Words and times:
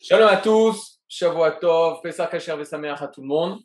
Shalom 0.00 0.28
à 0.28 0.36
tous, 0.36 1.00
Shavuatov, 1.08 2.00
Pesach 2.02 2.30
Kasher 2.30 2.56
Vesameach 2.56 3.02
à 3.02 3.08
tout 3.08 3.20
le 3.20 3.26
monde. 3.26 3.58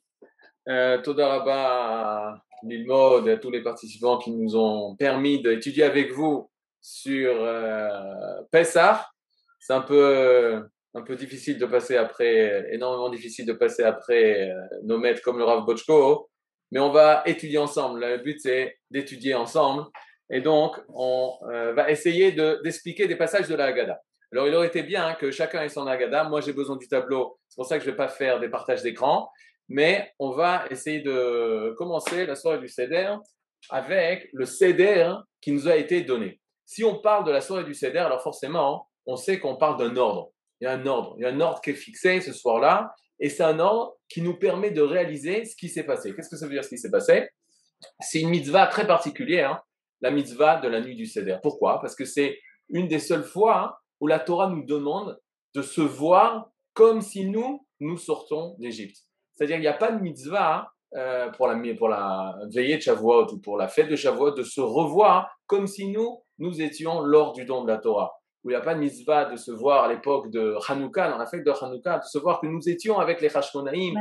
Euh, 0.68 1.00
Toda 1.02 1.28
Rabba 1.28 2.42
Lilmod 2.64 3.28
et 3.28 3.34
à 3.34 3.38
tous 3.38 3.52
les 3.52 3.62
participants 3.62 4.18
qui 4.18 4.32
nous 4.32 4.56
ont 4.56 4.96
permis 4.96 5.44
d'étudier 5.44 5.84
avec 5.84 6.12
vous 6.12 6.50
sur 6.82 7.36
euh, 7.40 8.42
Pesach. 8.52 8.98
C'est 9.60 9.74
un 9.74 9.82
peu, 9.82 10.64
un 10.96 11.02
peu 11.04 11.16
difficile 11.16 11.60
de 11.60 11.66
passer 11.68 11.98
après, 11.98 12.68
énormément 12.72 13.10
difficile 13.10 13.46
de 13.46 13.54
passer 13.54 13.84
après 13.84 14.50
euh, 14.50 14.56
nos 14.84 14.98
maîtres 14.98 15.22
comme 15.22 15.38
le 15.38 15.44
Rav 15.44 15.64
Bochko, 15.66 16.30
mais 16.72 16.80
on 16.80 16.90
va 16.90 17.22
étudier 17.28 17.60
ensemble. 17.60 18.00
Le 18.00 18.18
but 18.18 18.40
c'est 18.42 18.76
d'étudier 18.90 19.36
ensemble 19.36 19.84
et 20.32 20.42
donc 20.42 20.78
on 20.90 21.36
euh, 21.52 21.74
va 21.74 21.92
essayer 21.92 22.32
de- 22.32 22.60
d'expliquer 22.64 23.08
des 23.08 23.16
passages 23.18 23.48
de 23.48 23.56
la 23.56 23.66
Haggadah. 23.66 24.02
Alors, 24.34 24.48
il 24.48 24.56
aurait 24.56 24.68
été 24.68 24.82
bien 24.82 25.14
que 25.14 25.30
chacun 25.30 25.62
ait 25.62 25.70
son 25.70 25.86
agada. 25.86 26.24
Moi, 26.24 26.42
j'ai 26.42 26.54
besoin 26.54 26.76
du 26.76 26.88
tableau. 26.88 27.38
C'est 27.48 27.56
pour 27.56 27.68
ça 27.68 27.78
que 27.78 27.84
je 27.84 27.90
ne 27.90 27.92
vais 27.92 27.98
pas 27.98 28.08
faire 28.08 28.40
des 28.40 28.50
partages 28.50 28.82
d'écran. 28.82 29.30
Mais 29.70 30.12
on 30.18 30.32
va 30.32 30.66
essayer 30.72 31.02
de 31.02 31.76
commencer 31.78 32.26
la 32.26 32.36
soirée 32.36 32.58
du 32.58 32.68
Seder 32.68 33.14
avec 33.70 34.30
le 34.34 34.46
Seder 34.46 35.14
qui 35.40 35.52
nous 35.52 35.68
a 35.68 35.76
été 35.76 36.02
donné. 36.02 36.42
Si 36.66 36.84
on 36.84 37.00
parle 37.00 37.26
de 37.26 37.32
la 37.32 37.42
soirée 37.42 37.64
du 37.64 37.76
Seder, 37.76 38.00
alors 38.00 38.24
forcément, 38.24 38.90
on 39.06 39.18
sait 39.18 39.40
qu'on 39.40 39.56
parle 39.56 39.78
d'un 39.78 39.96
ordre. 39.98 40.32
Il 40.60 40.64
y 40.64 40.68
a 40.68 40.72
un 40.72 40.86
ordre. 40.88 41.14
Il 41.20 41.22
y 41.22 41.26
a 41.26 41.30
un 41.30 41.40
ordre 41.40 41.62
qui 41.62 41.70
est 41.70 41.76
fixé 41.76 42.20
ce 42.20 42.34
soir-là. 42.34 42.92
Et 43.20 43.30
c'est 43.30 43.44
un 43.44 43.60
ordre 43.60 43.98
qui 44.10 44.24
nous 44.24 44.40
permet 44.40 44.72
de 44.72 44.82
réaliser 44.82 45.46
ce 45.46 45.56
qui 45.56 45.70
s'est 45.70 45.84
passé. 45.84 46.12
Qu'est-ce 46.16 46.30
que 46.30 46.38
ça 46.38 46.48
veut 46.48 46.54
dire 46.54 46.64
ce 46.64 46.70
qui 46.70 46.80
s'est 46.80 46.90
passé? 46.90 47.30
C'est 48.00 48.22
une 48.22 48.30
mitzvah 48.30 48.66
très 48.66 48.88
particulière, 48.88 49.52
hein, 49.52 49.62
la 50.02 50.10
mitzvah 50.10 50.60
de 50.60 50.70
la 50.70 50.82
nuit 50.82 50.96
du 50.96 51.06
Seder. 51.06 51.38
Pourquoi? 51.44 51.80
Parce 51.80 51.96
que 51.96 52.06
c'est 52.06 52.40
une 52.70 52.88
des 52.88 53.00
seules 53.00 53.26
fois 53.26 53.60
hein, 53.60 53.74
où 54.04 54.08
la 54.08 54.20
Torah 54.20 54.50
nous 54.50 54.66
demande 54.66 55.18
de 55.56 55.62
se 55.62 55.80
voir 55.80 56.50
comme 56.74 57.00
si 57.00 57.26
nous, 57.30 57.66
nous 57.80 57.98
sortons 57.98 58.58
d'Égypte. 58.60 58.98
C'est-à-dire 59.32 59.56
qu'il 59.56 59.62
n'y 59.62 59.68
a 59.68 59.74
pas 59.74 59.94
de 59.94 60.02
mitzvah 60.02 60.68
euh, 60.98 61.32
pour, 61.32 61.48
la, 61.48 61.56
pour 61.76 61.88
la 61.88 62.38
veillée 62.54 62.76
de 62.76 62.82
Shavuot 62.82 63.32
ou 63.32 63.40
pour 63.40 63.56
la 63.56 63.70
fête 63.70 63.88
de 63.88 63.96
Shavuot 63.96 64.32
de 64.32 64.44
se 64.44 64.60
revoir 64.60 65.34
comme 65.48 65.68
si 65.68 65.88
nous, 65.88 66.22
nous 66.38 66.62
étions 66.62 67.00
lors 67.00 67.32
du 67.32 67.46
don 67.46 67.64
de 67.64 67.70
la 67.70 67.78
Torah. 67.78 68.12
Où 68.44 68.50
il 68.50 68.54
n'y 68.54 68.58
a 68.58 68.62
pas 68.62 68.76
de 68.76 68.82
mitzvah 68.82 69.24
de 69.24 69.38
se 69.38 69.52
voir 69.52 69.86
à 69.86 69.88
l'époque 69.88 70.30
de 70.32 70.58
Hanouka, 70.68 71.10
dans 71.10 71.18
la 71.18 71.26
fête 71.26 71.46
de 71.46 71.52
Hanouka, 71.52 72.00
de 72.00 72.04
se 72.04 72.18
voir 72.18 72.42
que 72.42 72.48
nous 72.48 72.68
étions 72.68 73.00
avec 73.00 73.22
les 73.22 73.34
Hashmonaïm. 73.34 73.96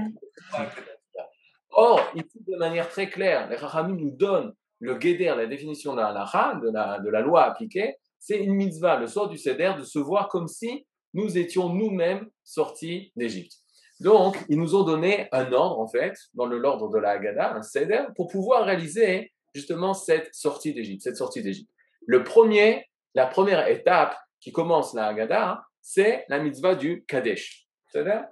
Or, 1.70 2.00
ici, 2.16 2.42
de 2.44 2.56
manière 2.56 2.88
très 2.88 3.08
claire, 3.08 3.48
les 3.48 3.56
Rachamim 3.56 3.94
nous 3.94 4.10
donnent 4.10 4.52
le 4.80 4.96
guéder, 4.96 5.26
la 5.26 5.46
définition 5.46 5.94
de 5.94 6.00
la, 6.00 6.12
de 6.12 6.70
la, 6.72 6.98
de 6.98 7.08
la 7.08 7.20
loi 7.20 7.44
appliquée, 7.44 7.98
c'est 8.22 8.38
une 8.38 8.54
mitzvah, 8.54 9.00
le 9.00 9.08
soir 9.08 9.28
du 9.28 9.36
Seder, 9.36 9.72
de 9.76 9.82
se 9.82 9.98
voir 9.98 10.28
comme 10.28 10.46
si 10.46 10.86
nous 11.12 11.36
étions 11.36 11.70
nous-mêmes 11.70 12.30
sortis 12.44 13.12
d'Égypte. 13.16 13.54
Donc, 13.98 14.38
ils 14.48 14.58
nous 14.58 14.76
ont 14.76 14.84
donné 14.84 15.26
un 15.32 15.52
ordre, 15.52 15.80
en 15.80 15.88
fait, 15.88 16.16
dans 16.32 16.46
l'ordre 16.46 16.88
de 16.88 16.98
la 16.98 17.10
Haggadah, 17.10 17.56
un 17.56 17.62
Seder, 17.62 18.04
pour 18.14 18.28
pouvoir 18.28 18.64
réaliser 18.64 19.32
justement 19.52 19.92
cette 19.92 20.32
sortie 20.32 20.72
d'Égypte, 20.72 21.02
cette 21.02 21.16
sortie 21.16 21.42
d'Égypte. 21.42 21.68
Le 22.06 22.22
premier, 22.22 22.88
la 23.16 23.26
première 23.26 23.66
étape 23.66 24.16
qui 24.40 24.52
commence 24.52 24.94
la 24.94 25.08
Haggadah, 25.08 25.60
c'est 25.80 26.24
la 26.28 26.38
mitzvah 26.38 26.76
du 26.76 27.04
Kadesh. 27.06 27.66
C'est-à-dire, 27.88 28.24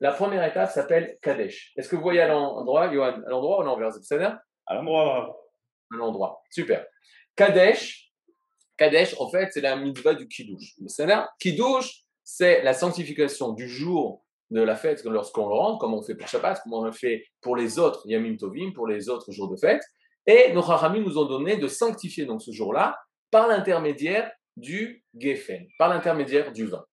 la 0.00 0.10
première 0.10 0.42
étape 0.42 0.72
s'appelle 0.72 1.18
Kadesh. 1.22 1.72
Est-ce 1.76 1.88
que 1.88 1.94
vous 1.94 2.02
voyez 2.02 2.20
à 2.20 2.26
l'endroit, 2.26 2.92
Johan, 2.92 3.22
à 3.24 3.30
l'endroit 3.30 3.58
ou 3.58 3.60
à 3.62 3.64
l'envers? 3.64 3.92
C'est-à-dire 3.92 4.40
À 4.66 4.74
l'endroit. 4.74 5.40
À 5.92 5.96
l'endroit. 5.96 6.42
Super. 6.50 6.84
Kadesh, 7.36 8.05
Kadesh, 8.76 9.14
en 9.18 9.28
fait, 9.28 9.50
c'est 9.52 9.60
la 9.60 9.76
mitzvah 9.76 10.14
du 10.14 10.28
Kiddush. 10.28 10.74
C'est-à-dire, 10.86 11.28
Kiddush, 11.40 12.02
c'est 12.22 12.62
la 12.62 12.74
sanctification 12.74 13.52
du 13.52 13.68
jour 13.68 14.24
de 14.50 14.60
la 14.60 14.76
fête 14.76 15.04
lorsqu'on 15.04 15.48
le 15.48 15.54
rentre, 15.54 15.78
comme 15.78 15.94
on 15.94 16.02
fait 16.02 16.14
pour 16.14 16.28
Shabbat, 16.28 16.60
comme 16.62 16.74
on 16.74 16.84
le 16.84 16.92
fait 16.92 17.24
pour 17.40 17.56
les 17.56 17.78
autres 17.78 18.02
Yamim 18.06 18.36
Tovim, 18.36 18.72
pour 18.72 18.86
les 18.86 19.08
autres 19.08 19.32
jours 19.32 19.48
de 19.48 19.56
fête. 19.56 19.82
Et 20.26 20.52
nos 20.52 20.62
Haramim 20.62 21.02
nous 21.02 21.18
ont 21.18 21.24
donné 21.24 21.56
de 21.56 21.68
sanctifier 21.68 22.24
donc 22.26 22.42
ce 22.42 22.50
jour-là 22.50 22.98
par 23.30 23.48
l'intermédiaire 23.48 24.30
du 24.56 25.04
Geffen, 25.16 25.66
par 25.78 25.88
l'intermédiaire 25.88 26.52
du 26.52 26.66
vin. 26.66 26.84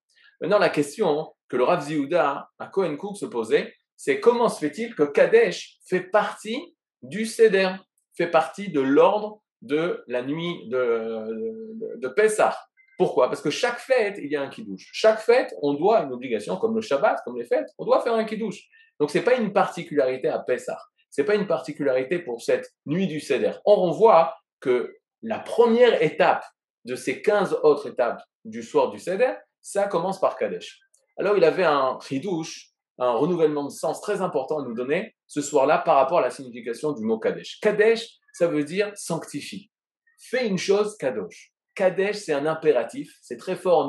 Maintenant, 0.42 0.60
la 0.60 0.70
question 0.70 1.34
que 1.48 1.58
le 1.58 1.64
Rav 1.64 1.86
Ziouda 1.86 2.50
à 2.60 2.68
Cohen 2.68 2.96
Cook 2.98 3.18
se 3.18 3.26
posait, 3.26 3.74
c'est 3.96 4.20
comment 4.20 4.50
se 4.50 4.60
fait-il 4.60 4.96
que 4.96 5.04
Kadesh 5.04 5.78
fait 5.86 6.02
partie 6.02 6.76
du 7.02 7.26
Seder, 7.26 7.70
fait 8.16 8.30
partie 8.30 8.70
de 8.70 8.82
l'ordre 8.82 9.43
de 9.64 10.04
la 10.08 10.22
nuit 10.22 10.68
de, 10.68 11.98
de, 11.98 12.08
Pessah 12.10 12.56
pourquoi? 12.98 13.28
Parce 13.28 13.42
que 13.42 13.50
chaque 13.50 13.80
fête, 13.80 14.20
il 14.22 14.32
y 14.32 14.36
a 14.36 14.42
un 14.42 14.50
kiddush. 14.50 14.88
Chaque 14.94 15.20
fête, 15.20 15.54
on 15.62 15.74
doit 15.74 16.02
une 16.02 16.14
obligation, 16.14 16.58
comme 16.58 16.76
le 16.76 16.82
Shabbat, 16.82 17.22
comme 17.26 17.38
les 17.38 17.46
fêtes, 17.46 17.70
on 17.78 17.86
doit 17.86 18.02
faire 18.02 18.14
un 18.14 18.24
kiddush. 18.24 18.70
Donc, 19.00 19.10
ce 19.10 19.18
n'est 19.18 19.24
pas 19.24 19.34
une 19.34 19.52
particularité 19.52 20.28
à 20.28 20.40
Pessah. 20.40 20.80
Ce 21.10 21.22
n'est 21.22 21.26
pas 21.26 21.36
une 21.36 21.48
particularité 21.48 22.20
pour 22.20 22.42
cette 22.42 22.72
nuit 22.86 23.08
du 23.08 23.20
Seder. 23.20 23.54
On 23.66 23.92
voit 23.92 24.36
que 24.60 24.96
la 25.22 25.40
première 25.40 26.02
étape 26.04 26.46
de 26.86 26.96
ces 26.96 27.22
15 27.22 27.60
autres 27.64 27.90
étapes 27.90 28.22
du 28.46 28.62
soir 28.62 28.92
du 28.92 29.00
Seder, 29.00 29.34
ça 29.62 29.88
commence 29.88 30.20
par 30.20 30.38
Kadesh. 30.38 30.80
Alors, 31.18 31.36
il 31.36 31.44
avait 31.44 31.64
un 31.64 31.98
kiddush, 32.00 32.72
un 33.00 33.12
renouvellement 33.12 33.64
de 33.64 33.72
sens 33.72 34.02
très 34.02 34.22
important 34.22 34.60
à 34.60 34.64
nous 34.64 34.76
donner 34.76 35.16
ce 35.26 35.42
soir-là 35.42 35.80
par 35.80 35.96
rapport 35.96 36.20
à 36.20 36.22
la 36.22 36.30
signification 36.30 36.92
du 36.92 37.04
mot 37.04 37.18
Kadesh. 37.18 37.60
Kadesh, 37.60 38.20
ça 38.34 38.48
veut 38.48 38.64
dire 38.64 38.92
sanctifie. 38.96 39.72
Fais 40.18 40.48
une 40.48 40.58
chose 40.58 40.98
Kadosh. 40.98 41.54
Kadesh, 41.76 42.18
c'est 42.18 42.34
un 42.34 42.46
impératif. 42.46 43.18
C'est 43.22 43.38
très 43.38 43.56
fort 43.56 43.88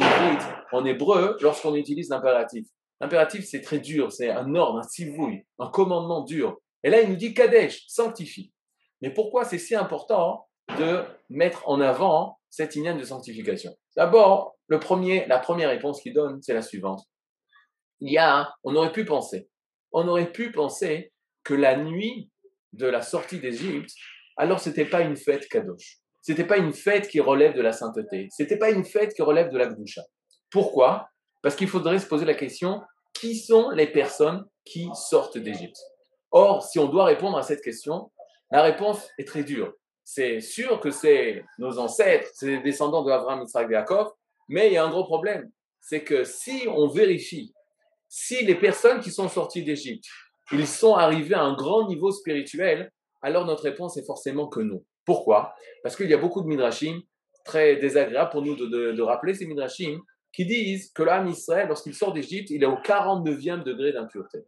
en 0.72 0.84
hébreu, 0.84 1.36
lorsqu'on 1.40 1.74
utilise 1.74 2.08
l'impératif. 2.10 2.66
L'impératif, 3.00 3.44
c'est 3.44 3.60
très 3.60 3.78
dur. 3.80 4.12
C'est 4.12 4.30
un 4.30 4.54
ordre, 4.54 4.78
un 4.78 4.82
sivouille, 4.82 5.44
un 5.58 5.68
commandement 5.68 6.22
dur. 6.22 6.58
Et 6.82 6.90
là, 6.90 7.00
il 7.00 7.10
nous 7.10 7.16
dit 7.16 7.34
Kadesh, 7.34 7.84
sanctifie. 7.88 8.52
Mais 9.00 9.10
pourquoi 9.10 9.44
c'est 9.44 9.58
si 9.58 9.74
important 9.74 10.48
de 10.78 11.04
mettre 11.28 11.68
en 11.68 11.80
avant 11.80 12.38
cette 12.48 12.74
ligne 12.74 12.96
de 12.96 13.04
sanctification? 13.04 13.76
D'abord, 13.96 14.56
le 14.66 14.78
premier, 14.80 15.26
la 15.26 15.38
première 15.38 15.68
réponse 15.68 16.00
qu'il 16.00 16.14
donne, 16.14 16.40
c'est 16.42 16.54
la 16.54 16.62
suivante. 16.62 17.04
Il 18.00 18.12
y 18.12 18.18
a, 18.18 18.54
on 18.64 18.74
aurait 18.76 18.92
pu 18.92 19.04
penser, 19.04 19.48
on 19.92 20.08
aurait 20.08 20.32
pu 20.32 20.52
penser 20.52 21.12
que 21.42 21.54
la 21.54 21.76
nuit 21.76 22.30
de 22.72 22.86
la 22.86 23.02
sortie 23.02 23.38
d'Égypte, 23.38 23.94
alors 24.36 24.60
c'était 24.60 24.84
pas 24.84 25.00
une 25.02 25.16
fête 25.16 25.48
Kadosh 25.48 26.00
c'était 26.24 26.44
pas 26.44 26.56
une 26.56 26.72
fête 26.72 27.08
qui 27.08 27.20
relève 27.20 27.54
de 27.54 27.60
la 27.60 27.74
sainteté. 27.74 28.28
C'était 28.30 28.56
pas 28.56 28.70
une 28.70 28.86
fête 28.86 29.12
qui 29.12 29.20
relève 29.20 29.50
de 29.50 29.58
la 29.58 29.66
Gdusha. 29.66 30.00
Pourquoi? 30.50 31.10
Parce 31.42 31.54
qu'il 31.54 31.68
faudrait 31.68 31.98
se 31.98 32.06
poser 32.06 32.24
la 32.24 32.32
question 32.32 32.80
qui 33.12 33.36
sont 33.36 33.68
les 33.68 33.88
personnes 33.88 34.42
qui 34.64 34.88
sortent 34.94 35.36
d'Égypte? 35.36 35.76
Or, 36.30 36.64
si 36.64 36.78
on 36.78 36.86
doit 36.86 37.04
répondre 37.04 37.36
à 37.36 37.42
cette 37.42 37.60
question, 37.60 38.10
la 38.50 38.62
réponse 38.62 39.06
est 39.18 39.28
très 39.28 39.44
dure. 39.44 39.74
C'est 40.02 40.40
sûr 40.40 40.80
que 40.80 40.90
c'est 40.90 41.44
nos 41.58 41.78
ancêtres, 41.78 42.30
c'est 42.32 42.46
les 42.46 42.62
descendants 42.62 43.04
de 43.04 43.10
Abraham, 43.10 43.42
Israël 43.42 43.66
et 43.68 43.74
Jacob, 43.74 44.08
mais 44.48 44.68
il 44.68 44.72
y 44.72 44.76
a 44.78 44.84
un 44.84 44.90
gros 44.90 45.04
problème. 45.04 45.50
C'est 45.82 46.04
que 46.04 46.24
si 46.24 46.64
on 46.68 46.88
vérifie, 46.88 47.52
si 48.08 48.46
les 48.46 48.54
personnes 48.54 49.00
qui 49.00 49.10
sont 49.10 49.28
sorties 49.28 49.62
d'Égypte, 49.62 50.06
ils 50.52 50.66
sont 50.66 50.94
arrivés 50.94 51.34
à 51.34 51.42
un 51.42 51.52
grand 51.52 51.86
niveau 51.86 52.12
spirituel, 52.12 52.90
alors 53.24 53.46
notre 53.46 53.62
réponse 53.62 53.96
est 53.96 54.04
forcément 54.04 54.48
que 54.48 54.60
non. 54.60 54.84
Pourquoi? 55.04 55.54
Parce 55.82 55.96
qu'il 55.96 56.08
y 56.08 56.14
a 56.14 56.18
beaucoup 56.18 56.42
de 56.42 56.46
midrashim 56.46 57.00
très 57.44 57.76
désagréables 57.76 58.30
pour 58.30 58.42
nous 58.42 58.54
de, 58.54 59.02
rappeler 59.02 59.34
ces 59.34 59.46
midrashim 59.46 59.98
qui 60.32 60.44
disent 60.44 60.92
que 60.92 61.02
l'âme 61.02 61.28
Israël, 61.28 61.68
lorsqu'il 61.68 61.94
sort 61.94 62.12
d'Égypte, 62.12 62.50
il 62.50 62.62
est 62.62 62.66
au 62.66 62.76
49e 62.76 63.62
degré 63.62 63.92
d'impureté. 63.92 64.38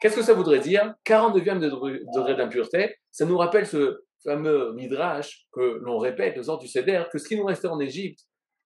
Qu'est-ce 0.00 0.16
que 0.16 0.22
ça 0.22 0.34
voudrait 0.34 0.60
dire? 0.60 0.94
49e 1.06 1.58
degré 1.58 2.34
d'impureté, 2.34 2.96
ça 3.10 3.24
nous 3.24 3.36
rappelle 3.36 3.66
ce 3.66 4.02
fameux 4.24 4.72
midrash 4.72 5.46
que 5.52 5.78
l'on 5.82 5.98
répète 5.98 6.36
aux 6.38 6.50
heures 6.50 6.58
du 6.58 6.68
Seder, 6.68 7.04
que 7.12 7.18
ce 7.18 7.28
qui 7.28 7.36
nous 7.36 7.44
restait 7.44 7.68
en 7.68 7.80
Égypte, 7.80 8.20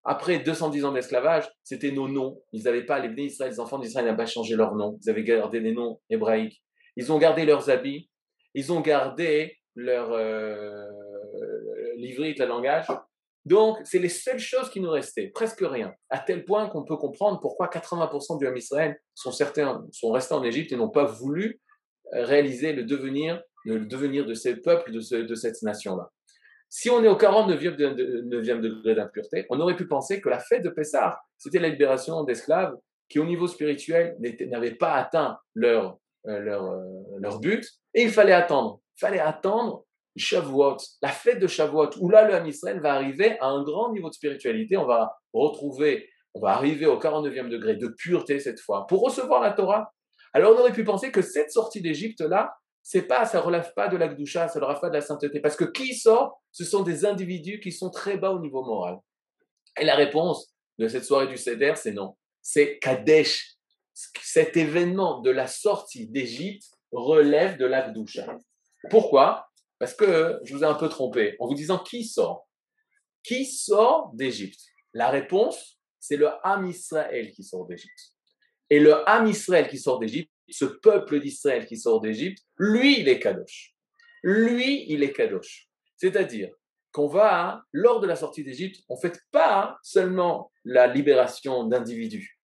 après 0.04 0.38
210 0.38 0.84
ans 0.86 0.92
d'esclavage, 0.92 1.50
c'était 1.62 1.92
nos 1.92 2.08
noms. 2.08 2.40
Ils 2.52 2.62
n'avaient 2.64 2.86
pas, 2.86 2.98
les 3.00 3.24
Israël, 3.24 3.52
les 3.52 3.60
enfants 3.60 3.78
d'Israël 3.78 4.06
n'avaient 4.06 4.16
pas 4.16 4.26
changé 4.26 4.56
leurs 4.56 4.74
noms. 4.74 4.98
Ils 5.02 5.10
avaient 5.10 5.24
gardé 5.24 5.60
les 5.60 5.72
noms 5.72 6.00
hébraïques. 6.08 6.62
Ils 6.96 7.12
ont 7.12 7.18
gardé 7.18 7.44
leurs 7.44 7.68
habits. 7.68 8.09
Ils 8.54 8.72
ont 8.72 8.80
gardé 8.80 9.56
leur 9.74 10.12
euh, 10.12 10.86
l'ivrite, 11.96 12.38
le 12.38 12.46
langage. 12.46 12.86
Donc, 13.44 13.78
c'est 13.84 13.98
les 13.98 14.08
seules 14.08 14.38
choses 14.38 14.70
qui 14.70 14.80
nous 14.80 14.90
restaient, 14.90 15.28
presque 15.28 15.60
rien. 15.62 15.94
À 16.10 16.18
tel 16.18 16.44
point 16.44 16.68
qu'on 16.68 16.84
peut 16.84 16.96
comprendre 16.96 17.40
pourquoi 17.40 17.68
80% 17.68 18.38
du 18.38 18.46
Ham 18.46 18.56
Israël 18.56 19.00
sont, 19.14 19.32
certains, 19.32 19.86
sont 19.92 20.10
restés 20.12 20.34
en 20.34 20.44
Égypte 20.44 20.72
et 20.72 20.76
n'ont 20.76 20.90
pas 20.90 21.04
voulu 21.04 21.60
réaliser 22.12 22.72
le 22.72 22.84
devenir, 22.84 23.42
le 23.64 23.86
devenir 23.86 24.26
de 24.26 24.34
ces 24.34 24.56
peuples, 24.56 24.92
de, 24.92 25.00
ce, 25.00 25.14
de 25.14 25.34
cette 25.34 25.62
nation-là. 25.62 26.10
Si 26.68 26.88
on 26.90 27.02
est 27.02 27.08
au 27.08 27.16
49e, 27.16 27.76
de, 27.76 27.88
de, 27.88 28.42
9e 28.42 28.60
degré 28.60 28.94
d'impureté, 28.94 29.46
on 29.50 29.58
aurait 29.58 29.76
pu 29.76 29.88
penser 29.88 30.20
que 30.20 30.28
la 30.28 30.38
fête 30.38 30.62
de 30.62 30.70
Pessah, 30.70 31.20
c'était 31.36 31.58
la 31.58 31.68
libération 31.68 32.22
d'esclaves 32.24 32.76
qui, 33.08 33.18
au 33.18 33.24
niveau 33.24 33.48
spirituel, 33.48 34.16
n'avaient 34.46 34.76
pas 34.76 34.92
atteint 34.92 35.38
leur, 35.54 35.98
leur, 36.24 36.74
leur 37.18 37.40
but, 37.40 37.66
et 37.94 38.02
il 38.02 38.10
fallait 38.10 38.32
attendre. 38.32 38.80
Il 38.96 39.00
fallait 39.00 39.20
attendre 39.20 39.84
Shavuot, 40.16 40.76
la 41.02 41.08
fête 41.08 41.38
de 41.38 41.46
Shavuot, 41.46 41.90
où 42.00 42.10
là 42.10 42.26
le 42.26 42.34
Ham 42.34 42.46
Israël 42.46 42.80
va 42.80 42.94
arriver 42.94 43.38
à 43.40 43.46
un 43.46 43.62
grand 43.62 43.92
niveau 43.92 44.08
de 44.08 44.14
spiritualité. 44.14 44.76
On 44.76 44.86
va 44.86 45.16
retrouver 45.32 46.08
on 46.34 46.40
va 46.40 46.50
arriver 46.50 46.86
au 46.86 46.98
49e 46.98 47.48
degré 47.48 47.76
de 47.76 47.88
pureté 47.88 48.38
cette 48.38 48.60
fois, 48.60 48.86
pour 48.86 49.02
recevoir 49.02 49.42
la 49.42 49.52
Torah. 49.52 49.92
Alors 50.32 50.54
on 50.54 50.60
aurait 50.60 50.72
pu 50.72 50.84
penser 50.84 51.10
que 51.10 51.22
cette 51.22 51.50
sortie 51.50 51.80
d'Égypte-là, 51.80 52.54
c'est 52.82 53.02
pas, 53.02 53.24
ça 53.24 53.40
relève 53.40 53.72
pas 53.74 53.88
de 53.88 53.96
l'Akdoucha, 53.96 54.48
ça 54.48 54.58
ne 54.58 54.64
relève 54.64 54.80
pas 54.80 54.88
de 54.88 54.94
la 54.94 55.00
sainteté. 55.00 55.40
Parce 55.40 55.56
que 55.56 55.64
qui 55.64 55.94
sort 55.94 56.40
Ce 56.52 56.64
sont 56.64 56.82
des 56.82 57.04
individus 57.04 57.60
qui 57.60 57.72
sont 57.72 57.90
très 57.90 58.16
bas 58.16 58.30
au 58.30 58.40
niveau 58.40 58.64
moral. 58.64 58.98
Et 59.78 59.84
la 59.84 59.96
réponse 59.96 60.54
de 60.78 60.88
cette 60.88 61.04
soirée 61.04 61.26
du 61.26 61.36
Seder, 61.36 61.74
c'est 61.76 61.92
non. 61.92 62.16
C'est 62.40 62.78
Kadesh. 62.78 63.56
Cet 64.22 64.56
événement 64.56 65.20
de 65.20 65.30
la 65.30 65.46
sortie 65.46 66.06
d'Égypte 66.08 66.64
relève 66.92 67.58
de 67.58 67.66
l'Akdoucha. 67.66 68.38
Pourquoi? 68.88 69.48
Parce 69.78 69.94
que 69.94 70.38
je 70.44 70.54
vous 70.54 70.62
ai 70.62 70.66
un 70.66 70.74
peu 70.74 70.88
trompé 70.88 71.36
en 71.38 71.46
vous 71.46 71.54
disant 71.54 71.78
qui 71.78 72.04
sort? 72.04 72.48
Qui 73.22 73.44
sort 73.44 74.10
d'Égypte? 74.14 74.60
La 74.92 75.10
réponse, 75.10 75.78
c'est 75.98 76.16
le 76.16 76.28
Ham 76.42 76.66
Israël 76.66 77.30
qui 77.32 77.44
sort 77.44 77.66
d'Égypte. 77.66 78.14
Et 78.70 78.80
le 78.80 79.08
Ham 79.08 79.26
Israël 79.26 79.68
qui 79.68 79.78
sort 79.78 79.98
d'Égypte, 79.98 80.30
ce 80.48 80.64
peuple 80.64 81.20
d'Israël 81.20 81.66
qui 81.66 81.76
sort 81.76 82.00
d'Égypte, 82.00 82.42
lui, 82.56 83.00
il 83.00 83.08
est 83.08 83.18
Kadosh. 83.18 83.74
Lui, 84.22 84.86
il 84.88 85.02
est 85.02 85.12
Kadosh. 85.12 85.68
C'est-à-dire 85.96 86.50
qu'on 86.92 87.06
va, 87.06 87.62
lors 87.72 88.00
de 88.00 88.06
la 88.06 88.16
sortie 88.16 88.42
d'Égypte, 88.42 88.82
on 88.88 88.96
ne 88.96 89.00
fait 89.00 89.20
pas 89.30 89.78
seulement 89.82 90.50
la 90.64 90.86
libération 90.86 91.64
d'individus, 91.64 92.39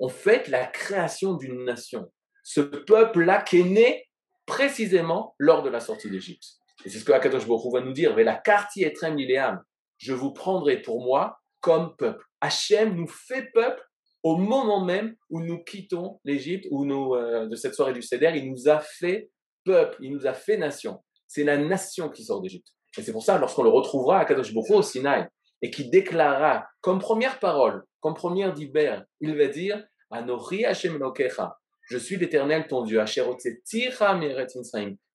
on 0.00 0.08
fait 0.08 0.48
la 0.48 0.66
création 0.66 1.34
d'une 1.34 1.64
nation. 1.64 2.10
Ce 2.42 2.60
peuple-là 2.60 3.42
qui 3.42 3.60
est 3.60 3.64
né 3.64 4.08
précisément 4.46 5.34
lors 5.38 5.62
de 5.62 5.68
la 5.68 5.78
sortie 5.78 6.10
d'Égypte. 6.10 6.44
Et 6.84 6.88
c'est 6.88 6.98
ce 6.98 7.04
que 7.04 7.12
Akadosh 7.12 7.46
Baruch 7.46 7.72
va 7.72 7.82
nous 7.82 7.92
dire. 7.92 8.16
Mais 8.16 8.24
la 8.24 8.34
quartier 8.34 8.86
etrem 8.86 9.16
liléam, 9.16 9.62
je 9.98 10.14
vous 10.14 10.32
prendrai 10.32 10.80
pour 10.80 11.04
moi 11.04 11.38
comme 11.60 11.94
peuple. 11.96 12.24
Hachem 12.40 12.94
nous 12.96 13.06
fait 13.06 13.50
peuple 13.52 13.82
au 14.22 14.36
moment 14.36 14.84
même 14.84 15.14
où 15.28 15.40
nous 15.40 15.62
quittons 15.62 16.18
l'Égypte, 16.24 16.66
où 16.70 16.84
nous, 16.84 17.14
euh, 17.14 17.46
de 17.46 17.56
cette 17.56 17.74
soirée 17.74 17.92
du 17.92 18.02
Seder, 18.02 18.32
il 18.34 18.50
nous 18.50 18.68
a 18.68 18.80
fait 18.80 19.30
peuple, 19.64 19.96
il 20.00 20.12
nous 20.12 20.26
a 20.26 20.32
fait 20.32 20.56
nation. 20.56 21.02
C'est 21.26 21.44
la 21.44 21.58
nation 21.58 22.08
qui 22.08 22.24
sort 22.24 22.40
d'Égypte. 22.40 22.68
Et 22.98 23.02
c'est 23.02 23.12
pour 23.12 23.22
ça, 23.22 23.38
lorsqu'on 23.38 23.62
le 23.62 23.70
retrouvera 23.70 24.20
à 24.20 24.24
Kadosh 24.24 24.52
Boko 24.52 24.76
au 24.76 24.82
Sinaï, 24.82 25.26
et 25.62 25.70
qui 25.70 25.88
déclarera 25.90 26.66
comme 26.80 26.98
première 26.98 27.38
parole, 27.38 27.84
comme 28.00 28.14
première 28.14 28.52
d'Iber, 28.52 29.00
il 29.20 29.36
va 29.36 29.46
dire 29.46 29.84
Anori 30.10 30.64
Hashem 30.64 30.98
Lokecha, 30.98 31.56
je 31.82 31.98
suis 31.98 32.16
l'Éternel 32.16 32.66
ton 32.68 32.82
Dieu, 32.82 33.02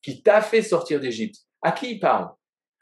qui 0.01 0.23
t'a 0.23 0.41
fait 0.41 0.61
sortir 0.61 0.99
d'Égypte. 0.99 1.37
À 1.61 1.71
qui 1.71 1.91
il 1.93 1.99
parle? 1.99 2.29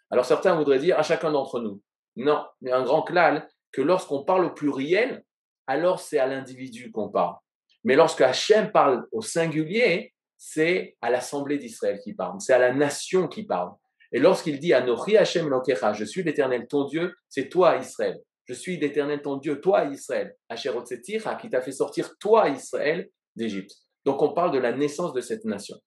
Alors 0.10 0.25
certains 0.25 0.56
voudraient 0.56 0.80
dire 0.80 1.00
à 1.00 1.04
chacun 1.04 1.31
d'entre 1.31 1.60
nous. 1.60 1.81
Non, 2.15 2.45
mais 2.62 2.71
un 2.71 2.83
grand 2.83 3.04
clal 3.04 3.48
que 3.71 3.81
lorsqu'on 3.81 4.24
parle 4.24 4.45
au 4.45 4.51
pluriel, 4.51 5.24
alors 5.68 6.00
c'est 6.00 6.19
à 6.19 6.27
l'individu 6.27 6.92
qu'on 6.92 7.10
parle. 7.10 7.36
Mais 7.83 7.95
lorsque 7.95 8.21
Hachem 8.21 8.71
parle 8.71 9.07
au 9.12 9.21
singulier, 9.21 10.13
c'est 10.38 10.98
à 11.01 11.10
l'assemblée 11.10 11.57
d'Israël 11.57 12.00
qui 12.04 12.13
parle, 12.13 12.39
c'est 12.39 12.54
à 12.54 12.60
la 12.60 12.74
nation 12.74 13.27
qui 13.27 13.44
parle. 13.44 13.71
Et 14.12 14.19
lorsqu'il 14.19 14.60
dit 14.60 14.74
Anochi 14.74 15.18
Hachem 15.18 15.50
Lokecha, 15.50 15.94
je 15.94 16.06
suis 16.06 16.21
l'Éternel 16.24 16.68
ton 16.68 16.86
Dieu, 16.86 17.15
c'est 17.30 17.50
toi 17.50 17.77
Israël. 17.77 18.19
Je 18.45 18.54
suis 18.54 18.78
l'Éternel 18.78 19.22
ton 19.22 19.38
Dieu, 19.38 19.62
toi 19.62 19.86
Israël. 19.86 20.36
Asherotzetira, 20.50 21.36
qui 21.36 21.50
t'a 21.50 21.62
fait 21.62 21.72
sortir 21.72 22.18
toi 22.19 22.50
Israël 22.50 23.10
d'Égypte. 23.36 23.74
Donc 24.06 24.22
on 24.22 24.34
parle 24.34 24.51
de 24.51 24.60
la 24.60 24.74
naissance 24.74 25.13
de 25.13 25.22
cette 25.22 25.45
nation. 25.45 25.78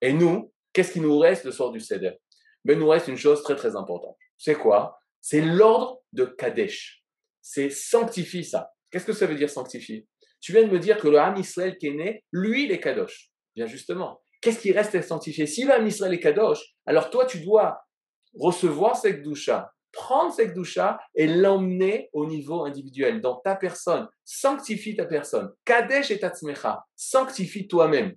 Et 0.00 0.12
nous, 0.12 0.52
qu'est-ce 0.72 0.92
qui 0.92 1.00
nous 1.00 1.18
reste 1.18 1.44
le 1.44 1.50
soir 1.50 1.70
du 1.70 1.80
Seder? 1.80 2.12
Mais 2.64 2.74
ben, 2.74 2.80
nous 2.80 2.88
reste 2.88 3.08
une 3.08 3.16
chose 3.16 3.42
très 3.42 3.56
très 3.56 3.74
importante. 3.76 4.16
C'est 4.36 4.54
quoi? 4.54 4.98
C'est 5.20 5.40
l'ordre 5.40 6.00
de 6.12 6.24
Kadesh. 6.24 7.02
C'est 7.40 7.70
sanctifie 7.70 8.44
ça. 8.44 8.70
Qu'est-ce 8.90 9.06
que 9.06 9.12
ça 9.12 9.26
veut 9.26 9.34
dire 9.34 9.50
sanctifier? 9.50 10.06
Tu 10.40 10.52
viens 10.52 10.62
de 10.62 10.70
me 10.70 10.78
dire 10.78 10.98
que 10.98 11.08
le 11.08 11.18
Ham 11.18 11.36
Israël 11.36 11.76
qui 11.78 11.88
est 11.88 11.94
né, 11.94 12.24
lui, 12.32 12.64
il 12.64 12.72
est 12.72 12.80
Kadosh. 12.80 13.30
Bien 13.56 13.66
justement. 13.66 14.20
Qu'est-ce 14.40 14.60
qui 14.60 14.72
reste 14.72 14.94
à 14.94 15.02
sanctifier? 15.02 15.46
Si 15.46 15.64
le 15.64 15.72
Ham 15.72 15.86
Israël 15.86 16.14
est 16.14 16.20
Kadosh, 16.20 16.60
alors 16.86 17.10
toi, 17.10 17.26
tu 17.26 17.40
dois 17.40 17.80
recevoir 18.38 18.96
cette 18.96 19.22
doucha, 19.22 19.72
prendre 19.92 20.32
cette 20.32 20.54
doucha 20.54 20.98
et 21.14 21.26
l'emmener 21.26 22.10
au 22.12 22.26
niveau 22.26 22.64
individuel, 22.64 23.20
dans 23.20 23.36
ta 23.36 23.56
personne. 23.56 24.08
Sanctifie 24.24 24.96
ta 24.96 25.06
personne. 25.06 25.50
Kadesh 25.64 26.10
et 26.10 26.18
Tatzmecha. 26.18 26.84
Sanctifie 26.96 27.68
toi-même. 27.68 28.14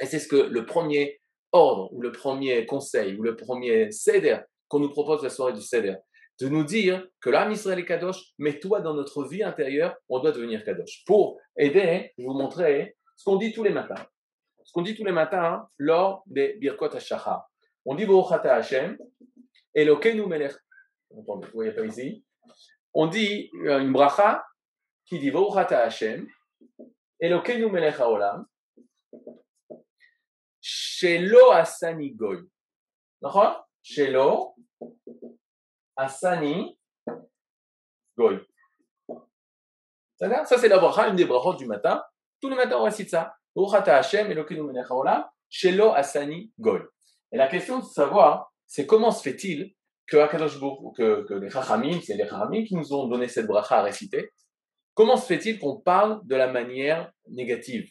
Et 0.00 0.06
c'est 0.06 0.18
ce 0.18 0.28
que 0.28 0.36
le 0.36 0.66
premier 0.66 1.20
ordre, 1.52 1.92
ou 1.92 2.00
le 2.00 2.12
premier 2.12 2.66
conseil, 2.66 3.16
ou 3.18 3.22
le 3.22 3.36
premier 3.36 3.90
seder 3.92 4.38
qu'on 4.68 4.80
nous 4.80 4.90
propose 4.90 5.22
la 5.22 5.30
soirée 5.30 5.52
du 5.52 5.62
seder 5.62 5.96
de 6.42 6.48
nous 6.48 6.64
dire 6.64 7.06
que 7.20 7.30
l'âme 7.30 7.52
Israël 7.52 7.78
est 7.78 7.84
Kadosh, 7.84 8.34
mais 8.38 8.58
toi, 8.58 8.80
dans 8.80 8.94
notre 8.94 9.24
vie 9.24 9.42
intérieure, 9.44 9.94
on 10.08 10.18
doit 10.18 10.32
devenir 10.32 10.64
Kadosh. 10.64 11.04
Pour 11.06 11.38
aider, 11.56 12.12
je 12.18 12.24
vous 12.24 12.32
montrer 12.32 12.96
ce 13.16 13.24
qu'on 13.24 13.36
dit 13.36 13.52
tous 13.52 13.62
les 13.62 13.70
matins. 13.70 14.06
Ce 14.64 14.72
qu'on 14.72 14.82
dit 14.82 14.96
tous 14.96 15.04
les 15.04 15.12
matins 15.12 15.68
lors 15.78 16.24
des 16.26 16.54
Birkot 16.54 16.96
HaShachar. 16.96 17.48
On 17.84 17.94
dit 17.94 18.06
Baruchata 18.06 18.54
Hashem, 18.54 18.98
Elokeinu 19.74 20.26
Melech. 20.26 20.54
Pas 21.74 21.84
ici. 21.84 22.24
On 22.94 23.06
dit 23.06 23.50
une 23.52 23.92
bracha 23.92 24.44
qui 25.06 25.18
dit 25.18 25.30
Baruchata 25.30 25.82
Hashem, 25.82 26.26
Elokeinu 27.20 27.70
Melech 27.70 27.98
HaOlam, 28.00 28.46
Shelo 30.60 31.50
Asani 31.52 32.12
Goy. 32.12 32.38
D'accord? 33.20 33.68
Shelo 33.82 34.54
Asani 35.96 36.78
Goy. 38.16 38.40
Ça, 40.16 40.44
c'est 40.44 40.68
la 40.68 40.78
bracha, 40.78 41.08
une 41.08 41.16
des 41.16 41.24
brachot 41.24 41.54
du 41.54 41.66
matin. 41.66 42.02
Tous 42.40 42.48
les 42.48 42.56
matins, 42.56 42.78
on 42.78 42.84
récite 42.84 43.10
ça. 43.10 43.36
Hashem, 43.56 44.30
Elokeinu 44.30 44.62
Melech 44.62 44.90
HaOlam, 44.90 45.24
Shelo 45.48 45.90
Asani 45.90 46.52
Goy. 46.58 46.80
Et 47.32 47.36
la 47.36 47.48
question 47.48 47.78
de 47.80 47.84
savoir, 47.84 48.52
c'est 48.66 48.86
comment 48.86 49.10
se 49.10 49.22
fait-il 49.22 49.74
que, 50.06 50.92
que, 50.96 51.22
que 51.22 51.34
les 51.34 51.50
Chachamim, 51.50 52.00
c'est 52.02 52.14
les 52.14 52.24
Chachamim 52.24 52.64
qui 52.64 52.74
nous 52.74 52.92
ont 52.92 53.06
donné 53.06 53.28
cette 53.28 53.46
bracha 53.46 53.78
à 53.78 53.82
réciter, 53.82 54.30
comment 54.94 55.16
se 55.16 55.26
fait-il 55.26 55.58
qu'on 55.58 55.80
parle 55.80 56.20
de 56.24 56.36
la 56.36 56.50
manière 56.50 57.10
négative? 57.28 57.88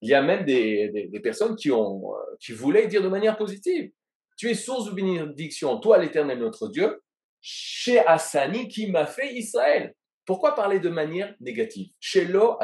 Il 0.00 0.10
y 0.10 0.14
a 0.14 0.22
même 0.22 0.44
des, 0.44 1.08
des, 1.10 1.20
personnes 1.20 1.54
qui, 1.54 1.70
ont, 1.70 2.12
euh, 2.12 2.36
qui 2.40 2.52
voulaient 2.52 2.88
dire 2.88 3.02
de 3.02 3.08
manière 3.08 3.36
positive. 3.36 3.92
Tu 4.36 4.50
es 4.50 4.54
source 4.54 4.86
de 4.86 4.90
bénédiction, 4.90 5.78
toi 5.78 5.98
l'éternel 5.98 6.40
notre 6.40 6.68
Dieu, 6.68 7.00
chez 7.40 8.00
Hassani 8.00 8.66
qui 8.66 8.90
m'a 8.90 9.06
fait 9.06 9.32
Israël. 9.34 9.94
Pourquoi 10.26 10.54
parler 10.54 10.80
de 10.80 10.88
manière 10.88 11.34
négative? 11.40 11.92
Chez 12.00 12.24
Lo. 12.24 12.58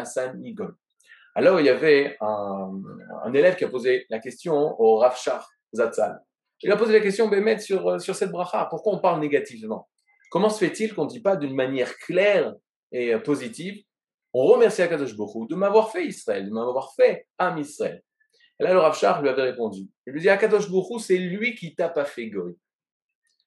Alors 1.34 1.60
il 1.60 1.66
y 1.66 1.68
avait 1.68 2.16
un, 2.20 2.72
un, 3.24 3.32
élève 3.32 3.56
qui 3.56 3.64
a 3.64 3.68
posé 3.68 4.06
la 4.10 4.18
question 4.18 4.54
au 4.80 4.96
Rav 4.96 5.16
Shach 5.16 5.44
Zatzal. 5.72 6.20
Il 6.62 6.72
a 6.72 6.76
posé 6.76 6.92
la 6.92 7.00
question, 7.00 7.28
Bémet, 7.28 7.58
sur, 7.60 7.88
euh, 7.88 7.98
sur 7.98 8.14
cette 8.14 8.30
bracha. 8.30 8.66
Pourquoi 8.70 8.94
on 8.94 8.98
parle 8.98 9.20
négativement? 9.20 9.88
Comment 10.30 10.50
se 10.50 10.58
fait-il 10.58 10.94
qu'on 10.94 11.04
ne 11.04 11.10
dit 11.10 11.20
pas 11.20 11.36
d'une 11.36 11.54
manière 11.54 11.96
claire 11.98 12.54
et 12.92 13.14
euh, 13.14 13.18
positive 13.18 13.82
On 14.32 14.44
remercie 14.44 14.82
Akadosh 14.82 15.16
Baruch 15.16 15.48
de 15.48 15.54
m'avoir 15.54 15.90
fait 15.92 16.06
Israël, 16.06 16.46
de 16.46 16.50
m'avoir 16.50 16.92
fait 16.94 17.26
Am 17.38 17.58
Israël? 17.58 18.02
Et 18.60 18.64
là, 18.64 18.72
le 18.72 18.80
Rav 18.80 19.22
lui 19.22 19.28
avait 19.28 19.42
répondu. 19.42 19.88
Il 20.06 20.12
lui 20.12 20.20
dit 20.20 20.28
Akadosh 20.28 20.70
Baruch 20.70 21.00
c'est 21.00 21.16
lui 21.16 21.54
qui 21.54 21.74
t'a 21.74 21.88
pas 21.88 22.04
fait 22.04 22.28
Goy. 22.28 22.56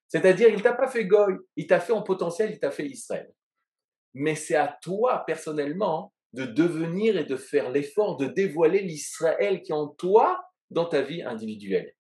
C'est-à-dire, 0.07 0.49
il 0.49 0.61
t'a 0.61 0.73
pas 0.73 0.87
fait 0.87 1.05
Goy, 1.05 1.35
il 1.55 1.67
t'a 1.67 1.79
fait 1.79 1.93
en 1.93 2.01
potentiel, 2.01 2.51
il 2.51 2.59
t'a 2.59 2.71
fait 2.71 2.85
Israël. 2.85 3.31
Mais 4.13 4.35
c'est 4.35 4.55
à 4.55 4.77
toi, 4.81 5.23
personnellement, 5.25 6.13
de 6.33 6.45
devenir 6.45 7.17
et 7.17 7.25
de 7.25 7.35
faire 7.35 7.69
l'effort 7.69 8.17
de 8.17 8.25
dévoiler 8.25 8.81
l'Israël 8.81 9.61
qui 9.61 9.71
est 9.71 9.75
en 9.75 9.87
toi 9.87 10.41
dans 10.69 10.85
ta 10.85 11.01
vie 11.01 11.21
individuelle. 11.21 11.93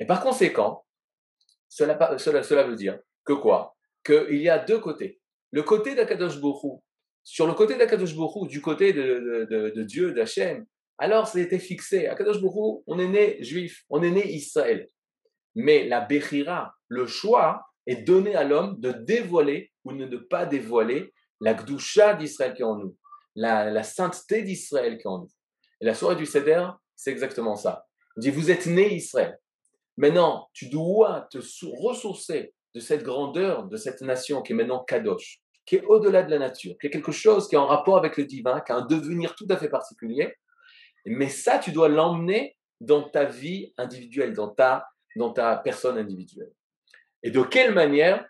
Et 0.00 0.06
par 0.06 0.22
conséquent, 0.22 0.84
cela, 1.68 1.94
veut 2.64 2.76
dire 2.76 2.98
que 3.24 3.34
quoi? 3.34 3.76
Qu'il 4.04 4.40
y 4.40 4.48
a 4.48 4.58
deux 4.58 4.80
côtés. 4.80 5.20
Le 5.52 5.62
côté 5.62 5.94
d'Akadosh 5.94 6.40
Borou, 6.40 6.82
sur 7.22 7.46
le 7.46 7.52
côté 7.52 7.76
d'Akadosh 7.76 8.16
Borou, 8.16 8.46
du 8.46 8.60
côté 8.60 8.92
de 8.92 9.82
Dieu, 9.82 10.12
d'Hachem, 10.12 10.66
alors 10.98 11.28
c'était 11.28 11.58
fixé. 11.58 12.06
Akadosh 12.06 12.40
Borou, 12.40 12.82
on 12.86 12.98
est 12.98 13.08
né 13.08 13.42
juif, 13.42 13.84
on 13.88 14.02
est 14.02 14.10
né 14.10 14.26
Israël. 14.32 14.88
Mais 15.54 15.86
la 15.86 16.00
Bechira, 16.00 16.74
le 16.88 17.06
choix, 17.06 17.64
est 17.86 18.02
donné 18.02 18.34
à 18.36 18.44
l'homme 18.44 18.78
de 18.80 18.92
dévoiler 18.92 19.72
ou 19.84 19.92
de 19.92 20.04
ne 20.04 20.16
pas 20.16 20.46
dévoiler 20.46 21.12
la 21.40 21.54
Gdusha 21.54 22.14
d'Israël 22.14 22.54
qui 22.54 22.62
est 22.62 22.66
en 22.66 22.76
nous, 22.76 22.96
la, 23.34 23.70
la 23.70 23.82
sainteté 23.82 24.42
d'Israël 24.42 24.98
qui 24.98 25.04
est 25.04 25.10
en 25.10 25.18
nous. 25.18 25.30
Et 25.80 25.86
la 25.86 25.94
soirée 25.94 26.16
du 26.16 26.26
Seder, 26.26 26.68
c'est 26.94 27.10
exactement 27.10 27.56
ça. 27.56 27.86
On 28.16 28.20
dit, 28.20 28.30
vous 28.30 28.50
êtes 28.50 28.66
né 28.66 28.94
Israël. 28.94 29.38
Maintenant, 30.00 30.48
tu 30.54 30.70
dois 30.70 31.28
te 31.30 31.36
ressourcer 31.76 32.54
de 32.74 32.80
cette 32.80 33.02
grandeur 33.02 33.64
de 33.64 33.76
cette 33.76 34.00
nation 34.00 34.40
qui 34.40 34.52
est 34.52 34.56
maintenant 34.56 34.82
Kadosh, 34.82 35.42
qui 35.66 35.76
est 35.76 35.84
au-delà 35.84 36.22
de 36.22 36.30
la 36.30 36.38
nature, 36.38 36.74
qui 36.80 36.86
est 36.86 36.90
quelque 36.90 37.12
chose 37.12 37.48
qui 37.48 37.54
est 37.54 37.58
en 37.58 37.66
rapport 37.66 37.98
avec 37.98 38.16
le 38.16 38.24
divin, 38.24 38.62
qui 38.62 38.72
a 38.72 38.76
un 38.76 38.86
devenir 38.86 39.34
tout 39.34 39.46
à 39.50 39.58
fait 39.58 39.68
particulier. 39.68 40.34
Mais 41.04 41.28
ça, 41.28 41.58
tu 41.58 41.70
dois 41.70 41.90
l'emmener 41.90 42.56
dans 42.80 43.10
ta 43.10 43.26
vie 43.26 43.74
individuelle, 43.76 44.32
dans 44.32 44.48
ta, 44.48 44.86
personne 45.62 45.98
individuelle. 45.98 46.52
Et 47.22 47.30
de 47.30 47.42
quelle 47.42 47.74
manière, 47.74 48.26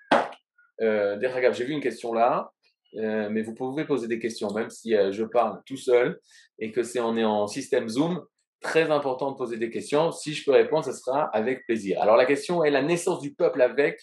euh, 0.80 1.20
j'ai 1.52 1.64
vu 1.64 1.72
une 1.72 1.80
question 1.80 2.12
là, 2.12 2.50
euh, 2.96 3.28
mais 3.30 3.42
vous 3.42 3.54
pouvez 3.54 3.84
poser 3.84 4.08
des 4.08 4.18
questions, 4.18 4.52
même 4.52 4.70
si 4.70 4.96
euh, 4.96 5.12
je 5.12 5.22
parle 5.22 5.62
tout 5.66 5.76
seul 5.76 6.18
et 6.58 6.72
que 6.72 6.82
c'est 6.82 6.98
on 6.98 7.16
est 7.16 7.22
en 7.22 7.46
système 7.46 7.88
Zoom. 7.88 8.26
Très 8.60 8.90
important 8.90 9.32
de 9.32 9.36
poser 9.36 9.56
des 9.56 9.70
questions. 9.70 10.12
Si 10.12 10.34
je 10.34 10.44
peux 10.44 10.52
répondre, 10.52 10.84
ce 10.84 10.92
sera 10.92 11.24
avec 11.32 11.64
plaisir. 11.66 12.00
Alors 12.02 12.16
la 12.16 12.26
question 12.26 12.62
est 12.62 12.70
la 12.70 12.82
naissance 12.82 13.20
du 13.20 13.34
peuple 13.34 13.62
avec, 13.62 13.98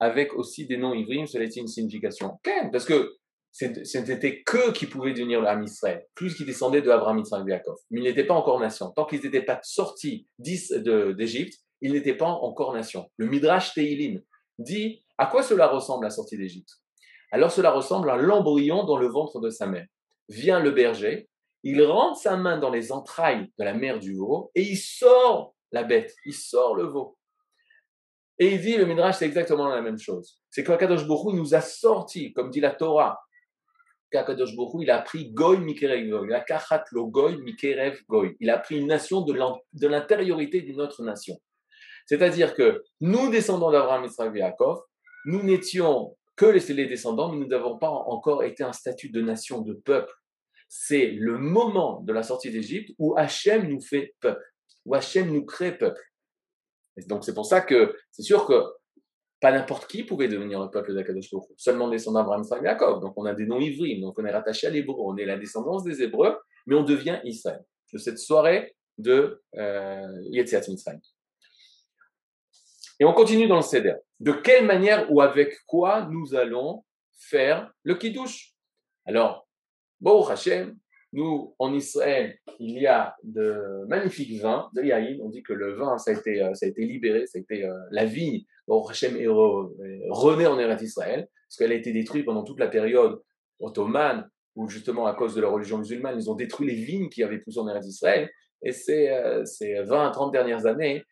avec 0.00 0.34
aussi 0.34 0.66
des 0.66 0.76
noms 0.76 0.92
ivrimes, 0.92 1.26
cela 1.26 1.44
est 1.44 1.56
une 1.56 1.66
signification. 1.66 2.38
Parce 2.72 2.84
que 2.84 3.16
ce 3.52 3.98
n'était 3.98 4.42
que 4.42 4.72
qui 4.72 4.86
pouvaient 4.86 5.12
devenir 5.12 5.40
l'âme 5.40 5.62
Israël, 5.62 6.04
plus 6.14 6.34
qui 6.34 6.44
descendaient 6.44 6.82
de 6.82 6.90
Abraham, 6.90 7.18
Yitzhak, 7.18 7.46
Yaakov. 7.46 7.76
Mais 7.90 8.00
ils 8.00 8.04
n'étaient 8.04 8.26
pas 8.26 8.34
encore 8.34 8.60
nation. 8.60 8.90
Tant 8.90 9.06
qu'ils 9.06 9.22
n'étaient 9.22 9.42
pas 9.42 9.60
sortis 9.62 10.26
d'Égypte, 10.38 11.60
ils 11.80 11.92
n'étaient 11.92 12.16
pas 12.16 12.26
encore 12.26 12.74
nation. 12.74 13.08
Le 13.16 13.26
Midrash 13.26 13.72
Teilim 13.72 14.20
dit 14.58 15.04
à 15.18 15.26
quoi 15.26 15.42
cela 15.42 15.68
ressemble 15.68 16.04
la 16.04 16.10
sortie 16.10 16.36
d'Égypte? 16.36 16.70
Alors 17.30 17.50
cela 17.50 17.70
ressemble 17.70 18.10
à 18.10 18.16
l'embryon 18.16 18.84
dans 18.84 18.98
le 18.98 19.06
ventre 19.06 19.40
de 19.40 19.50
sa 19.50 19.66
mère. 19.66 19.86
Vient 20.28 20.60
le 20.60 20.70
berger, 20.70 21.28
il 21.64 21.82
rentre 21.82 22.20
sa 22.20 22.36
main 22.36 22.58
dans 22.58 22.70
les 22.70 22.92
entrailles 22.92 23.50
de 23.58 23.64
la 23.64 23.74
mère 23.74 23.98
du 23.98 24.14
veau 24.14 24.50
et 24.54 24.62
il 24.62 24.76
sort 24.76 25.54
la 25.72 25.82
bête, 25.82 26.14
il 26.24 26.34
sort 26.34 26.76
le 26.76 26.84
veau. 26.84 27.18
Et 28.38 28.54
il 28.54 28.60
dit, 28.60 28.76
le 28.76 28.84
Midrash, 28.84 29.16
c'est 29.18 29.26
exactement 29.26 29.68
la 29.68 29.80
même 29.80 29.98
chose. 29.98 30.40
C'est 30.50 30.62
qu'Akadosh 30.62 31.06
Baruch 31.06 31.34
nous 31.34 31.54
a 31.54 31.60
sorti, 31.60 32.32
comme 32.32 32.50
dit 32.50 32.60
la 32.60 32.72
Torah, 32.72 33.20
qu'Akadosh 34.10 34.54
Baruch 34.56 34.82
il 34.82 34.90
a 34.90 35.00
pris 35.00 35.30
Goy 35.32 35.58
Mikerev 35.58 36.08
Goy, 36.08 36.28
la 36.28 36.40
Kachat 36.40 36.84
lo 36.92 37.06
Goy 37.06 37.38
Mikerev 37.38 38.00
Goy. 38.08 38.36
Il 38.40 38.50
a 38.50 38.58
pris 38.58 38.78
une 38.78 38.86
nation 38.86 39.22
de 39.22 39.86
l'intériorité 39.86 40.62
d'une 40.62 40.80
autre 40.80 41.02
nation. 41.02 41.36
C'est-à-dire 42.06 42.54
que 42.54 42.82
nous, 43.00 43.30
descendants 43.30 43.70
d'Abraham, 43.70 44.04
Israël 44.04 44.36
et 44.36 44.52
nous 45.26 45.42
n'étions 45.42 46.16
que 46.36 46.46
les 46.46 46.86
descendants, 46.86 47.32
mais 47.32 47.38
nous 47.38 47.46
n'avons 47.46 47.78
pas 47.78 47.88
encore 47.88 48.42
été 48.42 48.62
un 48.62 48.72
statut 48.72 49.10
de 49.10 49.22
nation, 49.22 49.60
de 49.62 49.72
peuple. 49.72 50.12
C'est 50.76 51.06
le 51.06 51.38
moment 51.38 52.00
de 52.00 52.12
la 52.12 52.24
sortie 52.24 52.50
d'Égypte 52.50 52.92
où 52.98 53.16
Hachem 53.16 53.68
nous 53.68 53.80
fait 53.80 54.16
peuple, 54.18 54.44
où 54.84 54.96
Hachem 54.96 55.30
nous 55.32 55.44
crée 55.44 55.78
peuple. 55.78 56.02
donc 57.06 57.24
c'est 57.24 57.32
pour 57.32 57.46
ça 57.46 57.60
que 57.60 57.96
c'est 58.10 58.24
sûr 58.24 58.44
que 58.44 58.60
pas 59.40 59.52
n'importe 59.52 59.86
qui 59.86 60.02
pouvait 60.02 60.26
devenir 60.26 60.60
le 60.60 60.70
peuple 60.70 60.92
d'Akadosh 60.92 61.30
seulement 61.56 61.88
descendants 61.88 62.18
d'Abraham, 62.18 62.42
Israël 62.42 62.64
et 62.64 62.66
Yaakov. 62.66 63.00
Donc 63.00 63.14
on 63.16 63.24
a 63.24 63.34
des 63.34 63.46
noms 63.46 63.60
ivrimes, 63.60 64.00
donc 64.00 64.18
on 64.18 64.24
est 64.24 64.32
rattaché 64.32 64.66
à 64.66 64.70
l'hébreu, 64.70 64.96
on 64.98 65.16
est 65.16 65.24
la 65.24 65.38
descendance 65.38 65.84
des 65.84 66.02
Hébreux, 66.02 66.36
mais 66.66 66.74
on 66.74 66.82
devient 66.82 67.20
Israël. 67.22 67.64
De 67.92 67.98
cette 67.98 68.18
soirée 68.18 68.74
de 68.98 69.44
euh, 69.56 70.22
Yetziat 70.32 70.62
Mitzrayim. 70.66 71.00
Et 72.98 73.04
on 73.04 73.12
continue 73.12 73.46
dans 73.46 73.56
le 73.56 73.62
Seder. 73.62 73.94
De 74.18 74.32
quelle 74.32 74.66
manière 74.66 75.06
ou 75.12 75.20
avec 75.20 75.54
quoi 75.66 76.08
nous 76.10 76.34
allons 76.34 76.84
faire 77.16 77.72
le 77.84 77.94
Kiddush? 77.94 78.56
Alors, 79.06 79.46
bon 80.00 80.24
Hachem, 80.26 80.76
nous, 81.14 81.54
en 81.60 81.72
Israël, 81.72 82.36
il 82.58 82.78
y 82.78 82.88
a 82.88 83.14
de 83.22 83.84
magnifiques 83.86 84.40
vins 84.40 84.68
de 84.74 84.82
Yaïn. 84.82 85.20
On 85.22 85.28
dit 85.28 85.44
que 85.44 85.52
le 85.52 85.74
vin, 85.74 85.96
ça 85.96 86.10
a 86.10 86.14
été, 86.14 86.42
euh, 86.42 86.54
ça 86.54 86.66
a 86.66 86.68
été 86.68 86.84
libéré, 86.84 87.26
ça 87.26 87.38
a 87.38 87.40
été 87.40 87.64
euh, 87.64 87.72
la 87.92 88.04
vigne. 88.04 88.42
Bon 88.66 88.84
Hachem 88.84 89.16
est 89.16 89.28
rené 89.28 90.46
en 90.46 90.58
Eretz 90.58 90.82
Israël, 90.82 91.28
parce 91.48 91.56
qu'elle 91.56 91.70
a 91.70 91.76
été 91.76 91.92
détruite 91.92 92.24
pendant 92.24 92.42
toute 92.42 92.58
la 92.58 92.66
période 92.66 93.20
ottomane, 93.60 94.28
où 94.56 94.68
justement, 94.68 95.06
à 95.06 95.14
cause 95.14 95.34
de 95.36 95.40
la 95.40 95.48
religion 95.48 95.78
musulmane, 95.78 96.18
ils 96.18 96.30
ont 96.30 96.34
détruit 96.34 96.66
les 96.66 96.74
vignes 96.74 97.08
qui 97.08 97.22
avaient 97.22 97.38
poussé 97.38 97.60
en 97.60 97.68
Eretz 97.68 97.86
Israël. 97.86 98.28
Et 98.62 98.72
ces, 98.72 99.08
euh, 99.10 99.44
ces 99.44 99.82
20 99.82 100.10
30 100.10 100.32
dernières 100.32 100.66
années, 100.66 101.04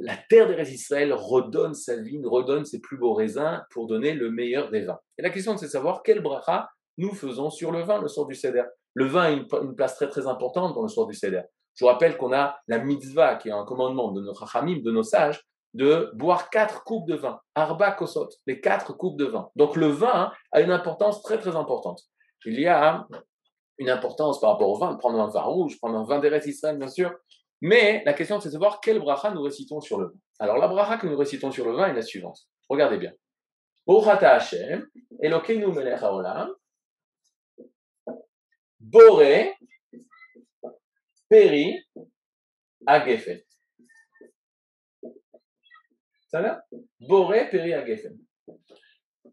la 0.00 0.16
terre 0.16 0.48
des 0.48 0.72
Israël 0.72 1.12
redonne 1.12 1.74
sa 1.74 1.96
vigne, 1.96 2.26
redonne 2.26 2.64
ses 2.64 2.80
plus 2.80 2.96
beaux 2.96 3.14
raisins 3.14 3.62
pour 3.70 3.86
donner 3.86 4.14
le 4.14 4.30
meilleur 4.30 4.70
des 4.70 4.82
vins. 4.82 5.00
Et 5.18 5.22
la 5.22 5.30
question, 5.30 5.56
c'est 5.56 5.66
de 5.66 5.70
savoir 5.70 6.02
quel 6.02 6.20
bracha 6.20 6.70
nous 6.98 7.14
faisons 7.14 7.50
sur 7.50 7.72
le 7.72 7.82
vin 7.82 8.00
le 8.00 8.08
soir 8.08 8.26
du 8.26 8.34
Seder. 8.34 8.64
Le 8.94 9.06
vin 9.06 9.22
a 9.22 9.30
une, 9.30 9.74
place 9.74 9.96
très 9.96 10.08
très 10.08 10.26
importante 10.26 10.74
dans 10.74 10.82
le 10.82 10.88
soir 10.88 11.06
du 11.06 11.14
Seder. 11.14 11.42
Je 11.74 11.84
vous 11.84 11.88
rappelle 11.88 12.16
qu'on 12.16 12.32
a 12.32 12.56
la 12.68 12.78
mitzvah, 12.78 13.36
qui 13.36 13.48
est 13.48 13.52
un 13.52 13.64
commandement 13.64 14.12
de 14.12 14.20
notre 14.20 14.56
Hamim, 14.56 14.82
de 14.82 14.90
nos 14.90 15.02
sages, 15.02 15.42
de 15.74 16.10
boire 16.14 16.50
quatre 16.50 16.84
coupes 16.84 17.08
de 17.08 17.14
vin, 17.14 17.40
arba 17.54 17.92
kosot, 17.92 18.28
les 18.46 18.60
quatre 18.60 18.94
coupes 18.94 19.18
de 19.18 19.24
vin. 19.24 19.48
Donc 19.56 19.76
le 19.76 19.86
vin 19.86 20.30
a 20.52 20.60
une 20.60 20.70
importance 20.70 21.22
très 21.22 21.38
très 21.38 21.56
importante. 21.56 22.02
Il 22.44 22.60
y 22.60 22.66
a 22.66 23.06
une 23.78 23.88
importance 23.88 24.38
par 24.38 24.50
rapport 24.50 24.68
au 24.68 24.78
vin, 24.78 24.94
prendre 24.96 25.18
un 25.18 25.28
vin 25.28 25.40
rouge, 25.40 25.78
prendre 25.78 25.98
un 25.98 26.04
vin 26.04 26.18
d'Eretz 26.18 26.46
Israël 26.46 26.76
bien 26.76 26.88
sûr, 26.88 27.10
mais 27.62 28.02
la 28.04 28.12
question, 28.12 28.40
c'est 28.40 28.48
de 28.48 28.54
savoir 28.54 28.80
quelle 28.80 28.98
bracha 28.98 29.30
nous 29.30 29.40
récitons 29.40 29.80
sur 29.80 30.00
le 30.00 30.06
vin. 30.06 30.18
Alors, 30.40 30.58
la 30.58 30.66
bracha 30.66 30.98
que 30.98 31.06
nous 31.06 31.16
récitons 31.16 31.52
sur 31.52 31.64
le 31.64 31.76
vin 31.76 31.86
est 31.86 31.94
la 31.94 32.02
suivante. 32.02 32.40
Regardez 32.68 32.98
bien. 32.98 33.12
Hashem, 33.86 34.88
Elokeinu 35.20 35.68
melech 35.68 36.02
haolam, 36.02 36.50
Boré, 38.82 39.54
Peri, 41.28 41.78
Agefet. 42.84 43.46
Ça 46.28 46.42
va? 46.42 46.64
Boré, 46.98 47.48
Peri, 47.48 47.72
Agefet. 47.74 48.12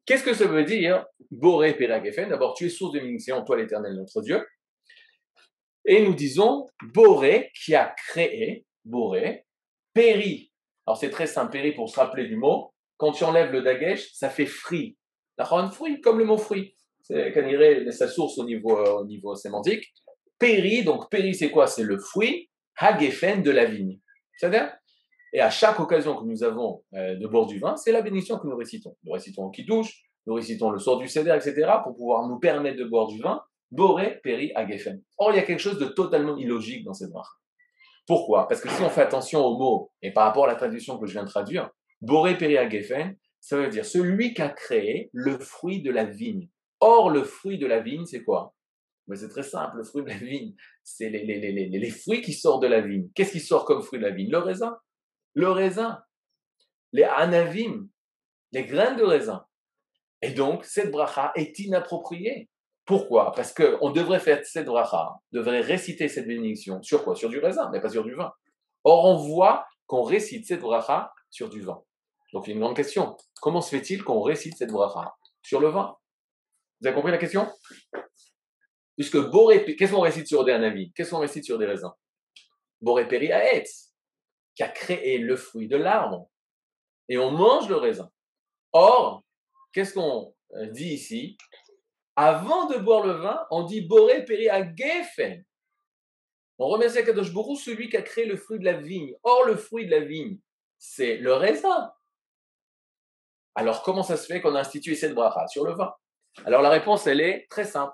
Qu'est-ce 0.05 0.23
que 0.23 0.33
ça 0.33 0.45
veut 0.45 0.63
dire 0.63 1.05
Boré, 1.31 1.73
Peri, 1.73 1.91
Agefet? 1.91 2.27
D'abord, 2.27 2.53
tu 2.53 2.67
es 2.67 2.69
source 2.69 2.93
de 2.93 2.99
bénédiction, 2.99 3.43
toi 3.43 3.57
l'éternel 3.57 3.95
notre 3.95 4.21
Dieu. 4.21 4.47
Et 5.85 6.05
nous 6.05 6.13
disons 6.13 6.67
Boré 6.93 7.51
qui 7.55 7.73
a 7.73 7.87
créé, 7.87 8.65
Boré, 8.85 9.45
Péri. 9.93 10.53
Alors 10.85 10.97
c'est 10.97 11.09
très 11.09 11.27
simple, 11.27 11.51
Péri 11.51 11.73
pour 11.73 11.89
se 11.89 11.99
rappeler 11.99 12.27
du 12.27 12.35
mot. 12.35 12.71
Quand 12.97 13.11
tu 13.13 13.23
enlèves 13.23 13.51
le 13.51 13.63
dagesh, 13.63 14.11
ça 14.13 14.29
fait 14.29 14.45
fruit. 14.45 14.97
Un 15.37 15.71
fruit, 15.71 16.01
comme 16.01 16.19
le 16.19 16.25
mot 16.25 16.37
fruit. 16.37 16.75
C'est 17.09 17.91
sa 17.91 18.07
source 18.07 18.37
au 18.37 18.45
niveau, 18.45 18.77
euh, 18.77 18.99
au 18.99 19.05
niveau 19.05 19.35
sémantique. 19.35 19.93
Péri, 20.37 20.83
donc 20.83 21.09
Péri 21.09 21.33
c'est 21.33 21.49
quoi? 21.49 21.67
C'est 21.67 21.83
le 21.83 21.97
fruit, 21.97 22.49
Hagefen 22.77 23.41
de 23.41 23.51
la 23.51 23.65
vigne. 23.65 23.99
C'est-à-dire 24.37 24.71
Et 25.33 25.41
à 25.41 25.49
chaque 25.49 25.79
occasion 25.79 26.15
que 26.15 26.25
nous 26.25 26.43
avons 26.43 26.83
euh, 26.93 27.15
de 27.15 27.27
boire 27.27 27.45
du 27.45 27.59
vin, 27.59 27.75
c'est 27.75 27.91
la 27.91 28.01
bénédiction 28.01 28.37
que 28.37 28.47
nous 28.47 28.55
récitons. 28.55 28.95
Nous 29.03 29.11
récitons 29.11 29.45
au 29.45 29.51
douche, 29.67 30.03
nous 30.27 30.35
récitons 30.35 30.69
le 30.69 30.79
sort 30.79 30.99
du 30.99 31.07
céder, 31.07 31.31
etc., 31.35 31.69
pour 31.83 31.95
pouvoir 31.95 32.27
nous 32.27 32.39
permettre 32.39 32.77
de 32.77 32.85
boire 32.85 33.07
du 33.07 33.19
vin 33.19 33.41
Boré, 33.71 34.19
Péri, 34.23 34.51
Agefen. 34.55 35.03
Or, 35.17 35.31
il 35.31 35.35
y 35.35 35.39
a 35.39 35.43
quelque 35.43 35.59
chose 35.59 35.77
de 35.77 35.85
totalement 35.85 36.37
illogique 36.37 36.83
dans 36.83 36.93
cette 36.93 37.11
bracha. 37.11 37.29
Pourquoi? 38.07 38.47
Parce 38.47 38.61
que 38.61 38.69
si 38.69 38.81
on 38.81 38.89
fait 38.89 39.01
attention 39.01 39.45
aux 39.45 39.57
mots, 39.57 39.91
et 40.01 40.11
par 40.11 40.25
rapport 40.25 40.45
à 40.45 40.47
la 40.47 40.55
traduction 40.55 40.97
que 40.97 41.05
je 41.05 41.13
viens 41.13 41.23
de 41.23 41.29
traduire, 41.29 41.69
Boré, 42.01 42.37
Péri, 42.37 42.57
Agefen, 42.57 43.15
ça 43.39 43.57
veut 43.57 43.69
dire 43.69 43.85
celui 43.85 44.33
qui 44.33 44.41
a 44.41 44.49
créé 44.49 45.09
le 45.13 45.37
fruit 45.37 45.81
de 45.81 45.91
la 45.91 46.05
vigne. 46.05 46.49
Or, 46.81 47.09
le 47.09 47.23
fruit 47.23 47.57
de 47.57 47.67
la 47.67 47.79
vigne, 47.79 48.05
c'est 48.05 48.23
quoi? 48.23 48.53
Mais 49.07 49.15
c'est 49.15 49.29
très 49.29 49.43
simple, 49.43 49.77
le 49.77 49.83
fruit 49.83 50.03
de 50.03 50.09
la 50.09 50.17
vigne, 50.17 50.53
c'est 50.83 51.09
les, 51.09 51.25
les, 51.25 51.39
les, 51.39 51.67
les, 51.67 51.89
fruits 51.89 52.21
qui 52.21 52.31
sortent 52.31 52.61
de 52.61 52.67
la 52.67 52.79
vigne. 52.79 53.09
Qu'est-ce 53.15 53.31
qui 53.31 53.39
sort 53.39 53.65
comme 53.65 53.81
fruit 53.81 53.99
de 53.99 54.05
la 54.05 54.11
vigne? 54.11 54.29
Le 54.29 54.37
raisin. 54.37 54.77
Le 55.33 55.49
raisin. 55.49 56.03
Les 56.93 57.03
anavim, 57.03 57.87
les 58.51 58.65
graines 58.65 58.97
de 58.97 59.03
raisin. 59.03 59.45
Et 60.21 60.31
donc, 60.31 60.63
cette 60.63 60.91
bracha 60.91 61.31
est 61.35 61.57
inappropriée. 61.59 62.49
Pourquoi? 62.85 63.31
Parce 63.33 63.53
qu'on 63.53 63.91
devrait 63.91 64.19
faire 64.19 64.43
cette 64.45 64.65
bracha, 64.65 65.15
devrait 65.31 65.61
réciter 65.61 66.07
cette 66.07 66.27
bénédiction 66.27 66.81
sur 66.81 67.03
quoi? 67.03 67.15
Sur 67.15 67.29
du 67.29 67.39
raisin, 67.39 67.69
mais 67.71 67.81
pas 67.81 67.89
sur 67.89 68.03
du 68.03 68.13
vin. 68.13 68.31
Or, 68.83 69.05
on 69.05 69.17
voit 69.17 69.65
qu'on 69.85 70.03
récite 70.03 70.47
cette 70.47 70.61
bracha 70.61 71.11
sur 71.29 71.49
du 71.49 71.61
vin. 71.61 71.81
Donc, 72.33 72.47
il 72.47 72.51
y 72.51 72.53
a 72.53 72.55
une 72.55 72.61
grande 72.61 72.75
question. 72.75 73.17
Comment 73.41 73.61
se 73.61 73.75
fait-il 73.75 74.03
qu'on 74.03 74.21
récite 74.21 74.55
cette 74.57 74.71
bracha 74.71 75.15
sur 75.41 75.59
le 75.59 75.69
vin? 75.69 75.95
Vous 76.79 76.87
avez 76.87 76.95
compris 76.95 77.11
la 77.11 77.17
question? 77.17 77.51
Puisque 78.95 79.17
Boré, 79.17 79.75
qu'est-ce 79.75 79.91
qu'on 79.91 80.01
récite 80.01 80.27
sur 80.27 80.43
des 80.43 80.51
anavis 80.51 80.91
Qu'est-ce 80.93 81.11
qu'on 81.11 81.19
récite 81.19 81.45
sur 81.45 81.57
des 81.57 81.65
raisins? 81.65 81.91
Boré 82.81 83.07
Peri 83.07 83.31
qui 84.55 84.63
a 84.63 84.69
créé 84.69 85.17
le 85.17 85.35
fruit 85.35 85.67
de 85.67 85.77
l'arbre. 85.77 86.29
Et 87.07 87.17
on 87.17 87.31
mange 87.31 87.67
le 87.69 87.75
raisin. 87.75 88.09
Or, 88.71 89.23
qu'est-ce 89.73 89.93
qu'on 89.93 90.35
euh, 90.53 90.67
dit 90.67 90.93
ici? 90.93 91.37
Avant 92.15 92.67
de 92.67 92.77
boire 92.77 93.05
le 93.05 93.13
vin, 93.13 93.45
on 93.51 93.63
dit 93.63 93.81
Boré 93.81 94.25
Peri 94.25 94.49
à 94.49 94.63
Geffen. 94.75 95.43
On 96.57 96.67
remercie 96.67 97.03
Kadosh 97.03 97.31
Bourou, 97.31 97.55
celui 97.55 97.89
qui 97.89 97.95
a 97.95 98.01
créé 98.01 98.25
le 98.25 98.35
fruit 98.35 98.59
de 98.59 98.65
la 98.65 98.73
vigne. 98.73 99.15
Or, 99.23 99.45
le 99.45 99.55
fruit 99.55 99.85
de 99.85 99.91
la 99.91 100.01
vigne, 100.01 100.37
c'est 100.77 101.17
le 101.17 101.33
raisin. 101.33 101.91
Alors, 103.55 103.81
comment 103.83 104.03
ça 104.03 104.17
se 104.17 104.25
fait 104.25 104.41
qu'on 104.41 104.55
a 104.55 104.59
institué 104.59 104.95
cette 104.95 105.15
bracha? 105.15 105.47
Sur 105.47 105.65
le 105.65 105.73
vin 105.73 105.93
Alors, 106.45 106.61
la 106.61 106.69
réponse, 106.69 107.07
elle 107.07 107.21
est 107.21 107.47
très 107.49 107.65
simple. 107.65 107.93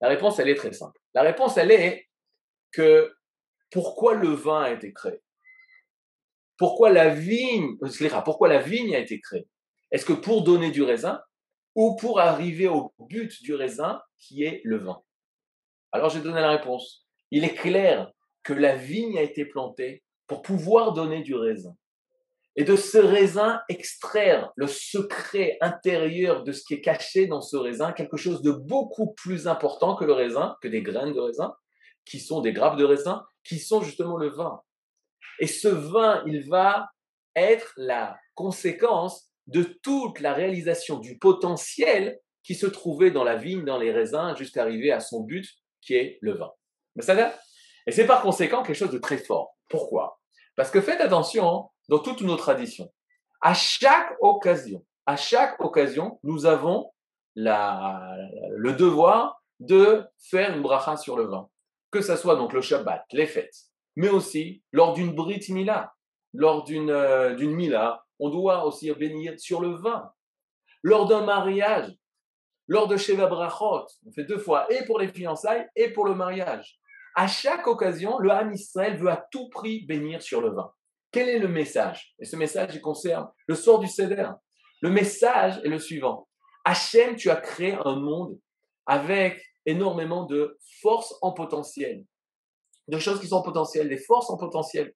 La 0.00 0.08
réponse, 0.08 0.38
elle 0.38 0.48
est 0.48 0.54
très 0.54 0.72
simple. 0.72 0.98
La 1.14 1.22
réponse, 1.22 1.56
elle 1.56 1.70
est 1.70 2.08
que 2.72 3.12
pourquoi 3.70 4.14
le 4.14 4.28
vin 4.28 4.62
a 4.62 4.70
été 4.70 4.92
créé? 4.92 5.20
Pourquoi 6.56 6.90
la 6.90 7.08
vigne, 7.08 7.76
pourquoi 8.24 8.48
la 8.48 8.58
vigne 8.58 8.94
a 8.94 8.98
été 8.98 9.20
créée? 9.20 9.48
Est-ce 9.90 10.04
que 10.04 10.12
pour 10.12 10.44
donner 10.44 10.70
du 10.70 10.82
raisin 10.82 11.22
ou 11.74 11.96
pour 11.96 12.20
arriver 12.20 12.68
au 12.68 12.92
but 12.98 13.42
du 13.42 13.54
raisin 13.54 14.02
qui 14.18 14.44
est 14.44 14.60
le 14.64 14.78
vin? 14.78 15.02
Alors 15.92 16.10
j'ai 16.10 16.20
donné 16.20 16.40
la 16.40 16.50
réponse. 16.50 17.06
Il 17.30 17.44
est 17.44 17.54
clair 17.54 18.12
que 18.42 18.52
la 18.52 18.76
vigne 18.76 19.18
a 19.18 19.22
été 19.22 19.44
plantée 19.44 20.04
pour 20.26 20.42
pouvoir 20.42 20.92
donner 20.92 21.22
du 21.22 21.34
raisin. 21.34 21.74
Et 22.60 22.64
de 22.64 22.76
ce 22.76 22.98
raisin 22.98 23.62
extraire 23.70 24.52
le 24.54 24.66
secret 24.66 25.56
intérieur 25.62 26.44
de 26.44 26.52
ce 26.52 26.62
qui 26.62 26.74
est 26.74 26.82
caché 26.82 27.26
dans 27.26 27.40
ce 27.40 27.56
raisin, 27.56 27.92
quelque 27.92 28.18
chose 28.18 28.42
de 28.42 28.52
beaucoup 28.52 29.14
plus 29.14 29.48
important 29.48 29.96
que 29.96 30.04
le 30.04 30.12
raisin, 30.12 30.58
que 30.60 30.68
des 30.68 30.82
graines 30.82 31.14
de 31.14 31.20
raisin, 31.20 31.54
qui 32.04 32.20
sont 32.20 32.42
des 32.42 32.52
grappes 32.52 32.76
de 32.76 32.84
raisin, 32.84 33.24
qui 33.44 33.58
sont 33.58 33.80
justement 33.80 34.18
le 34.18 34.28
vin. 34.28 34.60
Et 35.38 35.46
ce 35.46 35.68
vin, 35.68 36.22
il 36.26 36.50
va 36.50 36.90
être 37.34 37.72
la 37.78 38.18
conséquence 38.34 39.30
de 39.46 39.62
toute 39.62 40.20
la 40.20 40.34
réalisation 40.34 40.98
du 40.98 41.16
potentiel 41.16 42.20
qui 42.42 42.54
se 42.54 42.66
trouvait 42.66 43.10
dans 43.10 43.24
la 43.24 43.36
vigne, 43.36 43.64
dans 43.64 43.78
les 43.78 43.90
raisins, 43.90 44.34
jusqu'à 44.36 44.60
arriver 44.60 44.92
à 44.92 45.00
son 45.00 45.22
but, 45.22 45.48
qui 45.80 45.94
est 45.94 46.18
le 46.20 46.34
vin. 46.34 46.50
Mais 46.94 47.02
ça 47.02 47.16
Et 47.86 47.92
c'est 47.92 48.06
par 48.06 48.20
conséquent 48.20 48.62
quelque 48.62 48.76
chose 48.76 48.92
de 48.92 48.98
très 48.98 49.16
fort. 49.16 49.56
Pourquoi? 49.66 50.20
Parce 50.56 50.70
que 50.70 50.82
faites 50.82 51.00
attention, 51.00 51.70
dans 51.90 51.98
toutes 51.98 52.22
nos 52.22 52.36
traditions, 52.36 52.90
à 53.40 53.52
chaque 53.52 54.16
occasion, 54.20 54.86
à 55.06 55.16
chaque 55.16 55.60
occasion, 55.60 56.20
nous 56.22 56.46
avons 56.46 56.92
le 57.34 58.72
devoir 58.72 59.42
de 59.58 60.04
faire 60.16 60.54
une 60.54 60.62
bracha 60.62 60.96
sur 60.96 61.16
le 61.16 61.24
vin. 61.24 61.48
Que 61.90 62.00
ce 62.00 62.14
soit 62.14 62.36
donc 62.36 62.52
le 62.52 62.60
Shabbat, 62.60 63.04
les 63.10 63.26
fêtes, 63.26 63.56
mais 63.96 64.08
aussi 64.08 64.62
lors 64.70 64.92
d'une 64.92 65.16
Brit 65.16 65.44
Mila, 65.48 65.92
lors 66.32 66.62
d'une 66.62 66.90
euh, 66.90 67.36
Mila, 67.36 68.04
on 68.20 68.30
doit 68.30 68.64
aussi 68.64 68.92
bénir 68.92 69.34
sur 69.40 69.60
le 69.60 69.70
vin. 69.70 70.12
Lors 70.84 71.08
d'un 71.08 71.24
mariage, 71.24 71.92
lors 72.68 72.86
de 72.86 72.96
Sheva 72.96 73.26
Brachot, 73.26 73.86
on 74.06 74.12
fait 74.12 74.24
deux 74.24 74.38
fois, 74.38 74.72
et 74.72 74.84
pour 74.84 75.00
les 75.00 75.08
fiançailles 75.08 75.66
et 75.74 75.92
pour 75.92 76.04
le 76.04 76.14
mariage. 76.14 76.78
À 77.16 77.26
chaque 77.26 77.66
occasion, 77.66 78.20
le 78.20 78.30
Ham 78.30 78.52
Israël 78.52 78.96
veut 78.96 79.10
à 79.10 79.26
tout 79.32 79.48
prix 79.48 79.84
bénir 79.86 80.22
sur 80.22 80.40
le 80.40 80.50
vin. 80.50 80.72
Quel 81.12 81.28
est 81.28 81.38
le 81.38 81.48
message? 81.48 82.14
Et 82.18 82.24
ce 82.24 82.36
message, 82.36 82.74
il 82.74 82.80
concerne 82.80 83.28
le 83.46 83.54
sort 83.54 83.80
du 83.80 83.88
Seder. 83.88 84.30
Le 84.80 84.90
message 84.90 85.60
est 85.64 85.68
le 85.68 85.78
suivant. 85.78 86.28
Hachem, 86.64 87.16
tu 87.16 87.30
as 87.30 87.36
créé 87.36 87.76
un 87.84 87.96
monde 87.96 88.38
avec 88.86 89.42
énormément 89.66 90.24
de 90.24 90.58
forces 90.80 91.14
en 91.22 91.32
potentiel, 91.32 92.04
de 92.88 92.98
choses 92.98 93.20
qui 93.20 93.28
sont 93.28 93.42
potentielles, 93.42 93.88
des 93.88 93.98
forces 93.98 94.30
en 94.30 94.36
potentiel. 94.36 94.94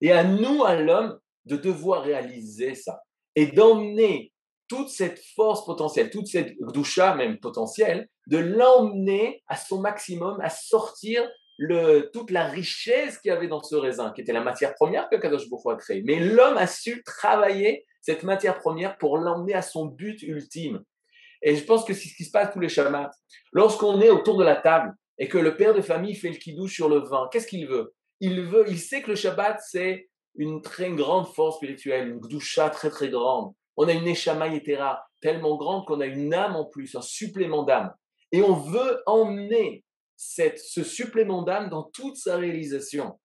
Et 0.00 0.12
à 0.12 0.24
nous, 0.24 0.64
à 0.64 0.76
l'homme, 0.76 1.18
de 1.44 1.56
devoir 1.56 2.02
réaliser 2.02 2.74
ça 2.74 3.02
et 3.34 3.46
d'emmener 3.46 4.32
toute 4.68 4.88
cette 4.88 5.20
force 5.34 5.64
potentielle, 5.64 6.10
toute 6.10 6.28
cette 6.28 6.54
doucha 6.72 7.14
même 7.14 7.38
potentielle, 7.38 8.08
de 8.28 8.38
l'emmener 8.38 9.42
à 9.48 9.56
son 9.56 9.80
maximum, 9.80 10.40
à 10.40 10.48
sortir 10.48 11.28
le, 11.62 12.10
toute 12.10 12.30
la 12.30 12.46
richesse 12.46 13.18
qu'il 13.18 13.28
y 13.28 13.32
avait 13.32 13.46
dans 13.46 13.62
ce 13.62 13.76
raisin, 13.76 14.12
qui 14.12 14.22
était 14.22 14.32
la 14.32 14.40
matière 14.40 14.74
première 14.74 15.10
que 15.10 15.16
Kadosh 15.16 15.50
Baruch 15.50 15.66
a 15.66 15.76
créée. 15.76 16.02
Mais 16.06 16.18
l'homme 16.18 16.56
a 16.56 16.66
su 16.66 17.02
travailler 17.02 17.84
cette 18.00 18.22
matière 18.22 18.58
première 18.58 18.96
pour 18.96 19.18
l'emmener 19.18 19.52
à 19.52 19.60
son 19.60 19.84
but 19.84 20.22
ultime. 20.22 20.82
Et 21.42 21.56
je 21.56 21.64
pense 21.66 21.84
que 21.84 21.92
c'est 21.92 22.08
ce 22.08 22.16
qui 22.16 22.24
se 22.24 22.30
passe 22.30 22.50
tous 22.50 22.60
les 22.60 22.70
chamats. 22.70 23.10
Lorsqu'on 23.52 24.00
est 24.00 24.08
autour 24.08 24.38
de 24.38 24.44
la 24.44 24.56
table 24.56 24.94
et 25.18 25.28
que 25.28 25.36
le 25.36 25.54
père 25.54 25.74
de 25.74 25.82
famille 25.82 26.14
fait 26.14 26.30
le 26.30 26.36
kidou 26.36 26.66
sur 26.66 26.88
le 26.88 27.00
vin, 27.00 27.28
qu'est-ce 27.30 27.46
qu'il 27.46 27.68
veut? 27.68 27.92
Il 28.20 28.40
veut, 28.40 28.64
il 28.68 28.78
sait 28.78 29.02
que 29.02 29.10
le 29.10 29.16
Shabbat 29.16 29.60
c'est 29.62 30.08
une 30.36 30.62
très 30.62 30.90
grande 30.92 31.26
force 31.26 31.56
spirituelle, 31.56 32.08
une 32.08 32.20
gdusha 32.20 32.70
très 32.70 32.88
très 32.88 33.10
grande. 33.10 33.52
On 33.76 33.86
a 33.86 33.92
une 33.92 34.04
neshama 34.04 34.48
tellement 35.20 35.56
grande 35.56 35.84
qu'on 35.84 36.00
a 36.00 36.06
une 36.06 36.32
âme 36.32 36.56
en 36.56 36.64
plus, 36.64 36.94
un 36.96 37.02
supplément 37.02 37.64
d'âme. 37.64 37.92
Et 38.32 38.40
on 38.40 38.54
veut 38.54 39.02
emmener 39.04 39.84
ce 40.20 40.84
supplément 40.84 41.42
d'âme 41.42 41.70
dans 41.70 41.84
toute 41.84 42.16
sa 42.16 42.36
réalisation. 42.36 43.18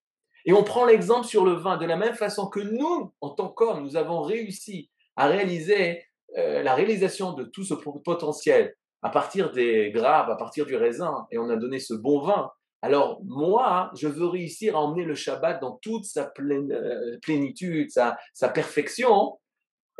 Et 0.46 0.54
on 0.54 0.64
prend 0.64 0.86
l'exemple 0.86 1.28
sur 1.28 1.44
le 1.44 1.54
vin, 1.54 1.78
de 1.78 1.86
la 1.86 1.98
même 1.98 2.14
façon 2.14 2.48
que 2.48 2.60
nous, 2.60 3.14
en 3.20 3.30
tant 3.32 3.50
qu'hommes, 3.50 3.84
nous 3.84 3.98
avons 3.98 4.22
réussi 4.22 4.92
à 5.16 5.28
réaliser 5.28 6.06
euh, 6.38 6.64
la 6.64 6.76
réalisation 6.76 7.34
de 7.34 7.44
tout 7.44 7.64
ce 7.64 7.74
potentiel 7.74 8.76
à 9.02 9.10
partir 9.10 9.52
des 9.52 9.92
grappes, 9.92 10.30
à 10.30 10.36
partir 10.36 10.66
du 10.66 10.76
raisin, 10.76 11.28
et 11.32 11.38
on 11.38 11.50
a 11.50 11.58
donné 11.58 11.80
ce 11.80 11.94
bon 11.94 12.22
vin. 12.22 12.50
Alors 12.82 13.20
moi, 13.26 13.92
je 13.96 14.08
veux 14.08 14.28
réussir 14.28 14.76
à 14.76 14.80
emmener 14.80 15.04
le 15.04 15.16
Shabbat 15.16 15.60
dans 15.60 15.78
toute 15.82 16.06
sa 16.06 16.32
euh, 16.40 17.18
plénitude, 17.22 17.90
sa, 17.90 18.18
perfection. 18.54 19.40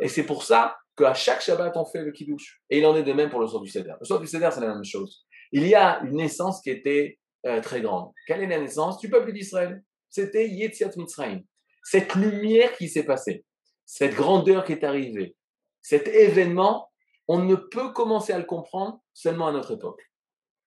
Et 0.00 0.08
c'est 0.08 0.24
pour 0.24 0.44
ça 0.44 0.76
qu'à 0.96 1.14
chaque 1.14 1.40
Shabbat, 1.40 1.76
on 1.76 1.84
fait 1.84 2.02
le 2.02 2.12
Kiddush. 2.12 2.62
Et 2.70 2.78
il 2.78 2.86
en 2.86 2.94
est 2.94 3.02
de 3.02 3.12
même 3.12 3.30
pour 3.30 3.40
le 3.40 3.48
sort 3.48 3.60
du 3.60 3.68
Seder. 3.68 3.94
Le 4.00 4.06
sort 4.06 4.20
du 4.20 4.26
Seder, 4.26 4.48
c'est 4.52 4.60
la 4.60 4.74
même 4.74 4.84
chose. 4.84 5.26
Il 5.56 5.66
y 5.66 5.74
a 5.74 6.00
une 6.02 6.18
naissance 6.18 6.60
qui 6.60 6.68
était 6.68 7.18
euh, 7.46 7.62
très 7.62 7.80
grande. 7.80 8.12
Quelle 8.26 8.42
est 8.42 8.46
la 8.46 8.58
naissance 8.58 8.98
du 8.98 9.08
peuple 9.08 9.32
d'Israël? 9.32 9.82
C'était 10.10 10.46
Yetziat 10.46 10.90
Mitzrayim. 10.98 11.40
Cette 11.82 12.14
lumière 12.14 12.76
qui 12.76 12.90
s'est 12.90 13.06
passée, 13.06 13.46
cette 13.86 14.14
grandeur 14.14 14.64
qui 14.64 14.72
est 14.72 14.84
arrivée, 14.84 15.34
cet 15.80 16.08
événement, 16.08 16.90
on 17.26 17.38
ne 17.38 17.54
peut 17.54 17.90
commencer 17.94 18.34
à 18.34 18.38
le 18.38 18.44
comprendre 18.44 19.00
seulement 19.14 19.46
à 19.46 19.52
notre 19.52 19.72
époque. 19.72 20.02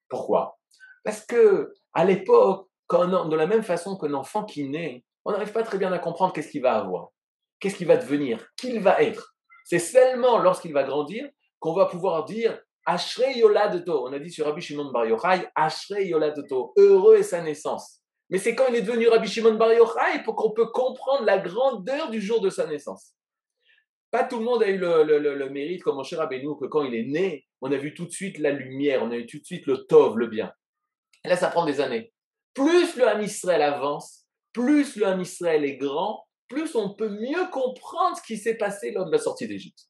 Pourquoi? 0.08 0.58
Parce 1.04 1.24
que 1.24 1.72
à 1.94 2.04
l'époque, 2.04 2.68
de 2.92 3.36
la 3.36 3.46
même 3.46 3.62
façon 3.62 3.96
qu'un 3.96 4.16
enfant 4.16 4.44
qui 4.44 4.68
naît, 4.68 5.06
on 5.24 5.34
n'arrive 5.34 5.52
pas 5.52 5.62
très 5.62 5.78
bien 5.78 5.92
à 5.94 6.00
comprendre 6.00 6.34
qu'est-ce 6.34 6.50
qu'il 6.50 6.64
va 6.64 6.74
avoir, 6.74 7.10
qu'est-ce 7.60 7.76
qu'il 7.76 7.86
va 7.86 7.98
devenir, 7.98 8.44
qui 8.58 8.74
il 8.74 8.80
va 8.80 9.04
être. 9.04 9.36
C'est 9.66 9.78
seulement 9.78 10.40
lorsqu'il 10.40 10.74
va 10.74 10.82
grandir 10.82 11.30
qu'on 11.60 11.76
va 11.76 11.86
pouvoir 11.86 12.26
dire 12.26 12.60
Ashrei 12.90 13.38
Yoladeto. 13.38 14.08
On 14.08 14.14
a 14.14 14.20
dit 14.20 14.32
sur 14.32 14.46
Rabbi 14.48 14.62
Shimon 14.62 14.92
Bar 14.92 15.06
Yochai, 15.06 15.48
Ashrei 15.54 16.08
Yoladeto, 16.08 16.74
heureux 16.76 17.18
est 17.18 17.24
sa 17.24 17.42
naissance. 17.42 18.02
Mais 18.32 18.40
c'est 18.40 18.56
quand 18.56 18.66
il 18.70 18.76
est 18.78 18.82
devenu 18.82 19.08
Rabbi 19.08 19.28
Shimon 19.28 19.56
Bar 19.56 19.74
Yochai 19.74 20.24
pour 20.24 20.36
qu'on 20.36 20.52
peut 20.52 20.68
comprendre 20.68 21.24
la 21.24 21.38
grandeur 21.38 22.10
du 22.10 22.20
jour 22.20 22.42
de 22.42 22.50
sa 22.50 22.66
naissance. 22.66 23.14
Pas 24.10 24.24
tout 24.24 24.40
le 24.40 24.44
monde 24.44 24.64
a 24.64 24.68
eu 24.68 24.78
le, 24.80 25.50
mérite, 25.50 25.84
comme 25.84 25.98
mon 25.98 26.04
cher 26.04 26.28
que 26.28 26.66
quand 26.66 26.84
il 26.84 26.96
est 26.96 27.06
né, 27.06 27.46
on 27.62 27.72
a 27.72 27.78
vu 27.78 27.94
tout 27.94 28.06
de 28.06 28.12
suite 28.12 28.40
la 28.40 28.50
lumière, 28.50 29.04
on 29.04 29.12
a 29.12 29.18
vu 29.18 29.28
tout 29.28 29.38
de 29.38 29.46
suite 29.46 29.68
le 29.68 29.86
tov, 29.86 30.18
le 30.18 30.26
bien. 30.26 30.52
Là, 31.26 31.36
ça 31.36 31.50
prend 31.50 31.66
des 31.66 31.82
années. 31.82 32.12
Plus 32.56 32.96
le 32.96 33.08
Ham 33.08 33.22
Israël 33.22 33.62
avance, 33.62 34.26
plus 34.52 34.96
le 34.96 35.06
Ham 35.06 35.22
Israël 35.22 35.64
est 35.64 35.78
grand, 35.78 36.26
plus 36.48 36.76
on 36.76 36.96
peut 36.96 37.10
mieux 37.10 37.52
comprendre 37.52 38.18
ce 38.18 38.24
qui 38.24 38.38
s'est 38.38 38.58
passé 38.58 38.92
lors 38.92 39.06
de 39.06 39.12
la 39.12 39.20
sortie 39.20 39.48
d'Égypte. 39.48 39.89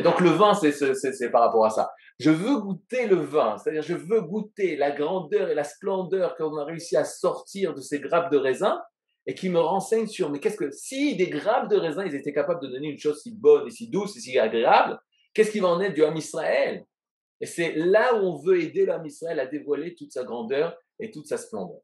Et 0.00 0.02
donc 0.02 0.18
le 0.20 0.30
vin, 0.30 0.54
c'est 0.54 1.30
par 1.30 1.42
rapport 1.42 1.66
à 1.66 1.68
ça. 1.68 1.92
Je 2.18 2.30
veux 2.30 2.56
goûter 2.56 3.06
le 3.06 3.16
vin, 3.16 3.58
c'est-à-dire 3.58 3.82
je 3.82 3.92
veux 3.92 4.22
goûter 4.22 4.74
la 4.76 4.92
grandeur 4.92 5.50
et 5.50 5.54
la 5.54 5.62
splendeur 5.62 6.36
qu'on 6.36 6.56
a 6.56 6.64
réussi 6.64 6.96
à 6.96 7.04
sortir 7.04 7.74
de 7.74 7.82
ces 7.82 8.00
grappes 8.00 8.32
de 8.32 8.38
raisin 8.38 8.80
et 9.26 9.34
qui 9.34 9.50
me 9.50 9.60
renseigne 9.60 10.06
sur, 10.06 10.30
mais 10.30 10.40
qu'est-ce 10.40 10.56
que, 10.56 10.70
si 10.70 11.16
des 11.16 11.28
grappes 11.28 11.68
de 11.68 11.76
raisin, 11.76 12.06
ils 12.06 12.14
étaient 12.14 12.32
capables 12.32 12.62
de 12.62 12.68
donner 12.68 12.88
une 12.88 12.98
chose 12.98 13.20
si 13.20 13.34
bonne 13.34 13.66
et 13.66 13.70
si 13.70 13.90
douce 13.90 14.16
et 14.16 14.20
si 14.20 14.38
agréable, 14.38 14.98
qu'est-ce 15.34 15.50
qui 15.50 15.60
va 15.60 15.68
en 15.68 15.82
être 15.82 15.92
du 15.92 16.02
Ham 16.02 16.16
Israël? 16.16 16.86
Et 17.42 17.44
c'est 17.44 17.74
là 17.74 18.14
où 18.14 18.20
on 18.20 18.36
veut 18.36 18.58
aider 18.62 18.86
l'homme 18.86 19.04
Israël 19.04 19.38
à 19.38 19.44
dévoiler 19.44 19.94
toute 19.94 20.12
sa 20.12 20.24
grandeur 20.24 20.78
et 20.98 21.10
toute 21.10 21.26
sa 21.26 21.36
splendeur. 21.36 21.80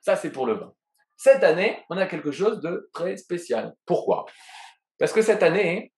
Ça, 0.00 0.16
c'est 0.16 0.32
pour 0.32 0.46
le 0.46 0.54
vin. 0.54 0.74
Cette 1.16 1.44
année, 1.44 1.78
on 1.88 1.98
a 1.98 2.06
quelque 2.06 2.32
chose 2.32 2.60
de 2.60 2.90
très 2.92 3.16
spécial. 3.16 3.74
Pourquoi? 3.86 4.26
Parce 4.98 5.12
que 5.12 5.22
cette 5.22 5.44
année, 5.44 5.92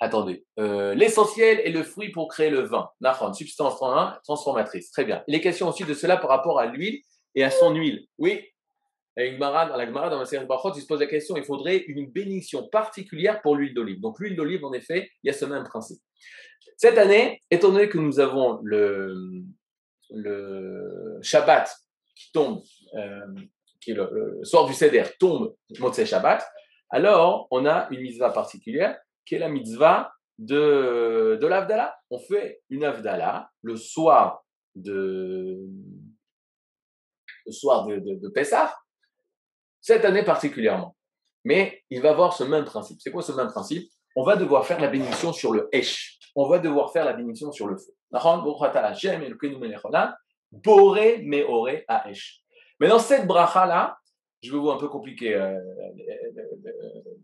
attendez, 0.00 0.44
euh, 0.58 0.94
l'essentiel 0.94 1.60
est 1.64 1.70
le 1.70 1.82
fruit 1.82 2.10
pour 2.10 2.28
créer 2.28 2.50
le 2.50 2.60
vin. 2.60 2.88
Nahon, 3.00 3.32
substance 3.32 3.78
transformatrice. 4.24 4.90
Très 4.90 5.04
bien. 5.04 5.22
Il 5.26 5.34
est 5.34 5.40
question 5.40 5.68
aussi 5.68 5.84
de 5.84 5.94
cela 5.94 6.16
par 6.16 6.30
rapport 6.30 6.58
à 6.58 6.66
l'huile 6.66 7.00
et 7.34 7.44
à 7.44 7.50
son 7.50 7.74
huile. 7.74 8.06
Oui, 8.18 8.42
une 9.16 9.38
dans 9.38 9.50
la 9.50 9.86
Gemara, 9.86 10.10
dans 10.10 10.18
la 10.18 10.26
série 10.26 10.44
Bachot, 10.44 10.74
il 10.74 10.82
se 10.82 10.86
pose 10.86 11.00
la 11.00 11.06
question, 11.06 11.36
il 11.36 11.44
faudrait 11.44 11.78
une 11.78 12.10
bénédiction 12.10 12.68
particulière 12.68 13.40
pour 13.40 13.56
l'huile 13.56 13.72
d'olive. 13.72 14.00
Donc 14.00 14.20
l'huile 14.20 14.36
d'olive, 14.36 14.64
en 14.64 14.72
effet, 14.74 15.10
il 15.22 15.28
y 15.28 15.30
a 15.30 15.32
ce 15.32 15.46
même 15.46 15.64
principe. 15.64 15.98
Cette 16.76 16.98
année, 16.98 17.42
étant 17.50 17.70
donné 17.70 17.88
que 17.88 17.96
nous 17.96 18.20
avons 18.20 18.60
le, 18.62 19.16
le 20.10 21.18
Shabbat 21.22 21.74
qui 22.14 22.30
tombe, 22.32 22.62
euh, 22.94 23.26
qui 23.80 23.92
est 23.92 23.94
le, 23.94 24.40
soir 24.42 24.66
du 24.66 24.74
Seder, 24.74 25.04
tombe 25.18 25.54
Motzei 25.78 26.04
Shabbat, 26.04 26.46
alors 26.90 27.48
on 27.50 27.64
a 27.64 27.88
une 27.90 28.00
mitzvah 28.00 28.30
particulière 28.30 28.98
qui 29.26 29.34
est 29.34 29.38
la 29.38 29.48
mitzvah 29.48 30.12
de, 30.38 31.38
de 31.40 31.46
l'Avdallah. 31.46 31.94
On 32.10 32.18
fait 32.18 32.62
une 32.70 32.84
Avdallah 32.84 33.50
le 33.62 33.76
soir 33.76 34.44
de, 34.74 35.66
le 37.46 37.52
soir 37.52 37.86
de, 37.86 37.98
de, 37.98 38.28
Pessah, 38.28 38.74
cette 39.80 40.04
année 40.04 40.24
particulièrement. 40.24 40.96
Mais 41.44 41.82
il 41.90 42.02
va 42.02 42.10
avoir 42.10 42.32
ce 42.32 42.44
même 42.44 42.64
principe. 42.64 43.00
C'est 43.00 43.10
quoi 43.10 43.22
ce 43.22 43.32
même 43.32 43.48
principe? 43.48 43.88
On 44.16 44.24
va 44.24 44.36
devoir 44.36 44.66
faire 44.66 44.80
la 44.80 44.88
bénédiction 44.88 45.32
sur 45.32 45.52
le 45.52 45.68
Esh. 45.72 46.18
On 46.34 46.48
va 46.48 46.58
devoir 46.58 46.92
faire 46.92 47.04
la 47.04 47.12
bénédiction 47.12 47.52
sur 47.52 47.66
le 47.66 47.76
feu. 47.76 47.92
Boré. 50.52 51.24
Mais 52.80 52.88
dans 52.88 52.98
cette 52.98 53.26
bracha-là, 53.26 53.98
je 54.42 54.52
vais 54.52 54.58
vous 54.58 54.70
un 54.70 54.78
peu 54.78 54.88
compliquer 54.88 55.34
euh, 55.34 55.58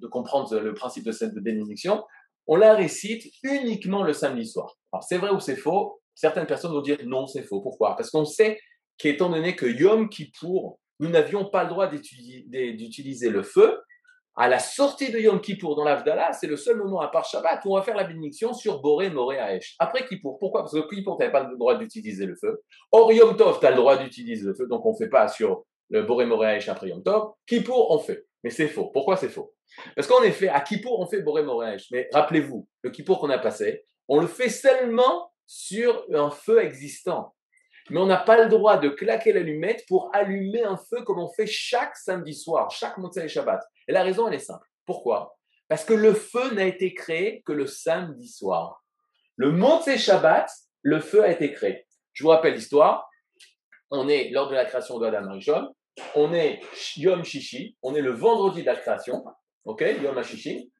de 0.02 0.08
comprendre 0.08 0.58
le 0.58 0.74
principe 0.74 1.04
de 1.04 1.12
cette 1.12 1.34
bénédiction. 1.34 2.02
On 2.46 2.56
la 2.56 2.74
récite 2.74 3.32
uniquement 3.42 4.02
le 4.02 4.12
samedi 4.12 4.46
soir. 4.46 4.76
Alors 4.92 5.04
c'est 5.04 5.18
vrai 5.18 5.30
ou 5.30 5.40
c'est 5.40 5.56
faux? 5.56 6.00
Certaines 6.14 6.46
personnes 6.46 6.72
vont 6.72 6.82
dire 6.82 6.98
non, 7.06 7.26
c'est 7.26 7.42
faux. 7.42 7.60
Pourquoi? 7.60 7.96
Parce 7.96 8.10
qu'on 8.10 8.24
sait 8.24 8.58
qu'étant 8.98 9.30
donné 9.30 9.56
que 9.56 9.66
Yom 9.66 10.08
Kippour 10.08 10.78
nous 11.00 11.08
n'avions 11.08 11.46
pas 11.46 11.64
le 11.64 11.70
droit 11.70 11.88
d'utiliser 11.88 13.30
le 13.30 13.42
feu, 13.42 13.80
à 14.36 14.48
la 14.48 14.58
sortie 14.58 15.10
de 15.10 15.18
Yom 15.18 15.40
Kippour 15.40 15.74
dans 15.74 15.84
l'Avdallah, 15.84 16.32
c'est 16.32 16.46
le 16.46 16.56
seul 16.56 16.76
moment 16.76 17.00
à 17.00 17.08
part 17.08 17.26
Shabbat 17.26 17.64
où 17.64 17.72
on 17.72 17.76
va 17.76 17.82
faire 17.82 17.96
la 17.96 18.04
bénédiction 18.04 18.54
sur 18.54 18.80
Boré, 18.80 19.10
Moré, 19.10 19.36
Aesh. 19.36 19.74
Après 19.78 20.06
Kippour. 20.06 20.38
Pourquoi? 20.38 20.62
Parce 20.62 20.72
que 20.72 20.88
Kippour, 20.88 21.16
tu 21.16 21.20
n'avais 21.20 21.32
pas 21.32 21.42
le 21.42 21.56
droit 21.58 21.76
d'utiliser 21.76 22.24
le 22.24 22.36
feu. 22.36 22.62
Or, 22.92 23.12
Yom 23.12 23.36
Tov, 23.36 23.60
tu 23.60 23.66
as 23.66 23.70
le 23.70 23.76
droit 23.76 23.96
d'utiliser 23.96 24.46
le 24.46 24.54
feu, 24.54 24.66
donc 24.68 24.86
on 24.86 24.92
ne 24.92 24.96
fait 24.96 25.10
pas 25.10 25.28
sur 25.28 25.64
le 25.90 26.02
Boré, 26.02 26.24
Moré, 26.24 26.56
Aesh 26.56 26.68
après 26.68 26.88
Yom 26.88 27.02
Tov. 27.02 27.32
Kippour, 27.46 27.90
on 27.90 27.98
fait. 27.98 28.24
Mais 28.42 28.50
c'est 28.50 28.68
faux. 28.68 28.86
Pourquoi 28.86 29.16
c'est 29.16 29.28
faux? 29.28 29.54
Parce 29.94 30.08
qu'en 30.08 30.22
effet, 30.22 30.48
à 30.48 30.60
Kippour, 30.60 31.00
on 31.00 31.06
fait 31.06 31.22
Boré, 31.22 31.42
Moré, 31.42 31.74
Aesh. 31.74 31.90
Mais 31.90 32.08
rappelez-vous, 32.12 32.68
le 32.82 32.90
Kippour 32.90 33.20
qu'on 33.20 33.30
a 33.30 33.38
passé, 33.38 33.86
on 34.08 34.20
le 34.20 34.26
fait 34.26 34.48
seulement 34.48 35.32
sur 35.46 36.04
un 36.12 36.30
feu 36.30 36.62
existant. 36.62 37.34
Mais 37.90 37.98
on 38.00 38.06
n'a 38.06 38.16
pas 38.16 38.42
le 38.42 38.48
droit 38.48 38.78
de 38.78 38.88
claquer 38.88 39.32
l'allumette 39.32 39.84
pour 39.88 40.10
allumer 40.14 40.62
un 40.62 40.76
feu 40.76 41.02
comme 41.02 41.18
on 41.18 41.28
fait 41.28 41.46
chaque 41.46 41.96
samedi 41.96 42.34
soir, 42.34 42.70
chaque 42.70 42.96
Motzei 42.98 43.28
Shabbat. 43.28 43.62
Et 43.88 43.92
la 43.92 44.02
raison, 44.02 44.28
elle 44.28 44.34
est 44.34 44.38
simple. 44.38 44.66
Pourquoi? 44.86 45.36
Parce 45.68 45.84
que 45.84 45.94
le 45.94 46.12
feu 46.12 46.54
n'a 46.54 46.64
été 46.64 46.94
créé 46.94 47.42
que 47.42 47.52
le 47.52 47.66
samedi 47.66 48.28
soir. 48.28 48.84
Le 49.36 49.50
Motzei 49.50 49.98
Shabbat, 49.98 50.50
le 50.82 51.00
feu 51.00 51.24
a 51.24 51.30
été 51.30 51.52
créé. 51.52 51.86
Je 52.12 52.22
vous 52.22 52.30
rappelle 52.30 52.54
l'histoire. 52.54 53.08
On 53.90 54.08
est 54.08 54.30
lors 54.30 54.48
de 54.48 54.54
la 54.54 54.64
création 54.64 54.98
de 54.98 55.06
Adam 55.06 55.32
Rishon. 55.32 55.74
On 56.14 56.32
est 56.32 56.60
Yom 56.96 57.24
Shishi. 57.24 57.76
On 57.82 57.94
est 57.94 58.00
le 58.00 58.12
vendredi 58.12 58.62
de 58.62 58.66
la 58.66 58.76
création. 58.76 59.24
Yom 59.66 60.18
Hashishi. 60.18 60.72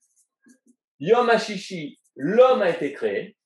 Yom 0.99 1.29
Hashishi, 1.29 1.99
l'homme 2.17 2.63
a 2.63 2.71
été 2.71 2.93
créé. 2.93 3.37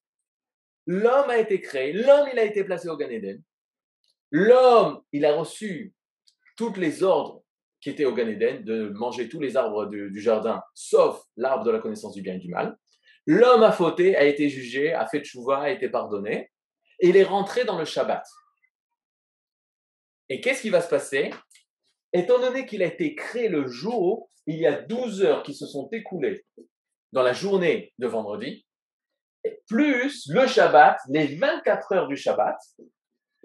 L'homme 0.87 1.31
a 1.31 1.39
été 1.39 1.61
créé, 1.61 1.93
l'homme 1.93 2.29
a 2.37 2.43
été 2.43 2.63
placé 2.65 2.89
au 2.89 2.97
Gan 2.97 3.09
Eden. 3.09 3.43
L'homme, 4.31 5.03
a 5.23 5.33
reçu 5.33 5.95
toutes 6.57 6.77
les 6.77 7.03
ordres 7.03 7.43
qui 7.81 7.91
étaient 7.91 8.05
au 8.05 8.15
Gan 8.15 8.29
Eden 8.29 8.65
de 8.65 8.91
manger 8.91 9.29
tous 9.29 9.41
les 9.41 9.57
arbres 9.57 9.87
du, 9.87 10.21
jardin, 10.21 10.63
sauf 10.75 11.23
l'arbre 11.37 11.65
de 11.65 11.73
la 11.73 11.81
connaissance 11.81 12.15
du 12.15 12.23
bien 12.23 12.35
et 12.35 12.39
du 12.39 12.49
mal. 12.49 12.77
L'homme 13.27 13.65
a 13.65 13.73
fauté, 13.73 14.17
a 14.17 14.25
été 14.25 14.49
jugé, 14.49 14.93
a 14.93 15.07
fait 15.07 15.21
tchouva, 15.21 15.63
a 15.63 15.71
été 15.71 15.89
pardonné, 15.89 16.53
et 17.01 17.09
il 17.09 17.17
est 17.17 17.25
rentré 17.25 17.65
dans 17.65 17.79
le 17.79 17.85
Shabbat. 17.85 18.25
Et 20.29 20.41
qu'est-ce 20.41 20.63
qui 20.63 20.71
va 20.71 20.81
se 20.81 20.89
passer? 20.89 21.31
Étant 22.17 22.41
donné 22.41 22.65
qu'il 22.65 22.83
a 22.83 22.87
été 22.87 23.15
créé 23.15 23.49
le 23.49 23.67
jour, 23.67 24.31
il 24.47 24.57
y 24.57 24.67
a 24.67 24.81
12 24.81 25.23
heures 25.23 25.43
qui 25.43 25.55
se 25.55 25.67
sont 25.67 25.87
écoulées 25.93 26.47
dans 27.13 27.23
la 27.23 27.35
journée 27.35 27.93
de 27.99 28.07
vendredi, 28.07 28.67
plus 29.69 30.27
le 30.31 30.47
Shabbat, 30.47 30.99
les 31.11 31.37
24 31.37 31.93
heures 31.93 32.09
du 32.09 32.17
Shabbat, 32.17 32.57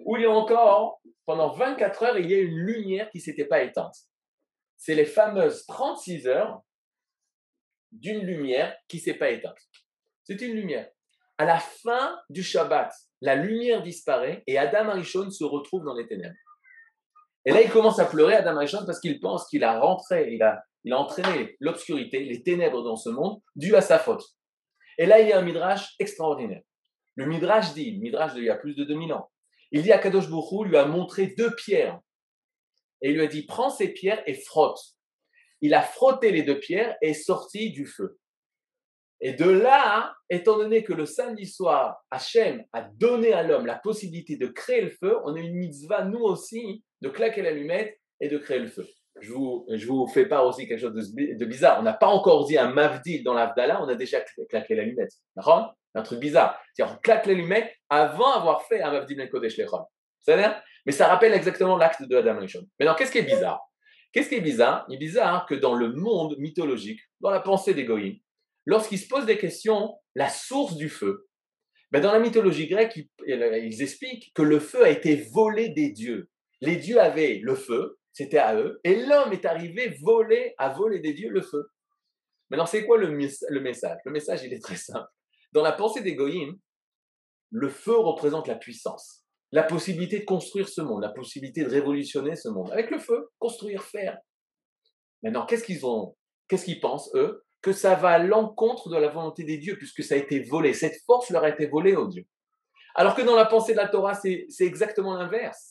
où 0.06 0.16
il 0.16 0.24
y 0.24 0.26
a 0.26 0.32
encore, 0.32 1.02
pendant 1.26 1.52
24 1.52 2.04
heures, 2.04 2.18
il 2.18 2.32
y 2.32 2.34
a 2.34 2.40
une 2.40 2.56
lumière 2.56 3.10
qui 3.12 3.18
ne 3.18 3.24
s'était 3.24 3.46
pas 3.46 3.62
éteinte. 3.62 3.96
C'est 4.78 4.96
les 4.96 5.06
fameuses 5.06 5.66
36 5.66 6.28
heures 6.28 6.62
d'une 7.92 8.26
lumière 8.26 8.74
qui 8.88 8.98
ne 8.98 9.02
s'est 9.02 9.16
pas 9.16 9.32
éteinte. 9.32 9.60
C'est 10.24 10.42
une 10.42 10.54
lumière. 10.54 10.90
À 11.38 11.44
la 11.44 11.60
fin 11.60 12.18
du 12.30 12.42
Shabbat, 12.42 12.94
la 13.20 13.36
lumière 13.36 13.84
disparaît 13.84 14.44
et 14.48 14.58
Adam 14.58 14.88
Arishon 14.88 15.30
se 15.30 15.44
retrouve 15.44 15.84
dans 15.84 15.94
les 15.94 16.08
ténèbres. 16.08 16.36
Et 17.46 17.52
là, 17.52 17.62
il 17.62 17.70
commence 17.70 18.00
à 18.00 18.06
pleurer, 18.06 18.36
Adam 18.36 18.58
Arishon, 18.58 18.86
parce 18.86 19.00
qu'il 19.00 19.20
pense 19.20 19.48
qu'il 19.48 19.64
a 19.64 19.80
rentré, 19.80 20.34
il 20.34 20.44
a, 20.44 20.64
il 20.84 20.94
a 20.94 21.00
entraîné 21.00 21.56
l'obscurité, 21.60 22.24
les 22.24 22.44
ténèbres 22.44 22.84
dans 22.84 22.96
ce 22.96 23.10
monde, 23.10 23.42
dû 23.56 23.76
à 23.76 23.82
sa 23.82 24.00
faute. 24.00 24.24
Et 24.98 25.06
là, 25.06 25.20
il 25.20 25.28
y 25.28 25.34
a 25.34 25.40
un 25.40 25.42
midrash 25.42 25.96
extraordinaire. 26.00 26.62
Le 27.16 27.26
midrash 27.26 27.74
dit, 27.74 27.92
le 27.92 28.00
midrash 28.00 28.34
d'il 28.34 28.44
y 28.44 28.50
a 28.50 28.56
plus 28.56 28.76
de 28.76 28.84
2000 28.84 29.14
ans, 29.14 29.32
il 29.72 29.84
dit 29.84 29.92
à 29.92 30.00
Kadosh 30.00 30.30
Bourou, 30.30 30.66
lui 30.66 30.78
a 30.78 30.86
montré 30.86 31.28
deux 31.28 31.56
pierres. 31.56 32.00
Et 33.02 33.10
il 33.10 33.16
lui 33.16 33.24
a 33.24 33.28
dit, 33.28 33.46
prends 33.46 33.70
ces 33.70 33.90
pierres 33.90 34.22
et 34.28 34.34
frotte. 34.34 34.80
Il 35.62 35.74
a 35.74 35.82
frotté 35.82 36.32
les 36.32 36.44
deux 36.44 36.60
pierres 36.60 36.98
et 37.02 37.12
est 37.12 37.14
sorti 37.14 37.72
du 37.72 37.86
feu. 37.86 38.20
Et 39.22 39.34
de 39.34 39.48
là, 39.48 40.16
étant 40.30 40.58
donné 40.58 40.84
que 40.84 40.94
le 40.94 41.06
samedi 41.06 41.46
soir, 41.46 42.04
Hachem 42.10 42.66
a 42.74 42.82
donné 42.82 43.34
à 43.34 43.44
l'homme 43.44 43.68
la 43.68 43.78
possibilité 43.78 44.36
de 44.36 44.48
créer 44.48 44.82
le 44.82 44.90
feu, 44.90 45.18
on 45.24 45.36
a 45.36 45.40
une 45.40 45.56
mitzvah, 45.56 46.04
nous 46.04 46.22
aussi, 46.22 46.84
de 47.02 47.10
claquer 47.10 47.42
l'allumette 47.42 48.00
et 48.20 48.28
de 48.28 48.38
créer 48.38 48.60
le 48.60 48.68
feu 48.68 48.88
je 49.20 49.32
vous, 49.32 49.66
je 49.70 49.86
vous 49.88 50.08
fais 50.08 50.26
part 50.26 50.46
aussi 50.46 50.68
quelque 50.68 50.80
chose 50.80 50.94
de, 50.94 51.46
bizarre. 51.46 51.80
On 51.80 51.84
n'a 51.84 51.94
pas 51.94 52.08
encore 52.08 52.46
dit 52.46 52.58
un 52.58 52.72
mavdil 52.72 53.24
dans 53.24 53.34
l'Avdallah, 53.34 53.82
on 53.82 53.88
a 53.88 53.96
déjà 53.96 54.22
claqué 54.50 54.76
l'allumette. 54.76 55.12
D'accord? 55.36 55.76
Un 55.94 56.04
truc 56.04 56.20
bizarre. 56.20 56.60
On 56.80 56.96
claque 57.04 57.26
l'allumette 57.26 57.72
avant 57.90 58.32
avoir 58.32 58.66
fait 58.66 58.82
un 58.82 58.92
mavdil 58.92 59.18
ben 59.18 59.30
kodesh 59.30 59.58
lechon. 59.58 59.84
C'est-à-dire 60.22 60.62
Mais 60.86 60.92
ça 60.92 61.08
rappelle 61.08 61.34
exactement 61.34 61.78
l'acte 61.78 62.04
de 62.04 62.16
Adam 62.16 62.40
Rishon. 62.40 62.66
Maintenant, 62.80 62.96
qu'est-ce 62.96 63.12
qui 63.12 63.18
est 63.18 63.24
bizarre? 63.24 63.60
Qu'est-ce 64.14 64.30
qui 64.30 64.36
est 64.36 64.42
bizarre? 64.42 64.86
Il 64.90 64.96
est 64.96 65.00
bizarre 65.00 65.46
que 65.46 65.56
dans 65.56 65.76
le 65.76 65.94
monde 65.94 66.36
mythologique, 66.38 67.02
dans 67.20 67.30
la 67.30 67.40
pensée 67.40 67.74
des 67.74 67.86
goïms, 67.86 68.18
lorsqu'ils 68.66 69.00
se 69.00 69.08
posent 69.08 69.26
des 69.26 69.38
questions, 69.38 69.94
la 70.16 70.30
source 70.30 70.76
du 70.76 70.90
feu, 70.90 71.28
ben 71.92 72.02
dans 72.02 72.12
la 72.14 72.20
mythologie 72.20 72.68
grecque, 72.68 72.98
ils 73.28 73.82
expliquent 73.82 74.32
que 74.34 74.42
le 74.42 74.60
feu 74.60 74.84
a 74.84 74.90
été 74.90 75.16
volé 75.34 75.70
des 75.70 75.92
dieux. 75.92 76.30
Les 76.62 76.76
dieux 76.78 77.00
avaient 77.00 77.40
le 77.44 77.56
feu, 77.56 77.98
c'était 78.14 78.38
à 78.38 78.56
eux, 78.56 78.80
et 78.84 79.06
l'homme 79.06 79.34
est 79.34 79.46
arrivé 79.46 79.98
voler, 80.02 80.54
à 80.58 80.70
voler 80.70 81.00
des 81.00 81.14
dieux 81.14 81.30
le 81.30 81.42
feu. 81.42 81.70
Maintenant, 82.50 82.66
c'est 82.66 82.86
quoi 82.86 82.98
le, 82.98 83.08
le, 83.08 83.62
message? 83.62 83.98
Le 84.06 84.12
message, 84.12 84.44
il 84.44 84.54
est 84.54 84.62
très 84.62 84.76
simple. 84.76 85.08
Dans 85.54 85.64
la 85.64 85.72
pensée 85.72 86.02
des 86.02 86.16
Goyim, 86.16 86.54
le 87.50 87.70
feu 87.70 87.98
représente 87.98 88.48
la 88.48 88.56
puissance, 88.56 89.26
la 89.52 89.64
possibilité 89.64 90.20
de 90.20 90.26
construire 90.26 90.70
ce 90.70 90.82
monde, 90.82 91.02
la 91.02 91.10
possibilité 91.10 91.64
de 91.64 91.70
révolutionner 91.70 92.36
ce 92.36 92.50
monde. 92.50 92.72
Avec 92.72 92.92
le 92.92 93.00
feu, 93.00 93.30
construire, 93.40 93.84
faire. 93.84 94.18
Maintenant, 95.24 95.46
qu'est-ce 95.46 95.64
qu'ils 95.64 95.86
ont 95.86 96.16
Qu'est-ce 96.48 96.66
qu'ils 96.66 96.82
pensent, 96.82 97.10
eux? 97.16 97.46
Que 97.62 97.72
ça 97.72 97.96
va 97.96 98.10
à 98.10 98.18
l'encontre 98.20 98.90
de 98.90 98.98
la 98.98 99.08
volonté 99.08 99.46
des 99.46 99.58
dieux, 99.58 99.78
puisque 99.78 100.04
ça 100.04 100.16
a 100.16 100.18
été 100.18 100.42
volé. 100.42 100.74
Cette 100.74 101.02
force 101.06 101.30
leur 101.30 101.46
a 101.46 101.50
été 101.50 101.68
volée 101.68 101.96
aux 101.96 102.08
dieux. 102.08 102.26
Alors 102.96 103.16
que 103.16 103.22
dans 103.22 103.38
la 103.38 103.46
pensée 103.46 103.72
de 103.72 103.78
la 103.78 103.88
Torah, 103.88 104.16
c'est 104.16 104.48
exactement 104.60 105.14
l'inverse. 105.14 105.71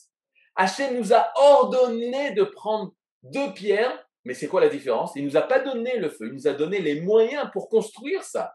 Hachem 0.55 0.97
nous 0.97 1.13
a 1.13 1.31
ordonné 1.35 2.31
de 2.31 2.43
prendre 2.43 2.93
deux 3.23 3.53
pierres, 3.53 4.05
mais 4.25 4.33
c'est 4.33 4.47
quoi 4.47 4.61
la 4.61 4.69
différence? 4.69 5.13
Il 5.15 5.25
nous 5.25 5.37
a 5.37 5.41
pas 5.41 5.59
donné 5.59 5.97
le 5.97 6.09
feu, 6.09 6.27
il 6.27 6.33
nous 6.33 6.47
a 6.47 6.53
donné 6.53 6.79
les 6.79 7.01
moyens 7.01 7.49
pour 7.51 7.69
construire 7.69 8.23
ça. 8.23 8.53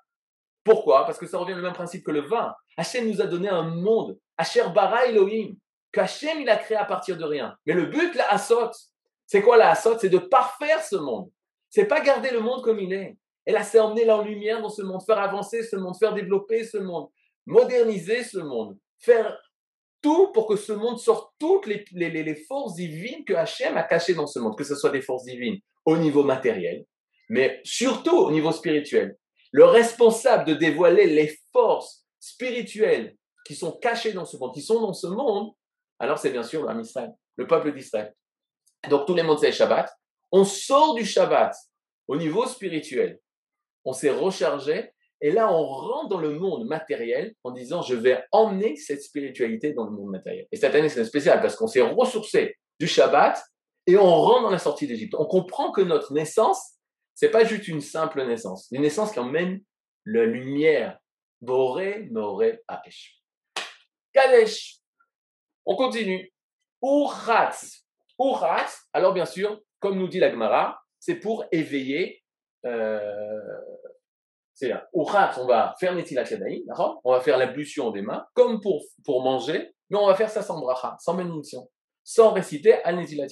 Pourquoi? 0.65 1.07
Parce 1.07 1.19
que 1.19 1.27
ça 1.27 1.39
revient 1.39 1.55
au 1.55 1.63
même 1.63 1.73
principe 1.73 2.05
que 2.05 2.11
le 2.11 2.23
vin. 2.23 2.55
Hachem 2.77 3.09
nous 3.09 3.21
a 3.21 3.27
donné 3.27 3.49
un 3.49 3.63
monde, 3.63 4.19
Hacher 4.37 4.65
bara 4.75 5.07
Elohim, 5.07 5.55
qu'Hachem 5.93 6.41
il 6.41 6.49
a 6.49 6.57
créé 6.57 6.77
à 6.77 6.85
partir 6.85 7.17
de 7.17 7.25
rien. 7.25 7.57
Mais 7.65 7.73
le 7.73 7.87
but, 7.87 8.15
la 8.15 8.31
Hassot, 8.31 8.73
c'est 9.27 9.43
quoi 9.43 9.57
la 9.57 9.71
Hassot 9.71 9.99
C'est 9.99 10.09
de 10.09 10.19
parfaire 10.19 10.83
ce 10.83 10.97
monde. 10.97 11.31
C'est 11.71 11.87
pas 11.87 12.01
garder 12.01 12.31
le 12.31 12.41
monde 12.41 12.63
comme 12.63 12.79
il 12.81 12.93
est. 12.93 13.17
Et 13.47 13.53
là, 13.53 13.63
c'est 13.63 13.79
emmener 13.79 14.05
la 14.05 14.23
lumière 14.23 14.61
dans 14.61 14.69
ce 14.69 14.83
monde, 14.83 15.03
faire 15.05 15.19
avancer 15.19 15.63
ce 15.63 15.77
monde, 15.77 15.97
faire 15.99 16.15
développer 16.15 16.65
ce 16.65 16.79
monde, 16.79 17.09
moderniser 17.47 18.25
ce 18.25 18.39
monde, 18.39 18.77
faire 18.99 19.39
pour 20.33 20.47
que 20.47 20.57
ce 20.57 20.73
monde 20.73 20.99
sorte 20.99 21.33
toutes 21.39 21.67
les, 21.67 22.45
forces 22.49 22.75
divines 22.75 23.25
que 23.25 23.35
Hachem 23.35 23.77
a 23.77 23.83
cachées 23.83 24.15
dans 24.15 24.27
ce 24.27 24.39
monde, 24.39 24.57
que 24.57 24.65
ce 24.65 24.75
soit 24.75 24.91
des 24.91 25.03
forces 25.03 25.25
divines 25.25 25.59
au 25.85 25.97
niveau 25.97 26.23
matériel, 26.23 26.85
mais 27.29 27.61
surtout 27.65 28.17
au 28.17 28.31
niveau 28.31 28.53
spirituel. 28.53 29.17
Le 29.53 29.65
responsable 29.65 30.45
de 30.45 30.55
dévoiler 30.55 31.07
les 31.07 31.37
forces 31.53 32.05
spirituelles 32.21 33.17
qui 33.47 33.55
sont 33.55 33.73
cachées 33.73 34.13
dans 34.13 34.25
ce 34.25 34.37
monde, 34.37 34.55
qui 34.55 34.63
sont 34.63 34.81
dans 34.81 34.93
ce 34.93 35.07
monde, 35.07 35.53
alors 35.99 36.19
c'est 36.19 36.31
bien 36.31 36.43
sûr 36.43 36.65
l'âme 36.65 36.83
le 37.37 37.47
peuple 37.47 37.73
d'Israël. 37.73 38.15
Donc 38.89 39.07
tous 39.07 39.15
les 39.15 39.23
mondes 39.23 39.39
c'est 39.39 39.53
Shabbat. 39.53 39.91
On 40.33 40.45
sort 40.45 40.95
du 40.95 41.05
Shabbat 41.05 41.55
au 42.09 42.17
niveau 42.17 42.47
spirituel. 42.47 43.21
On 43.85 43.93
s'est 43.93 44.11
rechargé 44.11 44.91
et 45.21 45.31
là, 45.31 45.51
on 45.53 45.65
rentre 45.65 46.09
dans 46.11 46.21
le 46.21 46.39
monde 46.39 46.67
matériel 46.67 47.35
en 47.43 47.51
disant, 47.51 47.83
je 47.83 47.95
vais 47.95 48.23
emmener 48.33 48.77
cette 48.77 49.03
spiritualité 49.03 49.73
dans 49.73 49.85
le 49.85 49.91
monde 49.91 50.11
matériel. 50.11 50.47
Et 50.53 50.57
cette 50.57 50.75
année, 50.75 50.89
c'est 50.89 51.05
spécial 51.05 51.41
parce 51.41 51.57
qu'on 51.57 51.67
s'est 51.67 51.81
ressourcé 51.81 52.57
du 52.79 52.87
Shabbat 52.87 53.43
et 53.87 53.97
on 53.97 54.15
rentre 54.15 54.43
dans 54.43 54.51
la 54.51 54.59
sortie 54.59 54.87
d'Égypte. 54.87 55.15
On 55.19 55.25
comprend 55.25 55.73
que 55.73 55.81
notre 55.81 56.13
naissance, 56.13 56.75
c'est 57.15 57.31
pas 57.31 57.45
juste 57.45 57.67
une 57.69 57.81
simple 57.81 58.27
naissance. 58.27 58.69
Une 58.73 58.83
naissance 58.83 59.13
qui 59.13 59.19
emmène 59.19 59.61
la 60.05 60.27
lumière. 60.27 60.99
Boré, 61.41 62.09
Moré, 62.11 62.61
Aesh. 62.69 63.23
Kadesh. 64.13 64.79
On 65.65 65.77
continue. 65.77 66.33
Uratz. 66.83 67.85
Uratz, 68.19 68.87
alors 68.93 69.13
bien 69.13 69.27
sûr, 69.27 69.61
comme 69.81 69.99
nous 69.99 70.09
dit 70.09 70.19
la 70.19 70.31
Gemara, 70.31 70.81
c'est 70.99 71.17
pour 71.17 71.45
éveiller 71.53 72.23
euh, 72.65 73.41
c'est 74.57 74.69
là. 74.69 74.89
Au 74.95 75.03
on 75.03 75.47
va 75.47 75.75
faire 75.79 75.95
Netilat 75.95 76.25
d'accord? 76.67 77.01
On 77.05 77.13
va 77.13 77.21
faire 77.21 77.37
l'ablution 77.37 77.91
des 77.91 78.01
mains, 78.01 78.25
comme 78.33 78.61
pour, 78.61 78.83
pour 79.05 79.23
manger, 79.23 79.71
mais 79.91 79.99
on 79.99 80.07
va 80.07 80.15
faire 80.15 80.31
ça 80.31 80.41
sans 80.41 80.59
bracha, 80.59 80.97
sans 80.99 81.15
bénédiction, 81.15 81.69
sans 82.03 82.33
réciter 82.33 82.83
Al 82.83 82.97
Netilat 82.97 83.27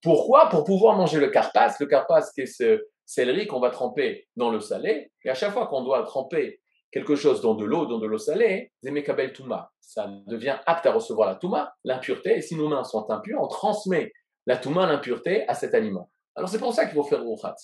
Pourquoi? 0.00 0.48
Pour 0.48 0.62
pouvoir 0.62 0.96
manger 0.96 1.18
le 1.18 1.30
karpas. 1.30 1.74
Le 1.80 1.86
karpas, 1.86 2.22
c'est 2.22 2.46
ce 2.46 2.80
céleri 3.04 3.48
qu'on 3.48 3.58
va 3.58 3.70
tremper 3.70 4.28
dans 4.36 4.50
l'eau 4.50 4.60
salée. 4.60 5.10
Et 5.24 5.30
à 5.30 5.34
chaque 5.34 5.52
fois 5.52 5.66
qu'on 5.66 5.82
doit 5.82 6.04
tremper 6.04 6.60
quelque 6.92 7.16
chose 7.16 7.40
dans 7.40 7.56
de 7.56 7.64
l'eau, 7.64 7.86
dans 7.86 7.98
de 7.98 8.06
l'eau 8.06 8.18
salée, 8.18 8.72
Zemekabel 8.82 9.32
Touma. 9.32 9.72
Ça 9.80 10.08
devient 10.28 10.58
apte 10.64 10.86
à 10.86 10.92
recevoir 10.92 11.28
la 11.28 11.34
Touma, 11.34 11.74
l'impureté. 11.82 12.36
Et 12.36 12.40
si 12.40 12.54
nos 12.54 12.68
mains 12.68 12.84
sont 12.84 13.10
impures, 13.10 13.40
on 13.42 13.48
transmet 13.48 14.12
la 14.46 14.56
Touma, 14.56 14.86
l'impureté, 14.86 15.46
à 15.48 15.54
cet 15.54 15.74
aliment. 15.74 16.08
Alors 16.36 16.48
c'est 16.48 16.60
pour 16.60 16.72
ça 16.72 16.84
qu'il 16.84 16.94
faut 16.94 17.02
faire 17.02 17.24
Ruchat. 17.24 17.56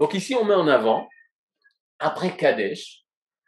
Donc 0.00 0.14
ici, 0.14 0.34
on 0.34 0.44
met 0.44 0.54
en 0.54 0.66
avant, 0.66 1.06
après 1.98 2.36
Kadesh, 2.36 3.04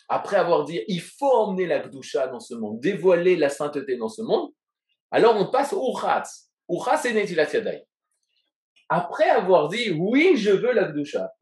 après 0.09 0.37
avoir 0.37 0.65
dit 0.65 0.83
il 0.89 1.01
faut 1.01 1.31
emmener 1.31 1.67
la 1.67 1.81
Gdusha 1.81 2.29
dans 2.29 2.41
ce 2.41 2.55
monde, 2.55 2.81
dévoiler 2.81 3.37
la 3.37 3.49
sainteté 3.49 3.97
dans 3.97 4.09
ce 4.09 4.23
monde, 4.23 4.51
alors 5.11 5.37
on 5.37 5.51
passe 5.51 5.73
au 5.73 5.93
Uchatz. 5.93 6.51
Uchatz 6.69 7.05
et 7.07 7.13
Netilat 7.13 7.53
Yadayim. 7.53 7.83
Après 8.89 9.29
avoir 9.29 9.69
dit 9.69 9.91
oui, 9.91 10.37
je 10.37 10.51
veux 10.51 10.73
la 10.73 10.91
Gdusha, 10.91 11.33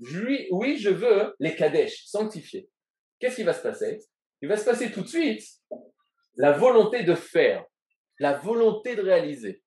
oui, 0.50 0.76
je 0.78 0.90
veux 0.90 1.34
les 1.38 1.54
Kadesh 1.54 2.04
sanctifiés, 2.06 2.68
qu'est-ce 3.18 3.36
qui 3.36 3.42
va 3.42 3.54
se 3.54 3.62
passer? 3.62 4.00
Il 4.40 4.48
va 4.48 4.56
se 4.56 4.64
passer 4.64 4.92
tout 4.92 5.02
de 5.02 5.08
suite 5.08 5.42
la 6.36 6.52
volonté 6.52 7.02
de 7.02 7.14
faire, 7.14 7.64
la 8.18 8.34
volonté 8.34 8.94
de 8.94 9.02
réaliser. 9.02 9.62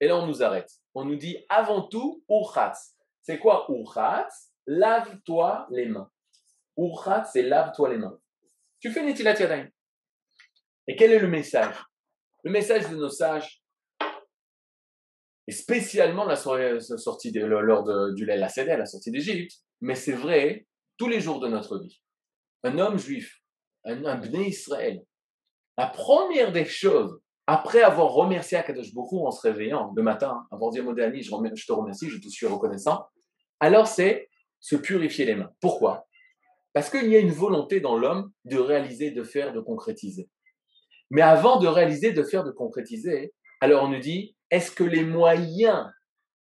Et 0.00 0.06
là, 0.06 0.16
on 0.16 0.26
nous 0.26 0.42
arrête. 0.42 0.70
On 0.94 1.04
nous 1.04 1.16
dit 1.16 1.44
avant 1.48 1.82
tout, 1.82 2.22
Uchatz. 2.28 2.94
C'est 3.22 3.38
quoi 3.38 3.66
Uchatz 3.68 4.52
Lave-toi 4.66 5.66
les 5.70 5.86
mains. 5.86 6.10
Uchatz, 6.78 7.30
c'est 7.32 7.42
lave-toi 7.42 7.90
les 7.90 7.98
mains. 7.98 8.18
Tu 8.80 8.90
fais 8.90 9.04
Netilat 9.04 9.38
Yadayim. 9.38 9.68
Et 10.86 10.96
quel 10.96 11.12
est 11.12 11.18
le 11.18 11.28
message? 11.28 11.74
Le 12.44 12.50
message 12.50 12.88
de 12.88 12.96
nos 12.96 13.10
sages, 13.10 13.62
et 15.48 15.52
spécialement 15.52 16.26
la, 16.26 16.36
sortie 16.36 17.32
de, 17.32 17.44
lors 17.44 17.82
de, 17.82 18.14
du 18.14 18.26
la 18.26 18.48
Seder, 18.48 18.76
la 18.76 18.84
sortie 18.84 19.10
d'Égypte, 19.10 19.56
mais 19.80 19.94
c'est 19.94 20.12
vrai 20.12 20.66
tous 20.98 21.08
les 21.08 21.20
jours 21.20 21.40
de 21.40 21.48
notre 21.48 21.78
vie. 21.78 22.02
Un 22.64 22.78
homme 22.78 22.98
juif, 22.98 23.40
un, 23.84 24.04
un 24.04 24.22
Israël, 24.40 25.02
la 25.78 25.86
première 25.86 26.52
des 26.52 26.66
choses, 26.66 27.18
après 27.46 27.80
avoir 27.80 28.12
remercié 28.12 28.58
Akadosh 28.58 28.92
Baruch 28.92 29.24
en 29.24 29.30
se 29.30 29.40
réveillant 29.48 29.90
le 29.96 30.02
matin, 30.02 30.46
avant 30.50 30.68
de 30.68 30.74
dire 30.74 30.84
Modéani, 30.84 31.22
je, 31.22 31.30
je 31.30 31.66
te 31.66 31.72
remercie, 31.72 32.10
je 32.10 32.18
te 32.18 32.28
suis 32.28 32.46
reconnaissant, 32.46 33.06
alors 33.58 33.86
c'est 33.86 34.28
se 34.60 34.76
purifier 34.76 35.24
les 35.24 35.34
mains. 35.34 35.50
Pourquoi? 35.62 36.07
Parce 36.72 36.90
qu'il 36.90 37.08
y 37.08 37.16
a 37.16 37.20
une 37.20 37.32
volonté 37.32 37.80
dans 37.80 37.96
l'homme 37.96 38.30
de 38.44 38.58
réaliser, 38.58 39.10
de 39.10 39.22
faire, 39.22 39.52
de 39.52 39.60
concrétiser. 39.60 40.28
Mais 41.10 41.22
avant 41.22 41.58
de 41.58 41.66
réaliser, 41.66 42.12
de 42.12 42.22
faire, 42.22 42.44
de 42.44 42.50
concrétiser, 42.50 43.32
alors 43.60 43.84
on 43.84 43.88
nous 43.88 44.00
dit, 44.00 44.36
est-ce 44.50 44.70
que 44.70 44.84
les 44.84 45.04
moyens 45.04 45.86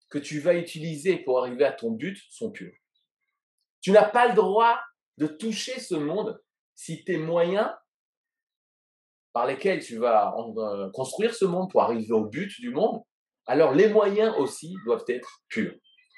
que 0.10 0.18
tu 0.18 0.40
vas 0.40 0.56
utiliser 0.56 1.18
pour 1.18 1.40
arriver 1.40 1.66
à 1.66 1.72
ton 1.72 1.92
but 1.92 2.18
sont 2.30 2.52
purs? 2.52 2.76
Tu 3.82 3.92
n'as 3.92 4.10
pas 4.10 4.28
le 4.28 4.36
droit 4.36 4.80
de 5.18 5.28
toucher 5.28 5.80
ce 5.80 5.96
monde 5.96 6.40
si 6.76 7.04
tes 7.04 7.18
moyens 7.18 7.70
par 9.34 9.46
lesquels 9.46 9.84
tu 9.84 9.98
vas 9.98 10.34
euh, 10.36 10.90
construire 10.92 11.34
ce 11.34 11.46
monde 11.46 11.70
pour 11.70 11.84
arriver 11.84 12.12
au 12.12 12.26
but 12.26 12.60
du 12.60 12.72
monde, 12.72 13.02
alors 13.46 13.74
les 13.74 13.88
moyens 13.88 14.34
aussi 14.38 14.76
doivent 14.86 15.06
être 15.08 15.42
purs. 15.48 15.76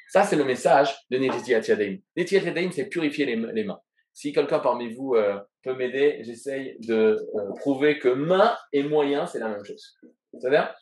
Ça, 0.09 0.23
c'est 0.23 0.35
le 0.35 0.45
message 0.45 0.95
de 1.09 1.17
Netilat 1.17 1.59
Yadayim. 1.59 1.99
Netilat 2.15 2.43
Yadayim, 2.43 2.71
c'est 2.71 2.87
purifier 2.87 3.25
les, 3.25 3.63
mains. 3.63 3.79
Si 4.19 4.33
quelqu'un 4.33 4.59
parmi 4.59 4.93
vous 4.93 5.15
euh, 5.15 5.39
peut 5.63 5.73
m'aider, 5.75 6.19
j'essaye 6.25 6.77
de 6.81 7.25
euh, 7.35 7.53
prouver 7.55 7.99
que 7.99 8.09
main 8.09 8.53
et 8.73 8.83
moyen, 8.83 9.25
c'est 9.25 9.39
la 9.39 9.47
même 9.47 9.63
chose. 9.63 9.97
C'est-à-dire, 10.33 10.75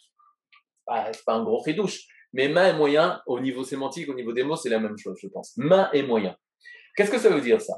ah, 0.87 1.07
c'est 1.13 1.23
pas 1.23 1.35
un 1.35 1.43
gros 1.43 1.63
douche, 1.71 2.07
mais 2.33 2.49
main 2.49 2.73
et 2.73 2.75
moyen, 2.75 3.21
au 3.27 3.39
niveau 3.39 3.63
sémantique, 3.63 4.09
au 4.09 4.15
niveau 4.15 4.33
des 4.33 4.41
mots, 4.41 4.55
c'est 4.55 4.71
la 4.71 4.79
même 4.79 4.97
chose, 4.97 5.19
je 5.21 5.27
pense. 5.27 5.55
Main 5.55 5.87
et 5.93 6.01
moyen. 6.01 6.35
Qu'est-ce 6.95 7.11
que 7.11 7.19
ça 7.19 7.29
veut 7.29 7.41
dire, 7.41 7.61
ça? 7.61 7.75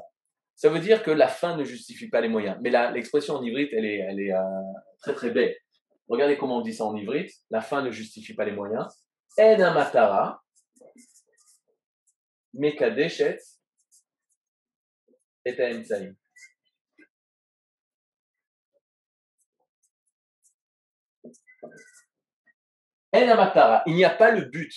Ça 0.56 0.70
veut 0.70 0.78
dire 0.78 1.02
que 1.02 1.10
la 1.10 1.28
fin 1.28 1.58
ne 1.58 1.64
justifie 1.64 2.08
pas 2.08 2.22
les 2.22 2.30
moyens. 2.30 2.56
Mais 2.62 2.70
l'expression 2.94 3.34
en 3.34 3.42
ivrite, 3.42 3.68
elle 3.74 3.84
est, 3.84 4.32
euh, 4.32 4.40
très 5.02 5.12
très 5.12 5.30
belle. 5.30 5.54
Regardez 6.08 6.38
comment 6.38 6.60
on 6.60 6.62
dit 6.62 6.72
ça 6.72 6.86
en 6.86 6.96
ivrite. 6.96 7.32
La 7.50 7.60
fin 7.60 7.82
ne 7.82 7.90
justifie 7.90 8.32
pas 8.32 8.46
les 8.46 8.52
moyens. 8.52 8.86
En 9.38 9.60
amatara, 9.60 10.40
mekadeshet, 12.54 13.40
En 23.12 23.28
amatara, 23.28 23.82
il 23.86 23.94
n'y 23.94 24.04
a 24.04 24.10
pas 24.10 24.30
le 24.30 24.42
but, 24.42 24.72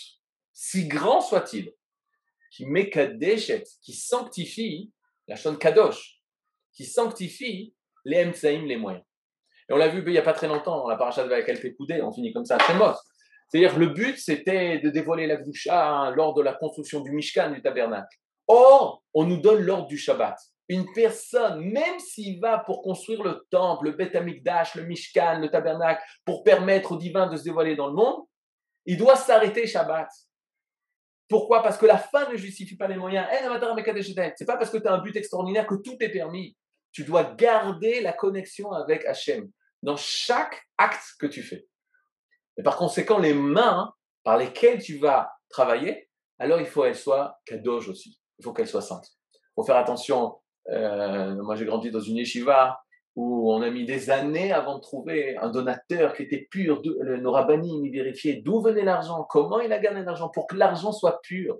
si 0.51 0.87
grand 0.87 1.21
soit-il, 1.21 1.71
qui 2.51 2.65
mekadeshet, 2.65 3.63
qui 3.81 3.93
sanctifie 3.93 4.91
la 5.27 5.35
chaîne 5.35 5.57
Kadosh, 5.57 6.19
qui 6.73 6.85
sanctifie 6.85 7.75
les 8.05 8.25
Mtsaïm, 8.25 8.65
les 8.65 8.77
moyens. 8.77 9.05
Et 9.69 9.73
on 9.73 9.77
l'a 9.77 9.87
vu 9.87 10.03
il 10.05 10.11
n'y 10.11 10.17
a 10.17 10.23
pas 10.23 10.33
très 10.33 10.47
longtemps, 10.47 10.87
la 10.87 10.97
paracha 10.97 11.23
de 11.23 11.29
Vakel 11.29 11.75
Koudé, 11.75 12.01
on 12.01 12.11
finit 12.11 12.33
comme 12.33 12.45
ça 12.45 12.57
à 12.57 12.59
Shemot. 12.59 12.95
C'est-à-dire 13.47 13.77
le 13.77 13.87
but, 13.87 14.17
c'était 14.17 14.79
de 14.79 14.89
dévoiler 14.89 15.27
la 15.27 15.37
Gdusha 15.37 16.11
lors 16.15 16.33
de 16.33 16.41
la 16.41 16.53
construction 16.53 17.01
du 17.01 17.11
Mishkan, 17.11 17.51
du 17.51 17.61
tabernacle. 17.61 18.17
Or, 18.47 19.03
on 19.13 19.25
nous 19.25 19.37
donne 19.37 19.61
l'ordre 19.61 19.87
du 19.87 19.97
Shabbat. 19.97 20.35
Une 20.69 20.91
personne, 20.93 21.59
même 21.59 21.99
s'il 21.99 22.39
va 22.39 22.59
pour 22.59 22.81
construire 22.81 23.21
le 23.23 23.45
temple, 23.51 23.85
le 23.85 23.91
Beth 23.91 24.15
Amikdash, 24.15 24.75
le 24.75 24.83
Mishkan, 24.83 25.39
le 25.39 25.49
tabernacle, 25.49 26.01
pour 26.25 26.43
permettre 26.43 26.93
au 26.93 26.97
divin 26.97 27.27
de 27.27 27.35
se 27.35 27.43
dévoiler 27.43 27.75
dans 27.75 27.87
le 27.87 27.93
monde, 27.93 28.23
il 28.85 28.97
doit 28.97 29.15
s'arrêter 29.15 29.67
Shabbat. 29.67 30.09
Pourquoi? 31.29 31.63
Parce 31.63 31.77
que 31.77 31.85
la 31.85 31.97
fin 31.97 32.29
ne 32.29 32.37
justifie 32.37 32.75
pas 32.75 32.87
les 32.87 32.95
moyens. 32.95 33.27
C'est 34.35 34.45
pas 34.45 34.57
parce 34.57 34.69
que 34.69 34.77
tu 34.77 34.87
as 34.87 34.93
un 34.93 34.99
but 34.99 35.15
extraordinaire 35.15 35.65
que 35.65 35.75
tout 35.75 35.97
est 35.99 36.09
permis. 36.09 36.55
Tu 36.91 37.03
dois 37.03 37.23
garder 37.23 38.01
la 38.01 38.13
connexion 38.13 38.71
avec 38.71 39.05
Hachem 39.05 39.49
dans 39.81 39.97
chaque 39.97 40.61
acte 40.77 41.15
que 41.19 41.25
tu 41.25 41.41
fais. 41.41 41.65
Et 42.57 42.63
par 42.63 42.77
conséquent, 42.77 43.17
les 43.17 43.33
mains 43.33 43.93
par 44.23 44.37
lesquelles 44.37 44.81
tu 44.81 44.99
vas 44.99 45.33
travailler, 45.49 46.09
alors 46.39 46.59
il 46.59 46.67
faut 46.67 46.83
qu'elles 46.83 46.95
soient 46.95 47.39
kadosh 47.45 47.87
aussi. 47.87 48.19
Il 48.37 48.43
faut 48.43 48.53
qu'elles 48.53 48.67
soient 48.67 48.81
saintes. 48.81 49.09
Il 49.33 49.53
faut 49.55 49.63
faire 49.63 49.77
attention. 49.77 50.39
Euh, 50.69 51.35
moi, 51.35 51.55
j'ai 51.55 51.65
grandi 51.65 51.91
dans 51.91 51.99
une 51.99 52.17
yeshiva 52.17 52.81
où 53.15 53.53
on 53.53 53.61
a 53.61 53.69
mis 53.69 53.85
des 53.85 54.09
années 54.09 54.51
avant 54.51 54.77
de 54.77 54.81
trouver 54.81 55.37
un 55.37 55.49
donateur 55.49 56.13
qui 56.13 56.23
était 56.23 56.47
pur. 56.49 56.81
Nos 56.83 57.31
rabbinim, 57.31 57.85
ils 57.85 58.43
d'où 58.43 58.61
venait 58.61 58.83
l'argent, 58.83 59.23
comment 59.23 59.59
il 59.59 59.71
a 59.71 59.79
gagné 59.79 60.03
l'argent, 60.03 60.29
pour 60.29 60.47
que 60.47 60.55
l'argent 60.55 60.91
soit 60.91 61.21
pur. 61.21 61.59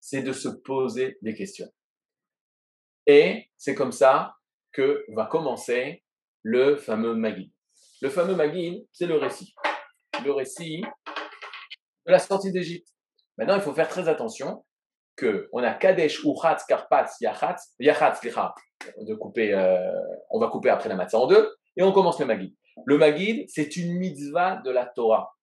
C'est 0.00 0.22
de 0.22 0.32
se 0.32 0.48
poser 0.48 1.18
des 1.22 1.34
questions. 1.34 1.68
Et 3.06 3.50
c'est 3.58 3.74
comme 3.74 3.92
ça 3.92 4.36
que 4.72 5.04
va 5.08 5.26
commencer 5.26 6.02
le 6.42 6.76
fameux 6.76 7.14
Magid. 7.14 7.50
Le 8.00 8.08
fameux 8.08 8.36
Magid, 8.36 8.86
c'est 8.92 9.06
le 9.06 9.16
récit. 9.16 9.52
Le 10.24 10.32
récit 10.32 10.82
de 12.06 12.12
la 12.12 12.18
sortie 12.18 12.52
d'Égypte. 12.52 12.88
Maintenant, 13.38 13.54
il 13.54 13.62
faut 13.62 13.72
faire 13.72 13.88
très 13.88 14.08
attention 14.08 14.64
que 15.16 15.48
on 15.52 15.62
a 15.62 15.72
Kadesh, 15.72 16.24
Uchatz, 16.24 16.64
Karpatz, 16.64 17.20
Yachatz, 17.20 17.74
Yachatz, 17.78 18.20
de 18.98 19.14
couper, 19.14 19.54
euh, 19.54 19.90
on 20.30 20.38
va 20.38 20.48
couper 20.48 20.70
après 20.70 20.88
la 20.88 20.94
matzah 20.94 21.18
en 21.18 21.26
deux, 21.26 21.54
et 21.76 21.82
on 21.82 21.92
commence 21.92 22.18
le 22.18 22.26
Magid. 22.26 22.54
Le 22.84 22.98
Magid, 22.98 23.46
c'est 23.48 23.76
une 23.76 23.98
mitzvah 23.98 24.56
de 24.56 24.70
la 24.70 24.86
Torah. 24.86 25.34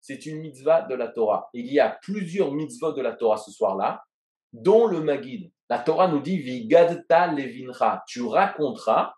C'est 0.00 0.26
une 0.26 0.40
mitzvah 0.40 0.82
de 0.82 0.94
la 0.94 1.08
Torah. 1.08 1.48
Il 1.52 1.72
y 1.72 1.80
a 1.80 1.98
plusieurs 2.02 2.52
mitzvahs 2.52 2.92
de 2.92 3.02
la 3.02 3.12
Torah 3.12 3.36
ce 3.36 3.50
soir-là, 3.50 4.02
dont 4.52 4.86
le 4.86 5.00
Magid. 5.00 5.50
La 5.68 5.78
Torah 5.78 6.08
nous 6.08 6.20
dit 6.20 6.38
Vigadta 6.38 7.26
levinra. 7.28 8.02
Tu 8.06 8.22
raconteras 8.22 9.14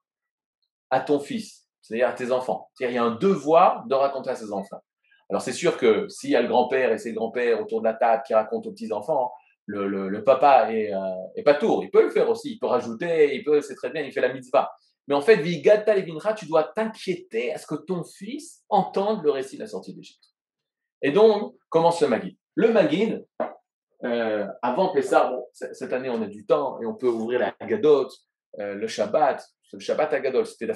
à 0.91 1.01
ton 1.01 1.21
fils, 1.21 1.69
c'est-à-dire 1.81 2.09
à 2.09 2.13
tes 2.13 2.33
enfants. 2.33 2.71
C'est-à-dire, 2.75 2.93
il 2.93 2.97
y 2.97 2.99
a 2.99 3.05
un 3.05 3.15
devoir 3.15 3.87
de 3.87 3.95
raconter 3.95 4.31
à 4.31 4.37
ses 4.37 4.53
enfants. 4.53 4.83
Alors 5.31 5.43
c'est 5.43 5.53
sûr 5.53 5.77
que 5.77 6.09
s'il 6.09 6.31
y 6.31 6.37
a 6.37 6.43
le 6.43 6.49
grand-père 6.49 6.93
et 6.93 6.99
ses 6.99 7.13
grands-pères 7.13 7.61
autour 7.61 7.81
de 7.81 7.87
la 7.87 7.95
table 7.95 8.23
qui 8.27 8.35
racontent 8.35 8.69
aux 8.69 8.73
petits-enfants, 8.73 9.33
le, 9.67 10.25
papa 10.25 10.73
est, 10.73 10.93
euh, 10.93 11.43
pas 11.45 11.55
tour. 11.55 11.85
Il 11.85 11.91
peut 11.91 12.03
le 12.03 12.11
faire 12.11 12.29
aussi, 12.29 12.55
il 12.55 12.59
peut 12.59 12.67
rajouter, 12.67 13.37
il 13.37 13.45
peut, 13.45 13.61
c'est 13.61 13.77
très 13.77 13.91
bien, 13.91 14.03
il 14.03 14.13
fait 14.13 14.21
la 14.21 14.33
mitzvah. 14.33 14.71
Mais 15.07 15.15
en 15.15 15.21
fait, 15.21 15.37
Vigata 15.37 15.95
Levinra, 15.95 16.35
tu 16.35 16.47
dois 16.47 16.65
t'inquiéter 16.65 17.53
à 17.53 17.59
ce 17.59 17.67
que 17.67 17.77
ton 17.77 18.05
fils 18.05 18.65
entende 18.69 19.23
le 19.23 19.31
récit 19.31 19.57
de 19.57 19.63
la 19.63 19.69
sortie 19.69 19.95
d'Égypte. 19.95 20.25
Et 21.03 21.13
donc, 21.13 21.55
commence 21.69 22.01
le 22.03 22.09
Magid. 22.09 22.37
Le 22.57 22.73
Magid, 22.73 23.25
euh, 24.05 24.47
avant 24.63 24.93
Pessah, 24.93 25.31
bon, 25.31 25.47
cette 25.53 25.93
année 25.93 26.11
on 26.11 26.23
a 26.23 26.27
du 26.27 26.47
temps 26.47 26.81
et 26.81 26.87
on 26.87 26.95
peut 26.95 27.09
ouvrir 27.09 27.41
la 27.41 27.67
Gadot, 27.67 28.09
euh, 28.59 28.75
le 28.75 28.87
Shabbat, 28.87 29.47
le 29.73 29.79
Shabbat 29.79 30.13
à 30.13 30.21
Gadol, 30.21 30.47
c'était 30.47 30.67
la 30.67 30.75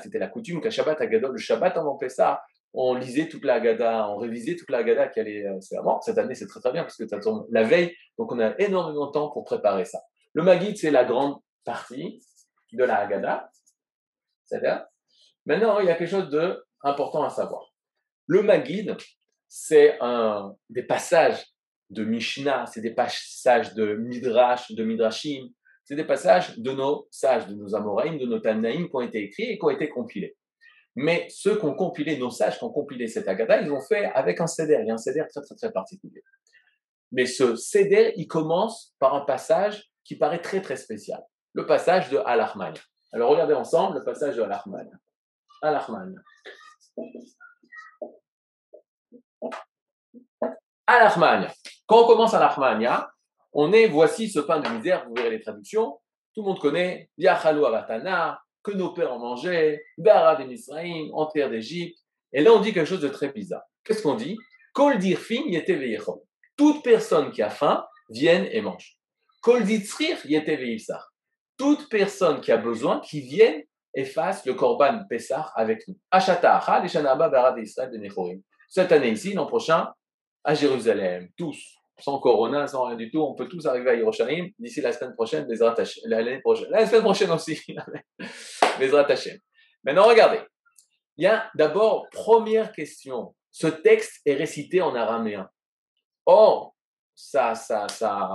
c'était 0.00 0.18
la 0.18 0.28
coutume 0.28 0.60
qu'à 0.60 0.70
Shabbat 0.70 1.00
à 1.00 1.06
Gadol, 1.06 1.32
le 1.32 1.38
Shabbat 1.38 1.76
avant 1.76 1.96
Pessah, 1.96 2.40
on 2.74 2.94
lisait 2.94 3.28
toute 3.28 3.44
la 3.44 3.54
Haggadah, 3.54 4.10
on 4.10 4.16
révisait 4.16 4.56
toute 4.56 4.70
la 4.70 4.78
Haggadah 4.78 5.08
qui 5.08 5.20
allait 5.20 5.46
euh, 5.46 5.58
Cette 6.02 6.18
année, 6.18 6.34
c'est 6.34 6.46
très 6.46 6.60
très 6.60 6.72
bien 6.72 6.82
parce 6.82 6.96
que 6.96 7.06
ça 7.08 7.18
tombe 7.18 7.46
la 7.50 7.62
veille, 7.62 7.94
donc 8.18 8.32
on 8.32 8.38
a 8.38 8.54
énormément 8.58 9.06
de 9.06 9.12
temps 9.12 9.30
pour 9.30 9.44
préparer 9.44 9.84
ça. 9.84 10.00
Le 10.34 10.42
Magid, 10.42 10.76
c'est 10.76 10.90
la 10.90 11.04
grande 11.04 11.38
partie 11.64 12.22
de 12.72 12.84
la 12.84 13.00
Haggadah. 13.00 13.50
C'est-à-dire, 14.44 14.84
maintenant, 15.46 15.80
il 15.80 15.86
y 15.86 15.90
a 15.90 15.94
quelque 15.94 16.10
chose 16.10 16.28
d'important 16.28 17.24
à 17.24 17.30
savoir. 17.30 17.72
Le 18.26 18.42
Magid, 18.42 18.96
c'est 19.48 19.96
un 20.00 20.54
des 20.68 20.82
passages 20.82 21.46
de 21.90 22.04
Mishnah, 22.04 22.66
c'est 22.66 22.80
des 22.80 22.94
passages 22.94 23.74
de 23.74 23.94
Midrash, 23.94 24.72
de 24.72 24.84
Midrashim, 24.84 25.48
c'est 25.84 25.94
des 25.94 26.04
passages 26.04 26.58
de 26.58 26.72
nos 26.72 27.06
sages, 27.10 27.46
de 27.46 27.54
nos 27.54 27.74
Amoraïm, 27.74 28.18
de 28.18 28.26
nos 28.26 28.40
Tanaïm 28.40 28.88
qui 28.88 28.94
ont 28.96 29.00
été 29.00 29.22
écrits 29.22 29.50
et 29.50 29.58
qui 29.58 29.64
ont 29.64 29.70
été 29.70 29.88
compilés. 29.88 30.36
Mais 30.96 31.26
ceux 31.28 31.58
qui 31.58 31.64
ont 31.66 31.74
compilé, 31.74 32.16
nos 32.18 32.30
sages 32.30 32.58
qui 32.58 32.64
ont 32.64 32.72
compilé 32.72 33.06
cette 33.06 33.28
Agada, 33.28 33.60
ils 33.60 33.68
l'ont 33.68 33.82
fait 33.82 34.06
avec 34.06 34.40
un 34.40 34.46
céder. 34.46 34.78
Il 34.80 34.88
y 34.88 34.90
a 34.90 34.94
un 34.94 34.98
céder 34.98 35.22
très 35.28 35.42
très 35.42 35.54
très 35.54 35.70
particulier. 35.70 36.24
Mais 37.12 37.26
ce 37.26 37.54
céder, 37.54 38.14
il 38.16 38.26
commence 38.26 38.94
par 38.98 39.14
un 39.14 39.20
passage 39.20 39.90
qui 40.04 40.16
paraît 40.16 40.40
très 40.40 40.62
très 40.62 40.76
spécial. 40.76 41.22
Le 41.52 41.66
passage 41.66 42.08
de 42.08 42.18
Al-Ahman. 42.24 42.72
Alors 43.12 43.30
regardez 43.30 43.54
ensemble 43.54 43.98
le 43.98 44.04
passage 44.04 44.36
de 44.36 44.42
Al-Ahman. 44.42 44.88
Al-Ahman. 45.62 46.14
Al-Ahman. 50.86 51.48
Quand 51.86 52.04
on 52.04 52.06
commence 52.06 52.32
Al-Ahman, 52.32 53.06
on 53.52 53.72
est, 53.72 53.88
voici 53.88 54.30
ce 54.30 54.40
pain 54.40 54.60
de 54.60 54.68
misère, 54.68 55.06
vous 55.08 55.14
verrez 55.14 55.30
les 55.30 55.40
traductions. 55.40 55.98
Tout 56.34 56.42
le 56.42 56.48
monde 56.48 56.58
connaît, 56.58 57.10
Yachalou 57.16 57.64
Avatana, 57.64 58.40
que 58.66 58.72
nos 58.72 58.92
pères 58.92 59.12
en 59.12 59.20
mangeaient, 59.20 59.80
Bara 59.96 60.34
des 60.34 60.44
Misraïm, 60.44 61.10
en 61.14 61.26
terre 61.26 61.48
d'Égypte. 61.48 61.96
Et 62.32 62.42
là, 62.42 62.52
on 62.52 62.60
dit 62.60 62.72
quelque 62.72 62.88
chose 62.88 63.00
de 63.00 63.08
très 63.08 63.28
bizarre. 63.28 63.62
Qu'est-ce 63.84 64.02
qu'on 64.02 64.16
dit? 64.16 64.36
Kol 64.74 64.98
dirfim 64.98 65.44
yete 65.46 65.70
Toute 66.56 66.82
personne 66.82 67.30
qui 67.30 67.42
a 67.42 67.50
faim, 67.50 67.86
vienne 68.10 68.48
et 68.50 68.60
mange. 68.60 68.98
Kol 69.40 69.62
ditzrir 69.62 70.18
Toute 71.56 71.88
personne 71.88 72.40
qui 72.40 72.50
a 72.50 72.56
besoin, 72.56 73.00
qui 73.00 73.20
vienne 73.20 73.62
et 73.94 74.04
fasse 74.04 74.44
le 74.44 74.54
korban 74.54 75.04
Pessah 75.08 75.52
avec 75.54 75.86
nous. 75.86 75.96
Cette 78.68 78.92
année 78.92 79.10
ici, 79.10 79.32
l'an 79.32 79.46
prochain, 79.46 79.92
à 80.42 80.54
Jérusalem, 80.54 81.28
tous 81.38 81.76
sans 81.98 82.18
Corona, 82.18 82.66
sans 82.66 82.84
rien 82.84 82.96
du 82.96 83.10
tout, 83.10 83.20
on 83.20 83.34
peut 83.34 83.48
tous 83.48 83.66
arriver 83.66 83.90
à 83.90 83.94
Yerushalayim 83.94 84.48
d'ici 84.58 84.80
la 84.80 84.92
semaine 84.92 85.14
prochaine, 85.14 85.46
l'année 86.04 86.40
prochaine, 86.40 86.68
la 86.70 86.86
semaine 86.86 87.02
prochaine 87.02 87.30
aussi, 87.30 87.58
Bezrat 88.78 89.10
Hashem. 89.10 89.38
Maintenant, 89.84 90.06
regardez. 90.06 90.40
Il 91.16 91.24
y 91.24 91.26
a 91.26 91.50
d'abord, 91.54 92.08
première 92.10 92.72
question. 92.72 93.34
Ce 93.50 93.66
texte 93.66 94.20
est 94.26 94.34
récité 94.34 94.82
en 94.82 94.94
araméen. 94.94 95.48
Or, 96.26 96.76
ça, 97.14 97.54
ça, 97.54 97.88
ça, 97.88 98.30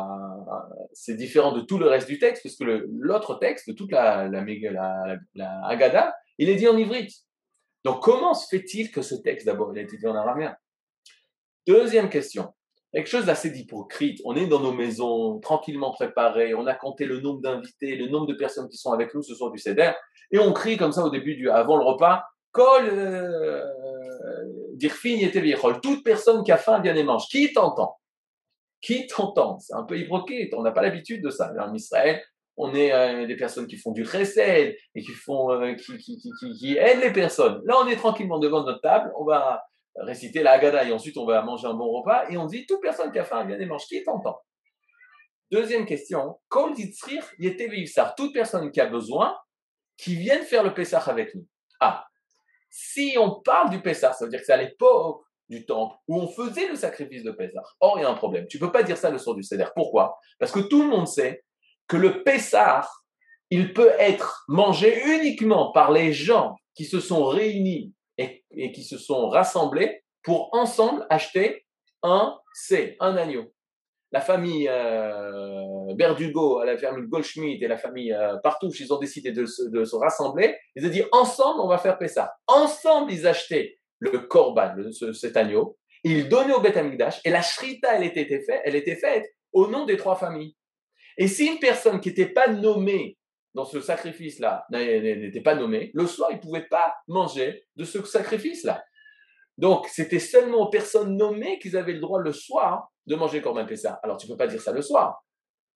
c'est 0.94 1.16
différent 1.16 1.52
de 1.52 1.62
tout 1.62 1.78
le 1.78 1.88
reste 1.88 2.08
du 2.08 2.18
texte, 2.18 2.42
puisque 2.42 2.64
l'autre 2.64 3.36
texte, 3.36 3.70
de 3.70 3.74
toute 3.74 3.92
la, 3.92 4.28
la, 4.28 4.44
la, 4.44 5.18
la, 5.36 5.68
Haggadah, 5.68 6.16
il 6.40 6.50
est 6.50 6.56
dit 6.56 6.68
en 6.68 6.78
ivrite. 6.78 7.12
Donc, 7.84 8.02
comment 8.02 8.34
se 8.34 8.48
fait-il 8.48 8.92
que 8.92 9.04
ce 9.04 9.16
texte, 9.16 9.46
d'abord, 9.46 9.72
il 9.74 9.80
a 9.80 9.84
été 9.84 9.98
dit 9.98 10.08
en 10.08 10.16
araméen? 10.16 10.56
Deuxième 11.68 12.10
question 12.10 12.54
quelque 12.92 13.08
chose 13.10 13.26
d'assez 13.26 13.50
hypocrite. 13.58 14.22
On 14.26 14.36
est 14.36 14.48
dans 14.48 14.60
nos 14.60 14.74
maisons, 14.74 15.40
tranquillement 15.40 15.92
préparées, 15.92 16.54
on 16.54 16.68
a 16.68 16.74
compté 16.74 17.06
le 17.06 17.20
nombre 17.20 17.42
d'invités, 17.42 17.96
le 17.96 18.08
nombre 18.08 18.28
de 18.28 18.34
personnes 18.34 18.70
qui 18.70 18.78
sont 18.78 18.92
avec 18.92 19.14
nous 19.14 19.22
ce 19.22 19.36
soir 19.36 19.52
du 19.52 19.58
CEDER, 19.58 19.92
et 20.32 20.40
on 20.40 20.54
crie 20.54 20.78
comme 20.78 20.92
ça 20.92 21.04
au 21.04 21.10
début, 21.10 21.36
du, 21.36 21.50
avant 21.50 21.78
le 21.78 21.84
repas, 21.84 22.24
Kol 22.52 22.90
euh, 22.90 23.64
et 24.84 25.80
toute 25.82 26.04
personne 26.04 26.44
qui 26.44 26.52
a 26.52 26.58
faim 26.58 26.82
vient 26.82 26.96
et 26.96 27.04
mange. 27.04 27.28
Qui 27.30 27.54
t'entend? 27.54 27.96
Qui 28.82 29.08
t'entend? 29.08 29.60
C'est 29.60 29.74
un 29.74 29.84
peu 29.84 29.98
hypocrite, 29.98 30.54
on 30.54 30.64
n'a 30.64 30.72
pas 30.72 30.82
l'habitude 30.82 31.24
de 31.24 31.30
ça. 31.30 31.54
En 31.60 31.74
Israël, 31.74 32.22
on 32.58 32.74
est 32.74 32.92
euh, 32.92 33.26
des 33.28 33.36
personnes 33.36 33.68
qui 33.68 33.78
font 33.78 33.92
du 33.92 34.04
recel 34.04 34.76
et 34.96 35.02
qui, 35.02 35.12
font, 35.12 35.52
euh, 35.52 35.76
qui, 35.76 35.98
qui, 35.98 36.20
qui 36.20 36.78
aident 36.78 37.02
les 37.02 37.14
personnes. 37.14 37.62
Là, 37.66 37.76
on 37.82 37.88
est 37.88 37.96
tranquillement 37.96 38.40
devant 38.40 38.64
notre 38.64 38.82
table, 38.82 39.12
on 39.18 39.24
va 39.24 39.64
réciter 39.96 40.44
la 40.44 40.54
Haggadah 40.54 40.86
et 40.86 40.92
ensuite 40.92 41.18
on 41.18 41.26
va 41.26 41.42
manger 41.42 41.68
un 41.68 41.74
bon 41.74 41.92
repas 41.92 42.30
et 42.30 42.38
on 42.38 42.46
dit 42.46 42.66
toute 42.66 42.82
personne 42.82 43.12
qui 43.12 43.20
a 43.20 43.26
faim 43.26 43.46
vient 43.46 43.60
et 43.60 43.66
mange. 43.66 43.86
Qui 43.86 43.98
est 43.98 44.04
tentant 44.04 44.40
Deuxième 45.52 45.86
question, 45.86 46.40
toute 46.50 48.34
personne 48.34 48.72
qui 48.72 48.80
a 48.80 48.86
besoin, 48.86 49.38
qui 49.98 50.16
vienne 50.16 50.44
faire 50.44 50.64
le 50.64 50.74
Pessah 50.74 51.00
avec 51.00 51.36
nous. 51.36 51.46
Ah, 51.82 52.06
si 52.70 53.18
on 53.20 53.42
parle 53.42 53.70
du 53.70 53.82
Pessah, 53.82 54.14
ça 54.14 54.24
veut 54.24 54.32
dire 54.32 54.40
que 54.40 54.46
c'est 54.46 54.54
à 54.54 54.58
l'époque 54.58 55.26
du 55.50 55.66
temple 55.66 55.98
où 56.08 56.22
on 56.22 56.28
faisait 56.30 56.70
le 56.70 56.76
sacrifice 56.76 57.24
de 57.24 57.32
Pessah. 57.32 57.64
Or, 57.82 58.00
il 58.00 58.04
y 58.04 58.06
a 58.06 58.10
un 58.10 58.16
problème. 58.16 58.48
Tu 58.48 58.60
peux 58.60 58.72
pas 58.72 58.84
dire 58.84 58.96
ça 58.98 59.10
le 59.10 59.18
soir 59.18 59.36
du 59.36 59.44
Seder. 59.44 59.68
Pourquoi? 59.76 60.18
Parce 60.40 60.54
que 60.54 60.62
tout 60.62 60.84
le 60.84 60.88
monde 60.88 61.08
sait 61.08 61.44
que 61.90 61.98
le 61.98 62.24
Pessah, 62.24 62.88
il 63.50 63.74
peut 63.74 63.92
être 64.00 64.46
mangé 64.48 65.04
uniquement 65.04 65.74
par 65.74 65.92
les 65.92 66.14
gens 66.14 66.56
qui 66.76 66.86
se 66.86 67.02
sont 67.02 67.26
réunis 67.26 67.94
et, 68.52 68.72
qui 68.72 68.84
se 68.84 68.98
sont 68.98 69.30
rassemblés 69.30 70.04
pour 70.24 70.50
ensemble 70.54 71.06
acheter 71.10 71.66
un 72.04 72.38
C, 72.54 72.96
un 73.00 73.18
agneau. 73.18 73.54
La 74.12 74.20
famille 74.20 74.68
euh, 74.70 75.94
Berdugo, 75.96 76.64
la 76.64 76.78
famille 76.78 77.08
Goldschmidt 77.08 77.64
et 77.64 77.68
la 77.68 77.78
famille 77.78 78.12
euh, 78.12 78.38
Partouche, 78.44 78.80
ils 78.82 78.94
ont 78.94 79.00
décidé 79.00 79.32
de 79.32 79.46
se, 79.46 79.96
rassembler. 79.96 80.58
Ils 80.76 80.86
ont 80.86 80.90
dit 80.90 81.04
ensemble, 81.12 81.62
on 81.62 81.68
va 81.68 81.78
faire 81.78 81.98
ça. 82.10 82.34
Ensemble, 82.48 83.12
ils 83.14 83.26
achetaient 83.26 83.80
le 84.00 84.20
korban, 84.20 84.76
cet 85.14 85.38
agneau. 85.38 85.78
Ils 86.04 86.28
donnaient 86.28 86.54
au 86.54 86.60
Beth 86.60 86.78
Amikdash 86.78 87.22
et 87.24 87.30
la 87.30 87.42
shrita, 87.42 87.96
elle 87.96 88.04
était, 88.04 88.26
faite, 88.26 88.62
elle 88.66 88.76
était 88.76 88.96
faite 88.96 89.26
au 89.54 89.68
nom 89.68 89.86
des 89.86 89.98
trois 89.98 90.16
familles. 90.16 90.56
Et 91.18 91.28
si 91.28 91.46
une 91.46 91.60
personne 91.60 92.00
qui 92.02 92.10
n'était 92.10 92.30
pas 92.30 92.48
nommée 92.48 93.18
dans 93.54 93.66
ce 93.66 93.82
sacrifice-là 93.82 94.66
n'était 94.72 95.42
pas 95.42 95.56
nommé, 95.56 95.92
le 95.94 96.08
soir, 96.08 96.30
il 96.32 96.38
ne 96.38 96.42
pouvait 96.42 96.68
pas 96.68 96.96
manger 97.08 97.66
de 97.76 97.84
ce 97.84 98.04
sacrifice-là. 98.04 98.84
Donc, 99.58 99.88
c'était 99.88 100.20
seulement 100.20 100.60
aux 100.60 100.70
personnes 100.70 101.18
nommées 101.18 101.60
qu'ils 101.60 101.78
avaient 101.78 101.94
le 101.94 102.00
droit 102.00 102.20
le 102.20 102.32
soir 102.32 102.92
de 103.06 103.16
manger 103.16 103.42
Corban 103.42 103.66
Pessah. 103.66 104.00
Alors, 104.04 104.18
tu 104.18 104.28
ne 104.28 104.32
peux 104.32 104.38
pas 104.38 104.48
dire 104.48 104.62
ça 104.62 104.72
le 104.72 104.82
soir. 104.82 105.24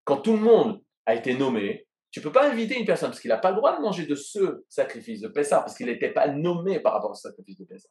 Quand 0.06 0.18
tout 0.18 0.34
le 0.34 0.40
monde 0.40 0.82
a 1.06 1.16
été 1.16 1.36
nommé, 1.36 1.86
tu 2.12 2.20
ne 2.20 2.24
peux 2.24 2.32
pas 2.32 2.50
inviter 2.50 2.80
une 2.80 2.86
personne 2.86 3.10
parce 3.10 3.20
qu'il 3.20 3.30
n'a 3.30 3.38
pas 3.38 3.52
le 3.52 3.58
droit 3.58 3.76
de 3.76 3.82
manger 3.82 4.06
de 4.06 4.16
ce 4.16 4.64
sacrifice 4.70 5.20
de 5.20 5.28
Pessah 5.28 5.60
parce 5.60 5.76
qu'il 5.76 5.88
n'était 5.88 6.14
pas 6.14 6.30
nommé 6.30 6.80
par 6.80 6.94
rapport 6.94 7.12
au 7.12 7.16
sacrifice 7.16 7.58
de 7.58 7.66
Pessah. 7.66 7.90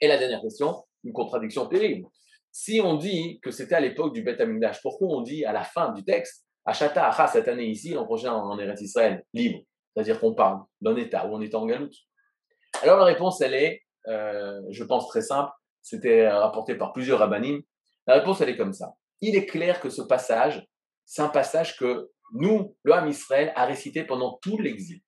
Et 0.00 0.08
la 0.08 0.18
dernière 0.18 0.42
question, 0.42 0.84
une 1.02 1.12
contradiction 1.12 1.66
terrible. 1.66 2.06
Si 2.52 2.80
on 2.82 2.96
dit 2.96 3.40
que 3.42 3.50
c'était 3.50 3.74
à 3.74 3.80
l'époque 3.80 4.12
du 4.12 4.22
Beth 4.22 4.40
Amikdash, 4.40 4.82
pourquoi 4.82 5.08
on 5.08 5.22
dit 5.22 5.44
à 5.44 5.52
la 5.52 5.64
fin 5.64 5.92
du 5.92 6.04
texte 6.04 6.45
Achata, 6.66 7.08
Acha, 7.08 7.28
cette 7.28 7.48
année 7.48 7.66
ici, 7.66 7.94
l'an 7.94 8.04
prochain 8.04 8.32
en 8.32 8.58
Eretz 8.58 8.80
Israël, 8.80 9.24
libre. 9.32 9.60
C'est-à-dire 9.94 10.20
qu'on 10.20 10.34
parle 10.34 10.62
d'un 10.80 10.96
État 10.96 11.26
où 11.26 11.34
on 11.34 11.40
est 11.40 11.54
en 11.54 11.64
galoute. 11.64 11.94
Alors 12.82 12.98
la 12.98 13.04
réponse, 13.04 13.40
elle 13.40 13.54
est, 13.54 13.82
euh, 14.08 14.60
je 14.70 14.84
pense, 14.84 15.08
très 15.08 15.22
simple. 15.22 15.50
C'était 15.80 16.28
rapporté 16.28 16.74
par 16.74 16.92
plusieurs 16.92 17.20
rabbinim. 17.20 17.62
La 18.06 18.14
réponse, 18.14 18.40
elle 18.40 18.50
est 18.50 18.56
comme 18.56 18.72
ça. 18.72 18.94
Il 19.20 19.36
est 19.36 19.46
clair 19.46 19.80
que 19.80 19.88
ce 19.88 20.02
passage, 20.02 20.66
c'est 21.04 21.22
un 21.22 21.28
passage 21.28 21.76
que 21.78 22.10
nous, 22.32 22.76
le 22.82 22.92
Ham 22.92 23.08
Israël, 23.08 23.52
a 23.54 23.64
récité 23.64 24.04
pendant 24.04 24.38
tout 24.42 24.58
l'exil. 24.58 25.00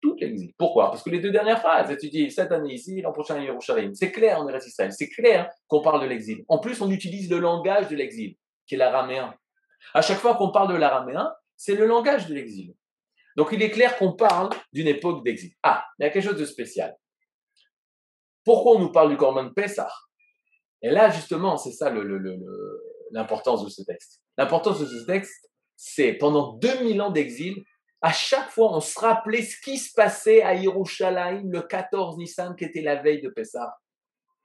Tout 0.00 0.16
l'exil. 0.20 0.52
Pourquoi? 0.56 0.90
Parce 0.90 1.02
que 1.02 1.10
les 1.10 1.18
deux 1.18 1.32
dernières 1.32 1.60
phrases, 1.60 1.94
tu 1.98 2.08
dis 2.08 2.30
cette 2.30 2.52
année 2.52 2.72
ici, 2.72 3.02
l'an 3.02 3.12
prochain 3.12 3.34
à 3.34 3.40
Yerushalayim. 3.40 3.92
C'est 3.94 4.12
clair 4.12 4.40
en 4.40 4.48
Eretz 4.48 4.66
Israël. 4.66 4.92
C'est 4.92 5.08
clair 5.08 5.50
qu'on 5.66 5.82
parle 5.82 6.00
de 6.02 6.06
l'exil. 6.06 6.44
En 6.48 6.60
plus, 6.60 6.80
on 6.80 6.90
utilise 6.90 7.28
le 7.28 7.40
langage 7.40 7.88
de 7.88 7.96
l'exil, 7.96 8.36
qui 8.66 8.76
est 8.76 8.78
l'araméen. 8.78 9.34
À 9.94 10.02
chaque 10.02 10.18
fois 10.18 10.34
qu'on 10.36 10.50
parle 10.50 10.72
de 10.72 10.76
l'araméen, 10.76 11.32
c'est 11.56 11.74
le 11.74 11.86
langage 11.86 12.28
de 12.28 12.34
l'exil. 12.34 12.74
Donc 13.36 13.50
il 13.52 13.62
est 13.62 13.70
clair 13.70 13.96
qu'on 13.96 14.12
parle 14.12 14.50
d'une 14.72 14.88
époque 14.88 15.24
d'exil. 15.24 15.52
Ah, 15.62 15.84
il 15.98 16.04
y 16.04 16.06
a 16.06 16.10
quelque 16.10 16.24
chose 16.24 16.38
de 16.38 16.44
spécial. 16.44 16.96
Pourquoi 18.44 18.76
on 18.76 18.78
nous 18.78 18.92
parle 18.92 19.10
du 19.10 19.16
Corban 19.16 19.50
Pessah 19.50 19.92
Et 20.82 20.90
là, 20.90 21.10
justement, 21.10 21.56
c'est 21.56 21.72
ça 21.72 21.92
l'importance 23.12 23.64
de 23.64 23.68
ce 23.68 23.82
texte. 23.82 24.22
L'importance 24.36 24.80
de 24.80 24.86
ce 24.86 25.04
texte, 25.04 25.50
c'est 25.76 26.14
pendant 26.14 26.54
2000 26.54 27.00
ans 27.02 27.10
d'exil, 27.10 27.62
à 28.00 28.12
chaque 28.12 28.50
fois, 28.50 28.76
on 28.76 28.80
se 28.80 28.98
rappelait 28.98 29.42
ce 29.42 29.60
qui 29.60 29.76
se 29.76 29.92
passait 29.92 30.42
à 30.42 30.54
Yerushalayim 30.54 31.50
le 31.50 31.62
14 31.62 32.16
Nissan, 32.16 32.54
qui 32.54 32.64
était 32.64 32.80
la 32.80 33.02
veille 33.02 33.20
de 33.20 33.28
Pessah. 33.28 33.76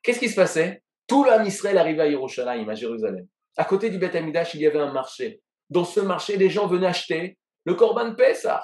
Qu'est-ce 0.01 0.19
qui 0.19 0.29
se 0.29 0.35
passait? 0.35 0.83
Tout 1.07 1.23
l'homme 1.23 1.45
Israël 1.45 1.77
arrivait 1.77 2.03
à 2.03 2.07
Yerushalayim, 2.07 2.67
à 2.67 2.75
Jérusalem. 2.75 3.27
À 3.57 3.65
côté 3.65 3.89
du 3.89 3.97
Beth 3.97 4.15
Amidash, 4.15 4.55
il 4.55 4.61
y 4.61 4.67
avait 4.67 4.79
un 4.79 4.91
marché. 4.91 5.41
Dans 5.69 5.85
ce 5.85 5.99
marché, 5.99 6.37
les 6.37 6.49
gens 6.49 6.67
venaient 6.67 6.87
acheter 6.87 7.37
le 7.65 7.75
Corban 7.75 8.15
Pessah, 8.15 8.63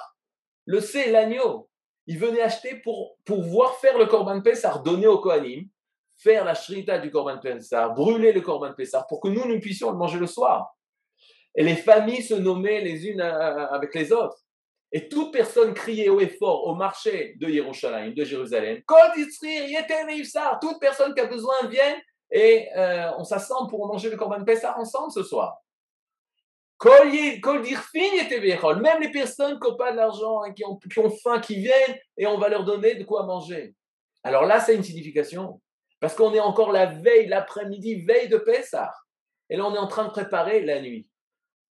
le 0.66 0.80
C, 0.80 1.10
l'agneau. 1.10 1.68
Ils 2.06 2.18
venaient 2.18 2.42
acheter 2.42 2.76
pour 2.76 3.16
pouvoir 3.24 3.76
faire 3.76 3.98
le 3.98 4.06
Corban 4.06 4.40
Pessah, 4.40 4.78
donner 4.84 5.06
au 5.06 5.18
Kohanim, 5.18 5.68
faire 6.16 6.44
la 6.44 6.54
shrita 6.54 6.98
du 6.98 7.10
Corban 7.10 7.38
Pessah, 7.38 7.88
brûler 7.88 8.32
le 8.32 8.40
Corban 8.40 8.74
Pessah 8.74 9.06
pour 9.08 9.20
que 9.20 9.28
nous, 9.28 9.46
nous 9.46 9.60
puissions 9.60 9.90
le 9.90 9.96
manger 9.96 10.18
le 10.18 10.26
soir. 10.26 10.76
Et 11.54 11.62
les 11.62 11.76
familles 11.76 12.22
se 12.22 12.34
nommaient 12.34 12.80
les 12.80 13.06
unes 13.06 13.20
avec 13.20 13.94
les 13.94 14.12
autres. 14.12 14.44
Et 14.92 15.08
toute 15.08 15.32
personne 15.32 15.72
criait 15.72 16.08
haut 16.08 16.20
et 16.20 16.28
fort 16.28 16.66
au 16.66 16.74
marché 16.74 17.34
de 17.40 17.48
Yerushalayim, 17.48 18.12
de 18.12 18.24
Jérusalem, 18.24 18.82
toute 20.60 20.80
personne 20.80 21.14
qui 21.14 21.20
a 21.20 21.26
besoin 21.26 21.54
vienne 21.68 21.96
et 22.30 22.68
euh, 22.76 23.10
on 23.18 23.24
s'assemble 23.24 23.68
pour 23.68 23.86
manger 23.86 24.10
le 24.10 24.16
Corban 24.16 24.44
Pessah 24.44 24.78
ensemble 24.78 25.12
ce 25.12 25.22
soir. 25.22 25.58
Même 26.82 27.10
les 29.00 29.10
personnes 29.10 29.60
qui 29.60 29.68
n'ont 29.68 29.76
pas 29.76 29.92
d'argent 29.92 30.42
qui 30.54 30.64
ont, 30.64 30.76
qui 30.76 30.98
ont 30.98 31.10
faim, 31.10 31.40
qui 31.40 31.56
viennent 31.56 31.98
et 32.16 32.26
on 32.26 32.38
va 32.38 32.48
leur 32.48 32.64
donner 32.64 32.94
de 32.94 33.04
quoi 33.04 33.24
manger. 33.24 33.74
Alors 34.22 34.44
là, 34.46 34.60
c'est 34.60 34.74
une 34.74 34.82
signification. 34.82 35.60
Parce 35.98 36.14
qu'on 36.14 36.32
est 36.32 36.40
encore 36.40 36.72
la 36.72 36.86
veille, 36.86 37.26
l'après-midi, 37.26 38.02
veille 38.02 38.28
de 38.28 38.38
Pessah. 38.38 38.92
Et 39.50 39.56
là, 39.56 39.66
on 39.66 39.74
est 39.74 39.78
en 39.78 39.88
train 39.88 40.04
de 40.04 40.10
préparer 40.10 40.62
la 40.62 40.80
nuit. 40.80 41.06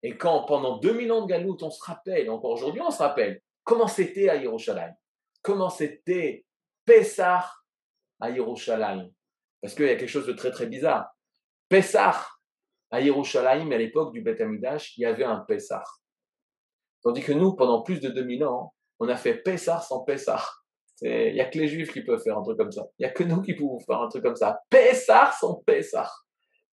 Et 0.04 0.16
quand, 0.16 0.44
pendant 0.44 0.78
2000 0.78 1.12
ans 1.12 1.22
de 1.22 1.26
galoute, 1.26 1.62
on 1.62 1.70
se 1.70 1.82
rappelle, 1.82 2.30
encore 2.30 2.52
aujourd'hui, 2.52 2.80
on 2.80 2.90
se 2.90 2.98
rappelle, 2.98 3.40
comment 3.64 3.88
c'était 3.88 4.28
à 4.28 4.36
Yerushalayim? 4.36 4.94
Comment 5.42 5.70
c'était 5.70 6.44
Pessah 6.84 7.50
à 8.20 8.30
Yerushalayim? 8.30 9.10
Parce 9.62 9.74
qu'il 9.74 9.86
y 9.86 9.90
a 9.90 9.96
quelque 9.96 10.08
chose 10.08 10.26
de 10.26 10.32
très 10.32 10.50
très 10.50 10.66
bizarre. 10.66 11.16
Pessah 11.68 12.26
à 12.90 13.00
Yerushalayim, 13.00 13.72
à 13.72 13.78
l'époque 13.78 14.12
du 14.12 14.20
Beth 14.20 14.40
Amidash, 14.40 14.98
il 14.98 15.02
y 15.02 15.06
avait 15.06 15.24
un 15.24 15.38
Pessah. 15.40 15.84
Tandis 17.02 17.22
que 17.22 17.32
nous, 17.32 17.54
pendant 17.54 17.82
plus 17.82 18.00
de 18.00 18.10
2000 18.10 18.44
ans, 18.44 18.74
on 18.98 19.08
a 19.08 19.16
fait 19.16 19.36
Pessah 19.36 19.80
sans 19.80 20.04
Pessah. 20.04 20.44
Il 21.00 21.32
n'y 21.32 21.40
a 21.40 21.46
que 21.46 21.58
les 21.58 21.68
Juifs 21.68 21.92
qui 21.92 22.02
peuvent 22.02 22.22
faire 22.22 22.38
un 22.38 22.42
truc 22.42 22.58
comme 22.58 22.70
ça. 22.70 22.86
Il 22.98 23.02
n'y 23.02 23.06
a 23.06 23.12
que 23.12 23.24
nous 23.24 23.40
qui 23.40 23.54
pouvons 23.54 23.80
faire 23.80 24.00
un 24.00 24.08
truc 24.08 24.22
comme 24.22 24.36
ça. 24.36 24.60
Pessah 24.68 25.32
sans 25.40 25.62
Pessah. 25.66 26.10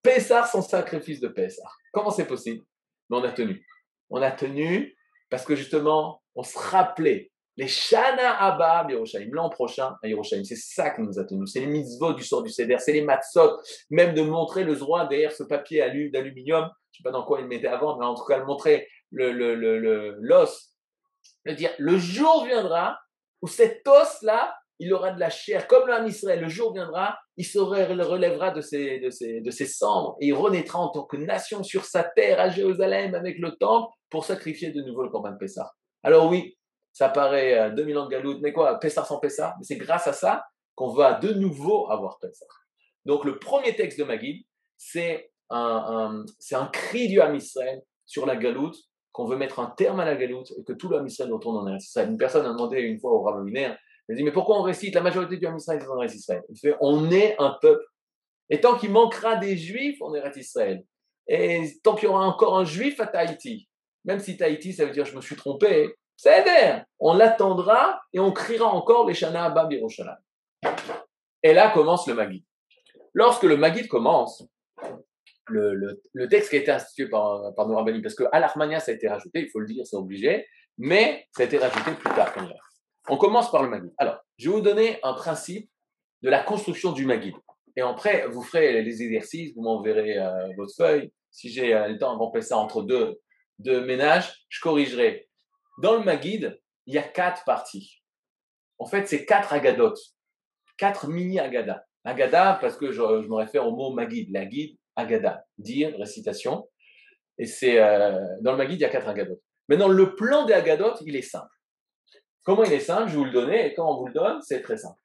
Pessah 0.03 0.45
sans 0.45 0.61
sacrifice 0.61 1.19
de 1.19 1.29
Pessah. 1.29 1.69
Comment 1.91 2.11
c'est 2.11 2.27
possible? 2.27 2.63
Mais 3.09 3.17
on 3.17 3.23
a 3.23 3.31
tenu. 3.31 3.65
On 4.09 4.21
a 4.21 4.31
tenu 4.31 4.95
parce 5.29 5.45
que 5.45 5.55
justement, 5.55 6.21
on 6.35 6.43
se 6.43 6.57
rappelait 6.57 7.28
les 7.59 7.67
Shana 7.67 8.41
Abba 8.41 8.87
Yerushalayim, 8.89 9.31
l'an 9.33 9.49
prochain 9.49 9.97
à 10.01 10.07
Yerushalayim. 10.07 10.45
C'est 10.45 10.55
ça 10.55 10.91
qui 10.91 11.01
nous 11.01 11.19
a 11.19 11.25
tenu. 11.25 11.45
C'est 11.45 11.59
les 11.59 11.67
mitzvot 11.67 12.13
du 12.13 12.23
sort 12.23 12.41
du 12.41 12.49
Seder, 12.49 12.77
c'est 12.79 12.93
les 12.93 13.01
matzot, 13.01 13.59
même 13.89 14.13
de 14.13 14.21
montrer 14.21 14.63
le 14.63 14.77
droit 14.77 15.05
derrière 15.09 15.33
ce 15.33 15.43
papier 15.43 15.81
d'aluminium. 16.09 16.63
Je 16.63 16.67
ne 16.67 16.97
sais 16.97 17.03
pas 17.03 17.11
dans 17.11 17.25
quoi 17.25 17.41
il 17.41 17.47
mettait 17.47 17.67
avant, 17.67 17.97
mais 17.97 18.05
en 18.05 18.15
tout 18.15 18.23
cas, 18.23 18.39
de 18.39 18.45
montrer 18.45 18.87
l'os. 19.11 19.27
Le, 19.35 19.55
le, 19.55 20.15
le, 21.43 21.53
dire, 21.53 21.71
le 21.77 21.97
jour 21.97 22.45
viendra 22.45 22.97
où 23.41 23.47
cet 23.47 23.85
os-là, 23.85 24.55
il 24.79 24.93
aura 24.93 25.11
de 25.11 25.19
la 25.19 25.29
chair, 25.29 25.67
comme 25.67 25.89
l'âme 25.89 26.07
Israël. 26.07 26.39
Le 26.39 26.47
jour 26.47 26.73
viendra, 26.73 27.19
il 27.35 27.45
se 27.45 27.59
relèvera 27.59 28.51
de 28.51 28.61
ses 28.61 29.65
cendres 29.65 30.15
et 30.21 30.27
il 30.27 30.33
renaîtra 30.33 30.79
en 30.79 30.87
tant 30.87 31.03
que 31.03 31.17
nation 31.17 31.61
sur 31.63 31.83
sa 31.83 32.03
terre 32.03 32.39
à 32.39 32.49
Jérusalem 32.49 33.15
avec 33.15 33.37
le 33.37 33.57
temple 33.57 33.91
pour 34.09 34.23
sacrifier 34.23 34.71
de 34.71 34.81
nouveau 34.81 35.03
le 35.03 35.09
Corban 35.09 35.35
Pessah. 35.37 35.69
Alors 36.03 36.29
oui, 36.29 36.55
ça 36.91 37.09
paraît 37.09 37.71
2000 37.71 37.97
ans 37.97 38.05
de 38.05 38.11
galoute, 38.11 38.39
mais 38.41 38.51
quoi, 38.53 38.79
Pessah 38.79 39.03
sans 39.03 39.19
Pessah 39.19 39.55
Mais 39.57 39.65
c'est 39.65 39.77
grâce 39.77 40.07
à 40.07 40.13
ça 40.13 40.45
qu'on 40.75 40.93
va 40.93 41.13
de 41.13 41.33
nouveau 41.33 41.89
avoir 41.89 42.19
Pessah. 42.19 42.45
Donc 43.05 43.25
le 43.25 43.39
premier 43.39 43.75
texte 43.75 43.99
de 43.99 44.03
Maguid, 44.03 44.43
c'est 44.77 45.31
un, 45.49 46.23
c'est 46.39 46.55
un 46.55 46.67
cri 46.67 47.07
du 47.07 47.21
Ham 47.21 47.35
Israël 47.35 47.81
sur 48.05 48.25
la 48.25 48.35
galoute, 48.35 48.77
qu'on 49.11 49.25
veut 49.25 49.37
mettre 49.37 49.59
un 49.59 49.71
terme 49.71 49.99
à 49.99 50.05
la 50.05 50.15
galoute 50.15 50.51
et 50.57 50.63
que 50.63 50.73
tout 50.73 50.89
le 50.89 50.97
Ham 50.97 51.07
Israël 51.07 51.31
retourne 51.31 51.57
en 51.57 51.75
Israël. 51.75 52.09
Une 52.09 52.17
personne 52.17 52.45
a 52.45 52.49
demandé 52.49 52.79
une 52.79 52.99
fois 52.99 53.11
au 53.11 53.21
Rav 53.21 53.43
il 54.09 54.15
dit, 54.15 54.23
mais 54.23 54.31
pourquoi 54.31 54.57
on 54.59 54.63
récite 54.63 54.95
La 54.95 55.01
majorité 55.01 55.37
du 55.37 55.55
Israël, 55.55 55.79
c'est 55.81 55.87
en 55.87 56.01
Israël. 56.01 56.41
Il 56.49 56.57
fait, 56.57 56.75
on 56.81 57.11
est 57.11 57.35
un 57.37 57.57
peuple. 57.61 57.85
Et 58.49 58.59
tant 58.59 58.75
qu'il 58.75 58.91
manquera 58.91 59.35
des 59.35 59.55
juifs, 59.55 59.99
on 60.01 60.15
est 60.15 60.37
Israël. 60.37 60.83
Et 61.27 61.79
tant 61.83 61.93
qu'il 61.93 62.09
y 62.09 62.11
aura 62.11 62.25
encore 62.25 62.57
un 62.57 62.65
juif 62.65 62.99
à 62.99 63.05
Tahiti, 63.05 63.69
même 64.05 64.19
si 64.19 64.35
Tahiti, 64.35 64.73
ça 64.73 64.85
veut 64.85 64.91
dire 64.91 65.05
je 65.05 65.15
me 65.15 65.21
suis 65.21 65.35
trompé, 65.35 65.95
d'air. 66.23 66.85
On 66.99 67.13
l'attendra 67.13 68.01
et 68.13 68.19
on 68.19 68.31
criera 68.31 68.67
encore 68.67 69.07
les 69.07 69.13
Shana 69.13 69.45
Abba 69.45 69.65
Biroshalam. 69.65 70.17
Et 71.43 71.53
là 71.53 71.71
commence 71.71 72.07
le 72.07 72.13
Magid. 72.13 72.43
Lorsque 73.13 73.43
le 73.43 73.57
Magid 73.57 73.87
commence, 73.87 74.43
le, 75.47 75.73
le, 76.13 76.27
texte 76.27 76.51
qui 76.51 76.57
a 76.57 76.59
été 76.59 76.71
institué 76.71 77.09
par, 77.09 77.53
par 77.55 77.67
nos 77.67 77.83
parce 78.01 78.13
que 78.13 78.23
l'Armania, 78.31 78.79
ça 78.79 78.91
a 78.91 78.93
été 78.93 79.07
rajouté, 79.07 79.41
il 79.41 79.49
faut 79.49 79.59
le 79.59 79.65
dire, 79.65 79.85
c'est 79.85 79.95
obligé, 79.95 80.45
mais 80.77 81.25
ça 81.31 81.43
a 81.43 81.45
été 81.47 81.57
rajouté 81.57 81.91
plus 81.91 82.13
tard 82.13 82.33
on 83.09 83.17
commence 83.17 83.51
par 83.51 83.63
le 83.63 83.69
Magid. 83.69 83.91
Alors, 83.97 84.19
je 84.37 84.49
vais 84.49 84.55
vous 84.55 84.61
donner 84.61 84.99
un 85.03 85.13
principe 85.13 85.69
de 86.21 86.29
la 86.29 86.43
construction 86.43 86.91
du 86.91 87.05
Magid. 87.05 87.33
Et 87.75 87.81
après, 87.81 88.27
vous 88.27 88.43
ferez 88.43 88.81
les 88.83 89.01
exercices, 89.01 89.53
vous 89.55 89.61
m'enverrez 89.63 90.17
euh, 90.17 90.49
votre 90.57 90.73
feuille. 90.75 91.11
Si 91.31 91.49
j'ai 91.49 91.73
euh, 91.73 91.87
le 91.87 91.97
temps 91.97 92.13
de 92.13 92.19
remplacer 92.19 92.49
ça 92.49 92.57
entre 92.57 92.83
deux, 92.83 93.19
deux 93.57 93.83
ménages, 93.85 94.45
je 94.49 94.59
corrigerai. 94.61 95.28
Dans 95.79 95.95
le 95.95 96.03
Magid, 96.03 96.59
il 96.87 96.93
y 96.93 96.97
a 96.97 97.03
quatre 97.03 97.45
parties. 97.45 98.03
En 98.79 98.85
fait, 98.85 99.07
c'est 99.07 99.25
quatre 99.25 99.53
agadotes, 99.53 99.99
quatre 100.77 101.07
mini 101.07 101.39
agadas. 101.39 101.81
Agada, 102.03 102.57
parce 102.59 102.77
que 102.77 102.91
je, 102.91 103.01
me 103.01 103.35
réfère 103.35 103.65
au 103.65 103.75
mot 103.75 103.93
Magid, 103.93 104.29
la 104.31 104.45
guide, 104.45 104.77
agada, 104.95 105.45
dire, 105.57 105.95
récitation. 105.97 106.67
Et 107.37 107.45
c'est 107.45 107.81
euh, 107.81 108.19
dans 108.41 108.51
le 108.51 108.57
Magid, 108.57 108.75
il 108.75 108.81
y 108.81 108.85
a 108.85 108.89
quatre 108.89 109.07
agadotes. 109.07 109.41
Maintenant, 109.69 109.87
le 109.87 110.15
plan 110.15 110.45
des 110.45 110.53
agadotes, 110.53 111.01
il 111.05 111.15
est 111.15 111.21
simple. 111.21 111.47
Comment 112.43 112.65
il 112.65 112.73
est 112.73 112.79
simple? 112.79 113.09
Je 113.09 113.17
vous 113.17 113.25
le 113.25 113.31
donner 113.31 113.67
et 113.67 113.73
quand 113.73 113.89
on 113.89 113.99
vous 113.99 114.07
le 114.07 114.13
donne, 114.13 114.41
c'est 114.41 114.61
très 114.61 114.77
simple. 114.77 114.99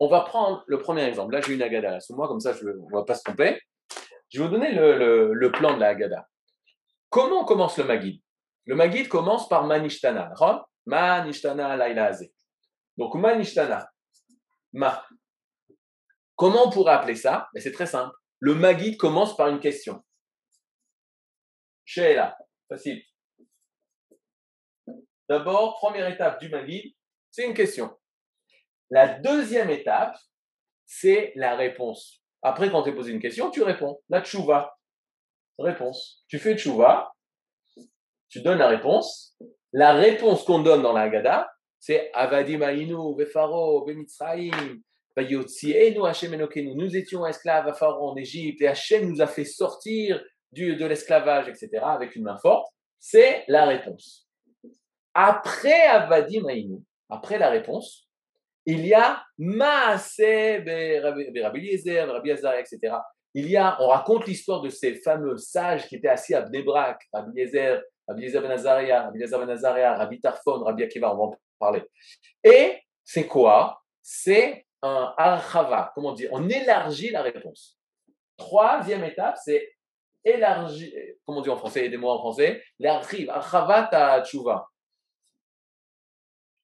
On 0.00 0.08
va 0.08 0.22
prendre 0.22 0.64
le 0.66 0.78
premier 0.78 1.04
exemple. 1.04 1.34
Là, 1.34 1.40
j'ai 1.40 1.54
une 1.54 1.62
Agada 1.62 2.00
sous 2.00 2.16
moi, 2.16 2.26
comme 2.26 2.40
ça, 2.40 2.52
je, 2.52 2.64
ne 2.64 2.92
va 2.92 3.04
pas 3.04 3.14
se 3.14 3.22
tromper. 3.22 3.60
Je 4.30 4.40
vais 4.40 4.48
vous 4.48 4.52
donner 4.52 4.72
le, 4.72 5.50
plan 5.52 5.74
de 5.74 5.80
la 5.80 5.88
Agada. 5.88 6.26
Comment 7.10 7.44
commence 7.44 7.76
le 7.76 7.84
Magid 7.84 8.20
Le 8.66 8.74
Magid 8.74 9.08
commence 9.08 9.48
par 9.48 9.64
Manishtana. 9.64 10.32
Donc, 12.96 13.14
Manishtana. 13.14 13.90
Ma. 14.72 15.04
Comment 16.36 16.68
on 16.68 16.70
pourrait 16.70 16.94
appeler 16.94 17.16
ça? 17.16 17.48
Ben, 17.52 17.60
C'est 17.60 17.72
très 17.72 17.86
simple. 17.86 18.14
Le 18.38 18.54
Magid 18.54 18.96
commence 18.96 19.36
par 19.36 19.48
une 19.48 19.60
question. 19.60 20.02
Sheila. 21.84 22.38
Facile. 22.68 23.02
D'abord, 25.28 25.76
première 25.76 26.08
étape 26.08 26.40
du 26.40 26.48
Magid, 26.48 26.94
c'est 27.30 27.46
une 27.46 27.54
question. 27.54 27.96
La 28.90 29.18
deuxième 29.20 29.70
étape, 29.70 30.16
c'est 30.86 31.32
la 31.36 31.54
réponse. 31.56 32.24
Après, 32.42 32.70
quand 32.70 32.82
tu 32.82 32.90
es 32.90 32.94
posé 32.94 33.12
une 33.12 33.20
question, 33.20 33.50
tu 33.50 33.62
réponds. 33.62 34.00
La 34.08 34.22
tchouva. 34.22 34.76
Réponse. 35.58 36.24
Tu 36.26 36.38
fais 36.38 36.56
tchouva, 36.56 37.12
tu 38.30 38.40
donnes 38.40 38.58
la 38.58 38.68
réponse. 38.68 39.36
La 39.72 39.92
réponse 39.92 40.44
qu'on 40.44 40.60
donne 40.60 40.82
dans 40.82 40.92
la 40.92 41.02
Haggadah, 41.02 41.50
c'est 41.78 42.10
Avadim 42.14 42.62
Ainu, 42.62 43.16
Vefaro, 43.16 43.84
Bemitzraim, 43.84 44.78
Vayotzienu, 45.16 46.06
Hashem 46.06 46.34
Enokenu. 46.34 46.74
Nous 46.74 46.96
étions 46.96 47.26
esclaves 47.26 47.68
à 47.68 47.74
Pharaon 47.74 48.10
en 48.10 48.16
Égypte 48.16 48.62
et 48.62 48.68
Hachem 48.68 49.08
nous 49.08 49.20
a 49.20 49.26
fait 49.26 49.44
sortir 49.44 50.22
du, 50.52 50.76
de 50.76 50.86
l'esclavage, 50.86 51.48
etc., 51.48 51.68
avec 51.82 52.16
une 52.16 52.24
main 52.24 52.36
forte. 52.36 52.72
C'est 52.98 53.44
la 53.48 53.66
réponse. 53.66 54.28
Après 55.14 55.82
Avadim 55.82 56.46
Aïnou, 56.46 56.84
après 57.08 57.38
la 57.38 57.50
réponse, 57.50 58.08
il 58.66 58.86
y 58.86 58.94
a 58.94 59.22
Maase 59.38 60.20
Rabbi 60.20 61.58
Eliezer, 61.58 62.06
Rabbi 62.06 62.30
Azar, 62.30 62.54
etc. 62.58 62.94
Il 63.32 63.48
y 63.48 63.56
a, 63.56 63.80
on 63.80 63.88
raconte 63.88 64.26
l'histoire 64.26 64.60
de 64.60 64.68
ces 64.68 64.96
fameux 64.96 65.36
sages 65.38 65.88
qui 65.88 65.96
étaient 65.96 66.08
assis 66.08 66.34
à 66.34 66.42
Bnebrak, 66.42 67.00
Rabbi 67.12 67.40
Eliezer, 67.40 67.82
Rabbi 68.10 68.22
Eliezer 68.22 68.42
ben 68.42 68.50
Azaria, 68.50 69.02
Rabbi 69.04 69.18
Eliezer 69.18 69.38
ben 69.38 69.50
Azaria, 69.50 69.94
Rabbi 69.94 70.20
Tarfon, 70.20 70.64
Rabbi 70.64 70.82
Akiva, 70.82 71.14
on 71.14 71.16
va 71.16 71.22
en 71.22 71.36
parler. 71.60 71.84
Et 72.42 72.82
c'est 73.04 73.28
quoi? 73.28 73.80
C'est 74.02 74.66
un 74.82 75.14
archava, 75.16 75.92
comment 75.94 76.12
dire 76.12 76.28
On 76.32 76.48
élargit 76.48 77.10
la 77.10 77.22
réponse. 77.22 77.78
Troisième 78.36 79.04
étape, 79.04 79.36
c'est 79.36 79.76
élargir, 80.24 80.92
comment 81.24 81.38
on 81.38 81.42
dit 81.42 81.50
en 81.50 81.56
français, 81.56 81.86
aidez-moi 81.86 82.12
en 82.12 82.18
français, 82.18 82.64
l'archive, 82.80 83.30
archava 83.30 83.84
ta 83.84 84.24
tchouva. 84.24 84.68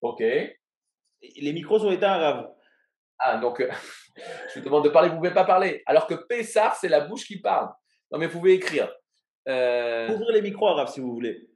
Ok. 0.00 0.20
Les 0.20 1.52
micros 1.52 1.78
sont 1.78 1.92
éteints, 1.92 2.18
Rav. 2.18 2.54
Ah, 3.18 3.36
donc, 3.36 3.60
euh, 3.60 3.70
je 4.48 4.58
vous 4.58 4.64
demande 4.64 4.84
de 4.84 4.88
parler, 4.88 5.10
vous 5.10 5.14
ne 5.14 5.20
pouvez 5.20 5.34
pas 5.34 5.44
parler. 5.44 5.84
Alors 5.86 6.08
que 6.08 6.14
Pessar, 6.14 6.74
c'est 6.74 6.88
la 6.88 7.00
bouche 7.00 7.24
qui 7.24 7.40
parle. 7.40 7.72
Non, 8.10 8.18
mais 8.18 8.26
vous 8.26 8.40
pouvez 8.40 8.54
écrire. 8.54 8.92
Euh... 9.48 10.08
Ouvrez 10.14 10.34
les 10.34 10.42
micros, 10.42 10.74
Rav, 10.74 10.88
si 10.88 11.00
vous 11.00 11.12
voulez. 11.12 11.48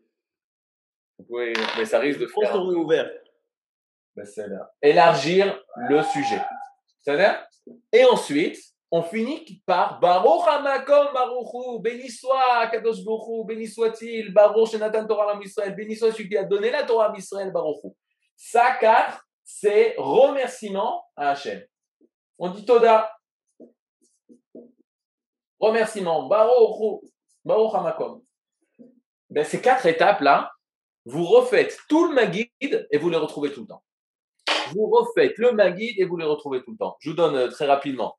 Pouvez, 1.27 1.53
mais 1.77 1.85
ça 1.85 1.99
risque 1.99 2.21
de 2.21 2.27
faire. 2.27 2.53
Sont 2.53 2.67
ouverts. 2.75 3.11
Ben, 4.17 4.27
Élargir 4.83 5.63
le 5.77 6.03
sujet. 6.03 6.43
C'est-à-dire 7.01 7.47
Et 7.93 8.05
ensuite, 8.05 8.59
on 8.91 9.03
finit 9.03 9.63
par 9.65 10.01
Baruch 10.01 10.49
Hamakom 10.49 11.13
Baruchu, 11.13 11.81
béni 11.81 12.11
soit 12.11 12.67
Kadosh 12.71 13.05
Baruchu, 13.05 13.47
béni 13.47 13.69
soit-il, 13.69 14.33
Baruch 14.33 14.71
Shenatan 14.71 15.07
Torah 15.07 15.39
Israël, 15.43 15.75
béni 15.75 15.95
soit 15.95 16.13
celui 16.13 16.29
qui 16.29 16.37
a 16.37 16.45
donné 16.45 16.71
la 16.71 16.83
Torah 16.83 17.13
à 17.13 17.17
Israël, 17.17 17.53
Baruchu. 17.53 17.89
Ça, 18.37 18.77
quatre, 18.81 19.25
c'est 19.45 19.95
remerciement 19.97 21.05
à 21.15 21.31
Hachem. 21.31 21.63
On 22.39 22.51
dit 22.51 22.65
Toda. 22.65 23.13
Remerciement. 25.61 26.27
Baruch, 26.27 26.49
Baruch 26.49 27.01
Hamakom. 27.01 27.11
Ben, 29.31 29.45
ces 29.45 29.61
quatre 29.61 29.87
étapes-là, 29.87 30.53
vous 31.05 31.25
refaites 31.25 31.79
tout 31.89 32.07
le 32.07 32.15
Maguide 32.15 32.51
et 32.91 32.99
vous 32.99 33.11
les 33.11 33.17
retrouvez 33.17 33.53
tout 33.53 33.63
le 33.63 33.67
temps. 33.69 33.83
Vous 34.73 34.87
refaites 34.87 35.39
le 35.39 35.53
Maguide 35.53 35.99
et 35.99 36.05
vous 36.05 36.17
les 36.17 36.25
retrouvez 36.25 36.63
tout 36.63 36.73
le 36.73 36.77
temps. 36.77 36.97
Je 37.01 37.11
vous 37.11 37.17
donne 37.17 37.37
euh, 37.37 37.49
très 37.49 37.67
rapidement. 37.67 38.19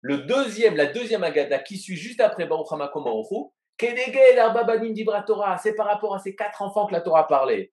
Le 0.00 0.18
deuxième, 0.18 0.76
la 0.76 0.86
deuxième 0.86 1.22
Agada 1.22 1.58
qui 1.58 1.78
suit 1.78 1.96
juste 1.96 2.20
après 2.20 2.46
Baruch 2.46 2.72
Hamakom 2.72 3.04
c'est 3.78 5.74
par 5.74 5.86
rapport 5.86 6.14
à 6.14 6.18
ces 6.18 6.34
quatre 6.34 6.62
enfants 6.62 6.86
que 6.86 6.92
la 6.92 7.00
Torah 7.00 7.28
parlait. 7.28 7.72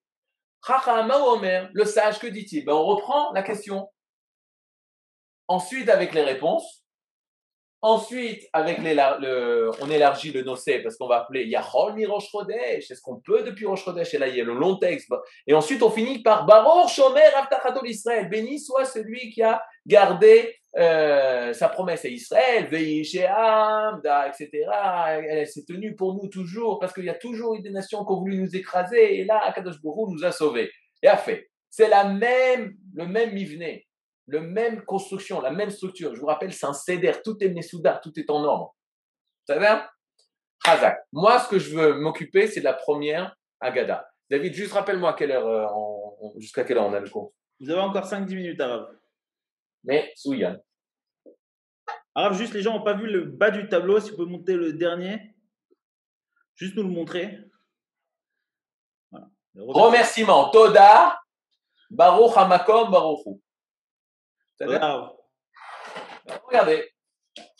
Le 1.73 1.85
sage, 1.85 2.19
que 2.19 2.27
dit-il? 2.27 2.65
Ben, 2.65 2.73
On 2.73 2.85
reprend 2.85 3.31
la 3.33 3.41
question. 3.41 3.89
Ensuite, 5.47 5.89
avec 5.89 6.13
les 6.13 6.23
réponses, 6.23 6.83
Ensuite, 7.82 8.45
avec 8.51 8.80
le, 8.80 9.71
on 9.82 9.89
élargit 9.89 10.34
le 10.34 10.43
nocé 10.43 10.80
parce 10.80 10.97
qu'on 10.97 11.07
va 11.07 11.21
appeler 11.21 11.45
Yahol 11.45 11.93
mi 11.93 12.05
Rosh. 12.05 12.27
Est-ce 12.49 13.01
qu'on 13.01 13.21
peut 13.21 13.43
depuis 13.43 13.65
Rosh 13.65 13.86
Chodesh 13.86 14.13
Et 14.13 14.17
là, 14.17 14.27
il 14.27 14.36
y 14.36 14.41
a 14.41 14.43
le 14.43 14.53
long 14.53 14.75
texte. 14.75 15.09
Et 15.47 15.53
ensuite, 15.53 15.82
on 15.82 15.89
finit 15.89 16.21
par 16.21 16.45
Baruch 16.45 16.89
Shomer 16.89 17.21
Avtachatol 17.38 17.88
Israël. 17.88 18.27
Béni 18.27 18.59
soit 18.59 18.84
celui 18.84 19.32
qui 19.32 19.41
a 19.41 19.63
gardé 19.86 20.55
euh, 20.77 21.53
sa 21.53 21.69
promesse 21.69 22.03
à 22.03 22.09
Israël, 22.09 22.67
etc. 22.73 24.49
Elle 25.30 25.47
s'est 25.47 25.63
tenue 25.65 25.95
pour 25.95 26.15
nous 26.15 26.27
toujours 26.27 26.80
parce 26.80 26.93
qu'il 26.93 27.05
y 27.05 27.09
a 27.09 27.15
toujours 27.15 27.55
eu 27.55 27.61
des 27.61 27.71
nations 27.71 28.03
qui 28.03 28.11
ont 28.11 28.19
voulu 28.19 28.41
nous 28.41 28.55
écraser. 28.57 29.19
Et 29.19 29.23
là, 29.23 29.41
Akadosh 29.45 29.82
Baruch 29.82 30.09
nous 30.09 30.25
a 30.25 30.34
sauvés. 30.34 30.69
Et 31.01 31.07
a 31.07 31.15
fait. 31.15 31.49
C'est 31.69 31.88
la 31.88 32.03
même, 32.03 32.73
le 32.93 33.05
même 33.05 33.32
mivné 33.32 33.88
la 34.32 34.41
même 34.41 34.84
construction, 34.86 35.41
la 35.41 35.51
même 35.51 35.69
structure. 35.69 36.15
Je 36.15 36.19
vous 36.19 36.27
rappelle, 36.27 36.53
c'est 36.53 36.65
un 36.65 36.73
céder, 36.73 37.13
tout 37.23 37.38
est 37.41 37.49
Mesouda, 37.49 37.99
tout 38.03 38.17
est 38.19 38.30
en 38.30 38.43
ordre. 38.43 38.75
Ça 39.47 39.57
va? 39.57 39.89
Hazak. 40.65 40.99
Moi, 41.11 41.39
ce 41.39 41.49
que 41.49 41.59
je 41.59 41.75
veux 41.75 41.93
m'occuper, 41.95 42.47
c'est 42.47 42.59
de 42.59 42.65
la 42.65 42.73
première 42.73 43.36
Agada. 43.59 44.09
David, 44.30 44.53
juste 44.53 44.73
rappelle-moi 44.73 45.13
quelle 45.13 45.32
heure, 45.32 45.47
euh, 45.47 46.30
jusqu'à 46.38 46.63
quelle 46.63 46.77
heure 46.77 46.86
on 46.86 46.93
a 46.93 46.99
le 46.99 47.09
cours. 47.09 47.34
Vous 47.59 47.69
avez 47.69 47.80
encore 47.80 48.05
5-10 48.05 48.36
minutes, 48.36 48.61
Arabe. 48.61 48.97
Mais, 49.84 50.11
Souyan. 50.15 50.57
Arabe, 52.13 52.34
juste 52.34 52.53
les 52.53 52.61
gens 52.61 52.77
n'ont 52.77 52.84
pas 52.84 52.93
vu 52.93 53.07
le 53.07 53.25
bas 53.25 53.51
du 53.51 53.67
tableau. 53.69 53.99
Si 53.99 54.11
vous 54.11 54.17
pouvez 54.17 54.32
monter 54.32 54.53
le 54.53 54.73
dernier, 54.73 55.34
juste 56.55 56.75
nous 56.75 56.84
le 56.84 56.89
montrer. 56.89 57.39
Remerciement. 59.55 60.49
Toda, 60.51 61.19
Baruch 61.89 62.38
Hamakom, 62.38 62.91
Baruchu. 62.91 63.41
Regardez, 66.47 66.91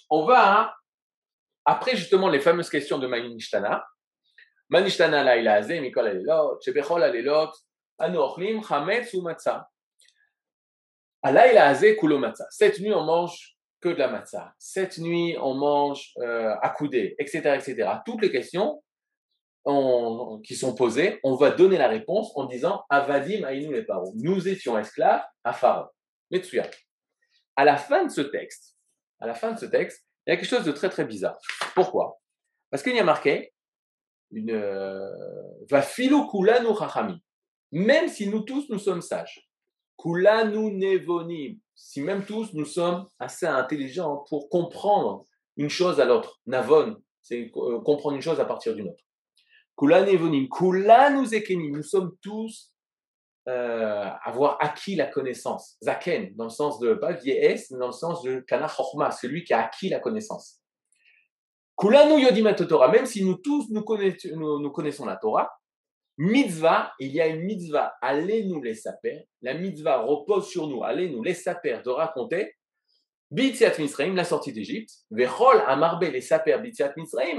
on 0.10 0.26
va, 0.26 0.76
après 1.66 1.96
justement 1.96 2.30
les 2.30 2.40
fameuses 2.40 2.70
questions 2.70 2.98
de 2.98 3.08
Manishtana, 3.08 3.86
Manishtana 4.70 5.24
la 5.24 5.38
ilaze, 5.38 5.70
Mikol 5.70 6.08
alelot, 6.08 6.60
Shebechol 6.62 7.04
alelot, 7.04 7.52
Anu 7.98 8.18
ochlim, 8.18 8.64
Chametz 8.64 9.14
ou 9.14 9.22
Matzah. 9.22 9.68
Allah 11.22 11.52
ilaze 11.52 11.96
kulo 11.98 12.18
Matzah. 12.18 12.48
Cette 12.50 12.80
nuit, 12.80 12.94
on 12.94 13.04
mange 13.04 13.60
que 13.82 13.90
de 13.90 13.96
la 13.96 14.08
matzah. 14.08 14.54
Cette 14.58 14.98
nuit, 14.98 15.38
on 15.40 15.54
mange 15.54 16.14
euh, 16.20 16.56
accoudé, 16.62 17.16
etc., 17.18 17.56
etc. 17.56 17.90
Toutes 18.06 18.22
les 18.22 18.32
questions 18.32 18.84
on, 19.66 20.42
qui 20.44 20.56
sont 20.56 20.76
posées, 20.76 21.20
on 21.24 21.36
va 21.36 21.52
donner 21.52 21.78
la 21.78 21.88
réponse 21.88 22.32
en 22.36 22.46
disant 22.46 22.84
Avadim 22.90 23.44
aïnou 23.44 23.72
les. 23.72 23.86
Nous 24.16 24.48
étions 24.48 24.78
esclaves 24.78 25.24
à 25.44 25.54
Pharaon. 25.54 25.88
Metsuya 26.32 26.70
à 27.60 27.66
la 27.66 27.76
fin 27.76 28.06
de 28.06 28.10
ce 28.10 28.22
texte, 28.22 28.78
à 29.20 29.28
la 29.28 29.34
fin 29.34 29.52
de 29.52 29.60
ce 29.60 29.66
texte, 29.66 30.06
il 30.26 30.30
y 30.30 30.34
a 30.34 30.38
quelque 30.38 30.48
chose 30.48 30.64
de 30.64 30.72
très 30.72 30.90
très 30.90 31.04
bizarre. 31.04 31.38
Pourquoi? 31.76 32.22
Parce 32.70 32.82
qu'il 32.82 32.96
y 32.96 33.00
a 33.00 33.04
marqué 33.04 33.54
une 34.32 34.52
euh, 34.52 35.12
va 35.70 35.82
filo 35.82 36.26
chachami. 36.80 37.22
Même 37.74 38.08
si 38.08 38.30
nous 38.30 38.44
tous 38.44 38.70
nous 38.70 38.80
sommes 38.80 39.02
sages, 39.02 39.46
kulanu 40.02 40.72
nevonim. 40.72 41.60
Si 41.76 42.02
même 42.02 42.24
tous 42.24 42.54
nous 42.54 42.64
sommes 42.64 43.06
assez 43.20 43.46
intelligents 43.46 44.24
pour 44.30 44.48
comprendre 44.48 45.26
une 45.58 45.70
chose 45.70 46.00
à 46.00 46.06
l'autre. 46.06 46.40
Navon, 46.46 46.96
c'est 47.22 47.52
euh, 47.58 47.82
comprendre 47.82 48.16
une 48.16 48.22
chose 48.22 48.40
à 48.40 48.46
partir 48.46 48.74
d'une 48.74 48.88
autre. 48.88 49.04
Kulanu 49.78 50.14
nevonim, 50.14 50.48
kulanu 50.48 51.26
zekenim. 51.26 51.76
Nous 51.76 51.84
sommes 51.84 52.16
tous 52.22 52.74
euh, 53.50 54.10
avoir 54.24 54.58
acquis 54.62 54.96
la 54.96 55.08
connaissance. 55.08 55.78
Zaken, 55.84 56.36
dans 56.36 56.44
le 56.44 56.50
sens 56.50 56.80
de, 56.80 56.94
pas 56.94 57.14
vieillesse, 57.14 57.72
mais 57.72 57.80
dans 57.80 57.88
le 57.88 57.94
sens 57.94 58.22
de 58.22 58.42
kana 58.42 58.68
celui 59.12 59.44
qui 59.44 59.54
a 59.54 59.66
acquis 59.66 59.90
la 59.90 60.00
connaissance. 60.00 60.62
Kulanu 61.80 62.22
yodim 62.22 62.54
Torah, 62.54 62.92
même 62.92 63.06
si 63.06 63.24
nous 63.24 63.36
tous 63.36 63.70
nous 63.72 63.82
connaissons, 64.72 65.06
la 65.06 65.16
Torah, 65.16 65.50
mitzvah, 66.18 66.94
il 67.00 67.12
y 67.12 67.22
a 67.22 67.28
une 67.28 67.42
mitzvah, 67.42 67.94
allez 68.02 68.44
nous 68.46 68.62
les 68.62 68.76
saper, 68.76 69.28
la 69.42 69.56
mitzvah 69.56 70.02
repose 70.02 70.48
sur 70.48 70.68
nous, 70.68 70.84
allez 70.84 71.10
nous 71.10 71.24
les 71.24 71.34
saper 71.34 71.82
de 71.84 71.90
raconter, 71.90 72.54
Bitziat 73.32 73.78
Misraim, 73.78 74.16
la 74.16 74.26
sortie 74.26 74.52
d'Égypte, 74.52 74.92
Vechol 75.12 75.64
Amarbe 75.68 76.04
les 76.04 76.22
saper 76.22 76.58
Bitziat 76.60 76.94
Misraim, 76.98 77.38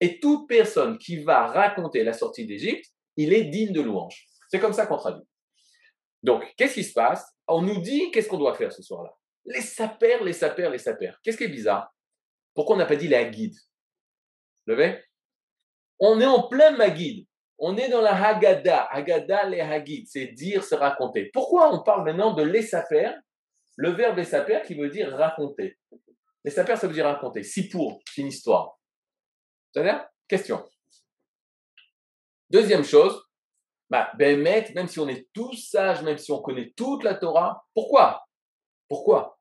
Et 0.00 0.20
toute 0.20 0.48
personne 0.48 0.98
qui 0.98 1.22
va 1.22 1.46
raconter 1.46 2.04
la 2.04 2.12
sortie 2.12 2.44
d'Égypte, 2.44 2.86
il 3.16 3.32
est 3.32 3.44
digne 3.44 3.72
de 3.72 3.80
louange. 3.80 4.26
C'est 4.48 4.60
comme 4.60 4.72
ça 4.72 4.86
qu'on 4.86 4.96
traduit. 4.96 5.26
Donc, 6.22 6.44
qu'est-ce 6.56 6.74
qui 6.74 6.84
se 6.84 6.92
passe? 6.92 7.24
On 7.46 7.62
nous 7.62 7.80
dit 7.80 8.10
qu'est-ce 8.10 8.28
qu'on 8.28 8.38
doit 8.38 8.54
faire 8.54 8.72
ce 8.72 8.82
soir-là? 8.82 9.14
Les 9.44 9.60
sapers, 9.60 10.24
les 10.24 10.32
sapers, 10.32 10.70
les 10.70 10.78
sapers. 10.78 11.18
Qu'est-ce 11.22 11.36
qui 11.36 11.44
est 11.44 11.48
bizarre? 11.48 11.94
Pourquoi 12.54 12.76
on 12.76 12.78
n'a 12.78 12.86
pas 12.86 12.96
dit 12.96 13.14
Hagid 13.14 13.54
Vous 14.66 14.74
voyez 14.74 15.02
On 16.00 16.20
est 16.20 16.26
en 16.26 16.48
plein 16.48 16.72
Magid. 16.72 17.26
On 17.58 17.76
est 17.76 17.88
dans 17.88 18.00
la 18.00 18.14
Haggadah. 18.14 18.88
Haggadah, 18.90 19.48
les 19.48 19.60
Hagid. 19.60 20.06
C'est 20.08 20.26
dire, 20.28 20.64
se 20.64 20.74
raconter. 20.74 21.30
Pourquoi 21.32 21.72
on 21.72 21.82
parle 21.82 22.04
maintenant 22.04 22.34
de 22.34 22.42
les 22.42 22.62
sapers 22.62 23.14
Le 23.76 23.90
verbe 23.90 24.16
les 24.16 24.24
sapers 24.24 24.62
qui 24.62 24.74
veut 24.74 24.90
dire 24.90 25.12
raconter. 25.12 25.78
Les 26.44 26.50
sapers, 26.50 26.78
ça 26.78 26.86
veut 26.86 26.94
dire 26.94 27.06
raconter. 27.06 27.42
Si 27.42 27.68
pour, 27.68 28.00
c'est 28.12 28.22
une 28.22 28.28
histoire. 28.28 28.78
C'est-à-dire 29.72 30.06
Question. 30.28 30.68
Deuxième 32.50 32.84
chose, 32.84 33.25
bah, 33.88 34.10
ben, 34.18 34.40
même 34.40 34.88
si 34.88 34.98
on 34.98 35.08
est 35.08 35.28
tous 35.32 35.70
sages, 35.70 36.02
même 36.02 36.18
si 36.18 36.32
on 36.32 36.42
connaît 36.42 36.72
toute 36.76 37.04
la 37.04 37.14
Torah, 37.14 37.64
pourquoi? 37.74 38.24
Pourquoi? 38.88 39.38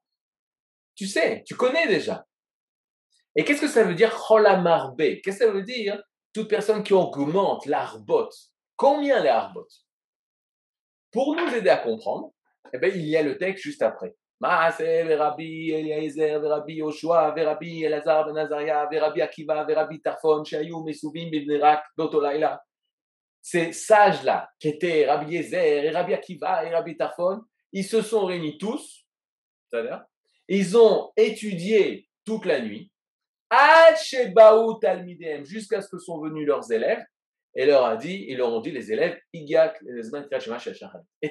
Tu 0.95 1.07
sais, 1.07 1.43
tu 1.45 1.55
connais 1.55 1.87
déjà. 1.87 2.25
Et 3.35 3.43
qu'est-ce 3.43 3.61
que 3.61 3.67
ça 3.67 3.83
veut 3.83 3.95
dire 3.95 4.15
cholamarbe 4.15 4.97
Qu'est-ce 4.97 5.39
que 5.39 5.45
ça 5.45 5.51
veut 5.51 5.63
dire? 5.63 6.01
Toute 6.33 6.47
personne 6.47 6.83
qui 6.83 6.93
augmente 6.93 7.65
l'arbot. 7.65 8.29
Combien 8.75 9.21
les 9.21 9.29
arbot 9.29 9.67
Pour 11.11 11.35
nous 11.35 11.53
aider 11.53 11.69
à 11.69 11.77
comprendre, 11.77 12.31
eh 12.73 12.77
ben, 12.77 12.91
il 12.93 13.05
y 13.05 13.17
a 13.17 13.23
le 13.23 13.37
texte 13.37 13.63
juste 13.63 13.81
après. 13.81 14.15
Eliezer, 14.41 15.07
Elazar 17.83 18.25
ben 18.25 19.21
Akiva, 19.21 19.63
Rabbi 19.63 20.01
Tarfon, 20.01 20.43
Bibnerak, 20.43 21.85
Dotolaila 21.97 22.61
ces 23.45 23.71
sages-là, 23.73 24.49
qui 24.59 24.69
étaient 24.69 25.05
Rabbi 25.05 25.35
Yezer 25.35 25.85
et 25.85 25.91
Rabbi 25.91 26.15
Akiva 26.15 26.65
et 26.65 26.73
Rabbi 26.73 26.97
Tarfon, 26.97 27.43
ils 27.71 27.83
se 27.83 28.01
sont 28.01 28.25
réunis 28.25 28.57
tous, 28.57 29.05
c'est-à-dire, 29.69 30.03
ils 30.47 30.75
ont 30.75 31.11
étudié 31.15 32.09
toute 32.25 32.45
la 32.45 32.59
nuit, 32.59 32.91
jusqu'à 35.43 35.83
ce 35.83 35.89
que 35.89 35.99
sont 35.99 36.19
venus 36.21 36.47
leurs 36.47 36.71
élèves, 36.71 37.03
et 37.53 37.67
leur 37.67 37.85
a 37.85 37.97
dit, 37.97 38.25
ils 38.27 38.37
leur 38.37 38.51
ont 38.51 38.61
dit, 38.61 38.71
les 38.71 38.91
élèves, 38.91 39.15
est 39.31 39.53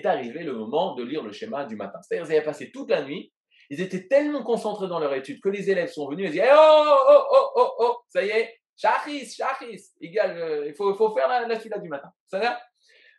arrivé 0.06 0.44
le 0.44 0.52
moment 0.52 0.94
de 0.94 1.02
lire 1.02 1.24
le 1.24 1.32
schéma 1.32 1.64
du 1.64 1.74
matin. 1.74 1.98
C'est-à-dire, 2.00 2.30
ils 2.30 2.36
avaient 2.36 2.44
passé 2.44 2.70
toute 2.70 2.90
la 2.90 3.02
nuit, 3.02 3.32
ils 3.70 3.80
étaient 3.80 4.06
tellement 4.06 4.44
concentrés 4.44 4.86
dans 4.86 5.00
leur 5.00 5.14
étude 5.14 5.40
que 5.40 5.48
les 5.48 5.68
élèves 5.68 5.90
sont 5.90 6.08
venus 6.08 6.28
et 6.28 6.32
dit, 6.32 6.40
oh, 6.44 6.96
oh, 7.08 7.24
oh, 7.32 7.50
oh, 7.56 7.72
oh, 7.80 7.96
ça 8.08 8.24
y 8.24 8.28
est, 8.28 8.54
Shachis, 8.76 9.34
Shachis, 9.34 9.92
égal, 10.00 10.36
euh, 10.36 10.66
il 10.66 10.74
faut, 10.74 11.14
faire 11.14 11.28
la, 11.28 11.46
la 11.46 11.78
du 11.78 11.88
matin. 11.88 12.12
Ça 12.26 12.60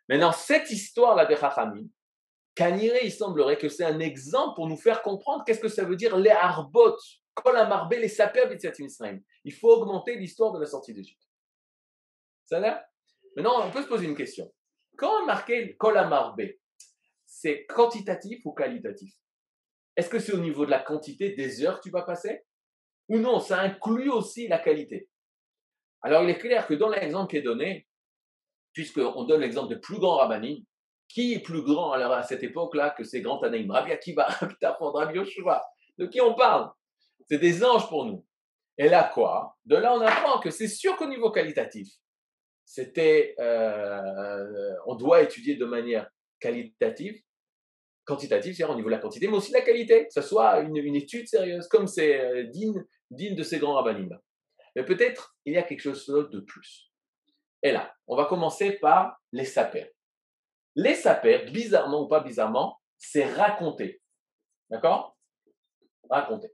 Maintenant, 0.07 0.31
cette 0.31 0.69
histoire-là 0.69 1.25
de 1.25 1.35
Chachamim, 1.35 1.87
Kanire, 2.53 3.03
il 3.03 3.11
semblerait 3.11 3.57
que 3.57 3.69
c'est 3.69 3.83
un 3.83 3.99
exemple 3.99 4.55
pour 4.55 4.67
nous 4.67 4.77
faire 4.77 5.01
comprendre 5.01 5.43
qu'est-ce 5.45 5.59
que 5.59 5.67
ça 5.67 5.83
veut 5.83 5.95
dire 5.95 6.15
les 6.15 6.29
arbot, 6.29 6.95
kol 7.33 7.57
amarbe, 7.57 7.93
les 7.93 8.07
saper 8.07 8.47
Israël. 8.79 9.21
Il 9.43 9.53
faut 9.53 9.69
augmenter 9.69 10.15
l'histoire 10.15 10.53
de 10.53 10.59
la 10.59 10.65
sortie 10.65 10.93
d'Égypte. 10.93 11.21
Ça 12.45 12.59
va? 12.59 12.85
Maintenant, 13.35 13.67
on 13.67 13.71
peut 13.71 13.81
se 13.81 13.87
poser 13.87 14.05
une 14.05 14.15
question. 14.15 14.53
Quand 14.97 15.21
on 15.21 15.25
marquait 15.25 15.75
kol 15.75 15.97
amarbe, 15.97 16.41
c'est 17.25 17.65
quantitatif 17.65 18.45
ou 18.45 18.53
qualitatif? 18.53 19.13
Est-ce 19.95 20.09
que 20.09 20.19
c'est 20.19 20.33
au 20.33 20.39
niveau 20.39 20.65
de 20.65 20.71
la 20.71 20.79
quantité 20.79 21.31
des 21.31 21.63
heures 21.63 21.79
que 21.79 21.83
tu 21.83 21.89
vas 21.89 22.03
passer? 22.03 22.45
Ou 23.09 23.17
non, 23.17 23.39
ça 23.39 23.59
inclut 23.59 24.09
aussi 24.09 24.47
la 24.47 24.59
qualité? 24.59 25.09
Alors 26.05 26.21
il 26.21 26.29
est 26.29 26.37
clair 26.37 26.67
que 26.67 26.75
dans 26.75 26.89
l'exemple 26.89 27.31
qui 27.31 27.37
est 27.37 27.41
donné, 27.41 27.87
puisqu'on 28.73 29.23
donne 29.23 29.41
l'exemple 29.41 29.73
de 29.73 29.79
plus 29.79 29.97
grand 29.97 30.17
rabbinim, 30.17 30.63
qui 31.07 31.33
est 31.33 31.39
plus 31.39 31.63
grand 31.63 31.93
à 31.93 32.21
cette 32.21 32.43
époque-là 32.43 32.91
que 32.91 33.03
ces 33.03 33.21
grands 33.21 33.39
Tanaïm? 33.39 33.71
Rabbi 33.71 33.91
Akiva, 33.91 34.25
Rabbi 34.29 34.53
Tafon, 34.61 34.91
Rabbi 34.91 35.15
Yoshua. 35.15 35.65
De 35.97 36.05
qui 36.05 36.21
on 36.21 36.35
parle? 36.35 36.69
C'est 37.27 37.39
des 37.39 37.63
anges 37.63 37.89
pour 37.89 38.05
nous. 38.05 38.23
Et 38.77 38.87
là 38.87 39.09
quoi? 39.11 39.57
De 39.65 39.75
là 39.75 39.95
on 39.95 40.01
apprend 40.01 40.39
que 40.39 40.51
c'est 40.51 40.67
sûr 40.67 40.95
qu'au 40.95 41.07
niveau 41.07 41.31
qualitatif, 41.31 41.87
c'était, 42.65 43.33
euh, 43.39 44.73
on 44.85 44.93
doit 44.93 45.23
étudier 45.23 45.55
de 45.55 45.65
manière 45.65 46.07
qualitative, 46.39 47.19
quantitative, 48.03 48.53
c'est-à-dire 48.53 48.75
au 48.75 48.77
niveau 48.77 48.89
de 48.89 48.95
la 48.95 49.01
quantité, 49.01 49.27
mais 49.27 49.37
aussi 49.37 49.51
de 49.51 49.57
la 49.57 49.63
qualité, 49.63 50.05
que 50.05 50.13
ce 50.13 50.21
soit 50.21 50.59
une, 50.59 50.77
étude 50.95 51.27
sérieuse, 51.27 51.67
comme 51.67 51.87
c'est 51.87 52.19
euh, 52.19 52.43
digne, 52.43 52.83
digne 53.09 53.35
de 53.35 53.41
ces 53.41 53.57
grands 53.57 53.73
rabbinim. 53.73 54.15
Mais 54.75 54.83
peut-être 54.83 55.37
il 55.45 55.53
y 55.53 55.57
a 55.57 55.63
quelque 55.63 55.81
chose 55.81 56.05
de 56.05 56.39
plus. 56.41 56.91
Et 57.63 57.71
là, 57.71 57.95
on 58.07 58.15
va 58.15 58.25
commencer 58.25 58.73
par 58.73 59.19
les 59.31 59.45
sapers. 59.45 59.89
Les 60.75 60.95
sapers, 60.95 61.51
bizarrement 61.51 62.03
ou 62.03 62.07
pas 62.07 62.19
bizarrement, 62.19 62.79
c'est 62.97 63.25
raconter. 63.25 64.01
D'accord? 64.69 65.17
Raconter. 66.09 66.53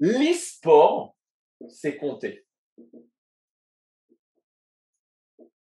L'e-sport, 0.00 1.16
c'est 1.68 1.96
compter. 1.96 2.46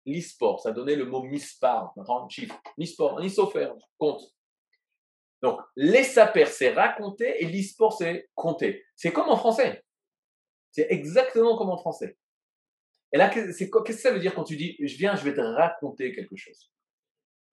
L'e-sport, 0.04 0.60
ça 0.60 0.70
donnait 0.70 0.94
le 0.94 1.06
mot 1.06 1.22
mispar, 1.22 1.92
chiffre. 2.30 2.60
L'e-sport, 2.78 3.18
un 3.18 3.78
compte. 3.98 4.22
Donc, 5.42 5.60
les 5.74 6.04
sapers, 6.04 6.48
c'est 6.48 6.72
raconter 6.72 7.42
et 7.42 7.46
l'e-sport, 7.46 7.92
c'est 7.92 8.30
compter. 8.34 8.84
C'est 8.94 9.12
comme 9.12 9.28
en 9.28 9.36
français. 9.36 9.84
C'est 10.76 10.88
exactement 10.90 11.56
comme 11.56 11.70
en 11.70 11.78
français. 11.78 12.18
Et 13.10 13.16
là, 13.16 13.30
qu'est-ce 13.30 13.64
que 13.64 13.92
ça 13.94 14.12
veut 14.12 14.18
dire 14.18 14.34
quand 14.34 14.44
tu 14.44 14.56
dis, 14.56 14.76
je 14.78 14.94
viens, 14.98 15.16
je 15.16 15.24
vais 15.24 15.32
te 15.32 15.40
raconter 15.40 16.14
quelque 16.14 16.36
chose? 16.36 16.70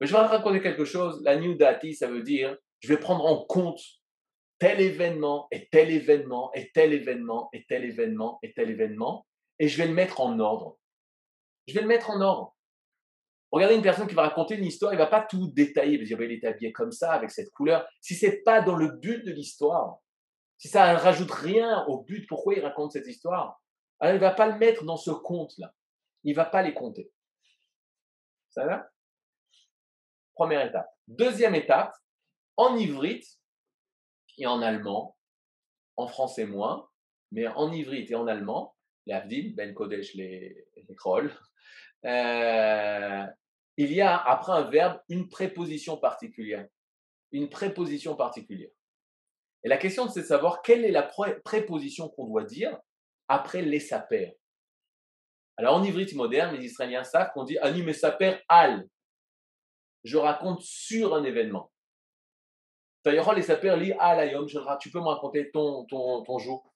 Je 0.02 0.12
vais 0.12 0.12
te 0.12 0.28
raconter 0.28 0.60
quelque 0.60 0.84
chose, 0.84 1.22
la 1.24 1.36
new 1.36 1.54
dati, 1.54 1.94
ça 1.94 2.06
veut 2.06 2.22
dire, 2.22 2.54
je 2.80 2.88
vais 2.88 3.00
prendre 3.00 3.24
en 3.24 3.46
compte 3.46 3.80
tel 4.58 4.78
événement 4.78 5.48
et 5.52 5.70
tel 5.70 5.90
événement 5.90 6.52
et 6.52 6.70
tel 6.72 6.92
événement 6.92 7.48
et 7.54 7.64
tel 7.66 7.86
événement 7.86 8.40
et 8.42 8.52
tel 8.52 8.68
événement, 8.68 9.26
et 9.58 9.68
je 9.68 9.78
vais 9.78 9.88
le 9.88 9.94
mettre 9.94 10.20
en 10.20 10.38
ordre. 10.38 10.76
Je 11.66 11.72
vais 11.72 11.80
le 11.80 11.86
mettre 11.86 12.10
en 12.10 12.20
ordre. 12.20 12.54
Regardez 13.52 13.74
une 13.74 13.82
personne 13.82 14.06
qui 14.06 14.14
va 14.14 14.28
raconter 14.28 14.56
une 14.56 14.66
histoire, 14.66 14.92
il 14.92 14.98
va 14.98 15.06
pas 15.06 15.22
tout 15.22 15.46
détailler, 15.46 15.94
il 15.94 15.98
va 16.00 16.04
dire, 16.04 16.20
il 16.20 16.32
est 16.32 16.44
habillé 16.44 16.72
comme 16.72 16.92
ça, 16.92 17.12
avec 17.12 17.30
cette 17.30 17.50
couleur. 17.52 17.88
Si 18.02 18.14
c'est 18.14 18.42
pas 18.42 18.60
dans 18.60 18.76
le 18.76 18.88
but 18.88 19.24
de 19.24 19.32
l'histoire, 19.32 19.96
si 20.64 20.70
ça 20.70 20.94
ne 20.94 20.98
rajoute 20.98 21.30
rien 21.30 21.84
au 21.88 22.04
but, 22.04 22.26
pourquoi 22.26 22.54
il 22.54 22.64
raconte 22.64 22.92
cette 22.92 23.06
histoire, 23.06 23.62
alors 24.00 24.14
il 24.14 24.16
ne 24.16 24.24
va 24.24 24.30
pas 24.30 24.46
le 24.46 24.56
mettre 24.56 24.82
dans 24.84 24.96
ce 24.96 25.10
compte-là. 25.10 25.74
Il 26.22 26.30
ne 26.30 26.36
va 26.36 26.46
pas 26.46 26.62
les 26.62 26.72
compter. 26.72 27.12
Ça 28.48 28.64
va? 28.64 28.88
Première 30.32 30.66
étape. 30.66 30.88
Deuxième 31.06 31.54
étape, 31.54 31.94
en 32.56 32.78
ivrite 32.78 33.26
et 34.38 34.46
en 34.46 34.62
allemand, 34.62 35.18
en 35.96 36.06
français 36.06 36.46
moins, 36.46 36.88
mais 37.30 37.46
en 37.46 37.70
ivrite 37.70 38.10
et 38.10 38.14
en 38.14 38.26
allemand, 38.26 38.74
les 39.04 39.52
Ben 39.54 39.74
Kodesh, 39.74 40.14
les, 40.14 40.66
les 40.76 40.86
euh, 42.06 43.26
il 43.76 43.92
y 43.92 44.00
a 44.00 44.16
après 44.16 44.52
un 44.52 44.70
verbe 44.70 44.98
une 45.10 45.28
préposition 45.28 45.98
particulière. 45.98 46.66
Une 47.32 47.50
préposition 47.50 48.16
particulière. 48.16 48.70
Et 49.64 49.68
la 49.68 49.78
question, 49.78 50.08
c'est 50.08 50.20
de 50.20 50.26
savoir 50.26 50.60
quelle 50.60 50.84
est 50.84 50.90
la 50.90 51.10
préposition 51.44 52.10
qu'on 52.10 52.26
doit 52.26 52.44
dire 52.44 52.78
après 53.28 53.62
les 53.62 53.80
sapers. 53.80 54.34
Alors 55.56 55.76
en 55.76 55.82
ivrite 55.82 56.14
moderne, 56.14 56.54
les 56.54 56.66
Israéliens 56.66 57.04
savent 57.04 57.30
qu'on 57.32 57.44
dit 57.44 57.58
Ani 57.58 57.94
saper 57.94 58.36
al. 58.48 58.86
Je 60.04 60.18
raconte 60.18 60.60
sur 60.60 61.14
un 61.14 61.24
événement. 61.24 61.72
D'ailleurs, 63.04 63.32
les 63.34 63.42
sapers 63.42 63.76
lit 63.76 63.92
al 63.98 64.46
Tu 64.80 64.90
peux 64.90 65.00
me 65.00 65.06
raconter 65.06 65.50
ton, 65.50 65.86
ton, 65.86 66.22
ton 66.24 66.38
jour, 66.38 66.70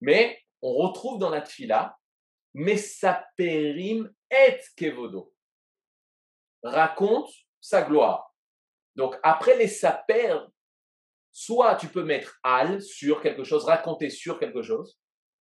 Mais 0.00 0.38
on 0.62 0.74
retrouve 0.74 1.18
dans 1.18 1.30
la 1.30 1.40
tfila 1.40 1.96
Mesaperim 2.54 4.12
et 4.30 4.60
kevodo. 4.76 5.34
Raconte 6.62 7.30
sa 7.60 7.82
gloire. 7.82 8.32
Donc 8.94 9.18
après 9.24 9.56
les 9.56 9.66
sapers, 9.66 10.48
Soit 11.36 11.74
tu 11.74 11.88
peux 11.88 12.04
mettre 12.04 12.38
al 12.44 12.80
sur 12.80 13.20
quelque 13.20 13.42
chose, 13.42 13.64
raconter 13.64 14.08
sur 14.08 14.38
quelque 14.38 14.62
chose, 14.62 15.00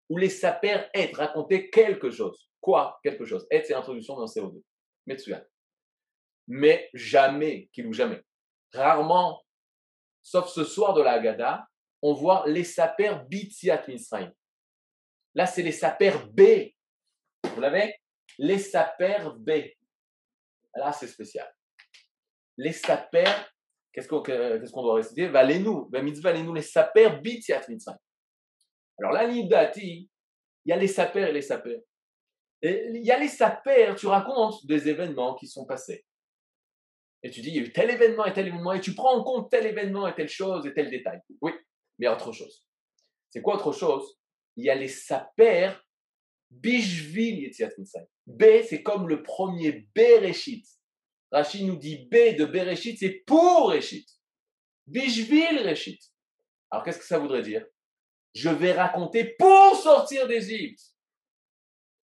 ou 0.09 0.17
les 0.17 0.31
saper 0.31 0.89
être, 0.95 1.19
raconter 1.19 1.69
quelque 1.69 2.11
chose. 2.11 2.49
Quoi 2.63 2.99
Quelque 3.03 3.27
chose. 3.27 3.47
Être, 3.51 3.67
c'est 3.67 3.75
l'introduction 3.75 4.17
d'un 4.17 4.25
CO2. 4.25 4.63
Metsuyan. 5.07 5.43
Mais 6.49 6.89
jamais, 6.95 7.69
qu'il 7.75 7.87
ou 7.87 7.93
jamais. 7.93 8.23
Rarement, 8.73 9.45
sauf 10.23 10.49
ce 10.49 10.65
soir 10.65 10.95
de 10.95 11.03
la 11.03 11.13
Haggadah, 11.13 11.69
on 12.01 12.15
voit 12.15 12.45
les 12.47 12.65
saper 12.65 13.15
Bitziat 13.29 13.85
Misraim. 13.87 14.33
Là, 15.35 15.45
c'est 15.45 15.63
les 15.63 15.73
saper 15.73 16.13
B. 16.33 16.73
Vous 17.55 17.61
l'avez? 17.61 17.95
Les 18.39 18.59
saper 18.59 19.19
B. 19.37 19.51
Là, 20.75 20.91
c'est 20.93 21.07
spécial. 21.07 21.53
Les 22.57 22.73
saper 22.73 23.27
Qu'est-ce 23.93 24.09
qu'on 24.09 24.83
doit 24.83 24.95
réciter? 24.95 25.29
Valenu, 25.29 25.85
mitzvah 26.03 26.33
nous 26.43 26.55
les 26.55 26.63
saper 26.63 27.11
bitiat 27.23 27.63
mitzvah. 27.69 27.99
Alors 28.99 29.13
là, 29.13 29.27
l'idati, 29.27 30.09
il 30.65 30.71
y 30.71 30.73
a 30.73 30.77
les 30.77 30.89
saper 30.89 31.29
et 31.29 31.33
les 31.33 31.43
saper. 31.43 31.83
Et 32.63 32.87
il 32.95 33.05
y 33.05 33.11
a 33.11 33.19
les 33.19 33.29
saper, 33.29 33.95
tu 33.99 34.07
racontes 34.07 34.65
des 34.67 34.89
événements 34.89 35.35
qui 35.35 35.47
sont 35.47 35.67
passés. 35.67 36.05
Et 37.23 37.31
tu 37.31 37.41
dis, 37.41 37.49
il 37.49 37.57
y 37.57 37.59
a 37.59 37.63
eu 37.63 37.73
tel 37.73 37.91
événement 37.91 38.25
et 38.25 38.33
tel 38.33 38.47
événement, 38.47 38.73
et 38.73 38.81
tu 38.81 38.95
prends 38.95 39.17
en 39.17 39.25
compte 39.25 39.51
tel 39.51 39.67
événement 39.67 40.07
et 40.09 40.15
telle 40.15 40.29
chose 40.29 40.67
et 40.67 40.73
tel 40.73 40.89
détail. 40.91 41.21
Oui, 41.41 41.53
mais 41.99 42.09
autre 42.09 42.33
chose. 42.33 42.67
C'est 43.31 43.43
quoi 43.43 43.57
autre 43.57 43.73
chose? 43.73 44.19
Il 44.57 44.65
y 44.65 44.71
a 44.71 44.75
les 44.75 44.89
saper 44.89 45.73
bishvil 46.51 47.51
mitzvah. 47.79 48.01
B, 48.27 48.45
c'est 48.69 48.83
comme 48.83 49.09
le 49.09 49.23
premier 49.23 49.89
Bereshit. 49.95 50.67
Rachid 51.33 51.67
nous 51.67 51.77
dit 51.77 52.07
B 52.11 52.37
de 52.37 52.45
Bereshit, 52.45 52.99
c'est 52.99 53.23
pour 53.27 53.71
Réchit. 53.71 54.07
Bishvil 54.87 55.59
Réchit. 55.61 55.99
Alors 56.71 56.85
qu'est-ce 56.85 56.99
que 56.99 57.05
ça 57.07 57.19
voudrait 57.19 57.43
dire? 57.43 57.65
Je 58.35 58.51
vais 58.51 58.73
raconter 58.73 59.35
pour 59.39 59.77
sortir 59.77 60.29
d'Égypte. 60.29 60.83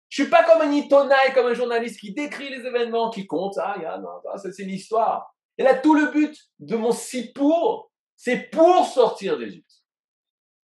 Je 0.08 0.22
suis 0.22 0.30
pas 0.30 0.42
comme 0.44 0.62
un 0.62 0.72
itonaï, 0.72 1.32
comme 1.34 1.46
un 1.46 1.54
journaliste 1.54 2.00
qui 2.00 2.12
décrit 2.12 2.48
les 2.48 2.66
événements, 2.66 3.10
qui 3.10 3.26
compte. 3.26 3.56
Ah, 3.58 3.76
ça 4.36 4.50
c'est 4.52 4.64
l'histoire. 4.64 5.32
Et 5.56 5.62
là, 5.62 5.74
tout 5.74 5.94
le 5.94 6.10
but 6.10 6.36
de 6.58 6.76
mon 6.76 6.90
si 6.90 7.32
pour, 7.32 7.92
c'est 8.16 8.50
pour 8.50 8.86
sortir 8.86 9.38
d'Égypte. 9.38 9.70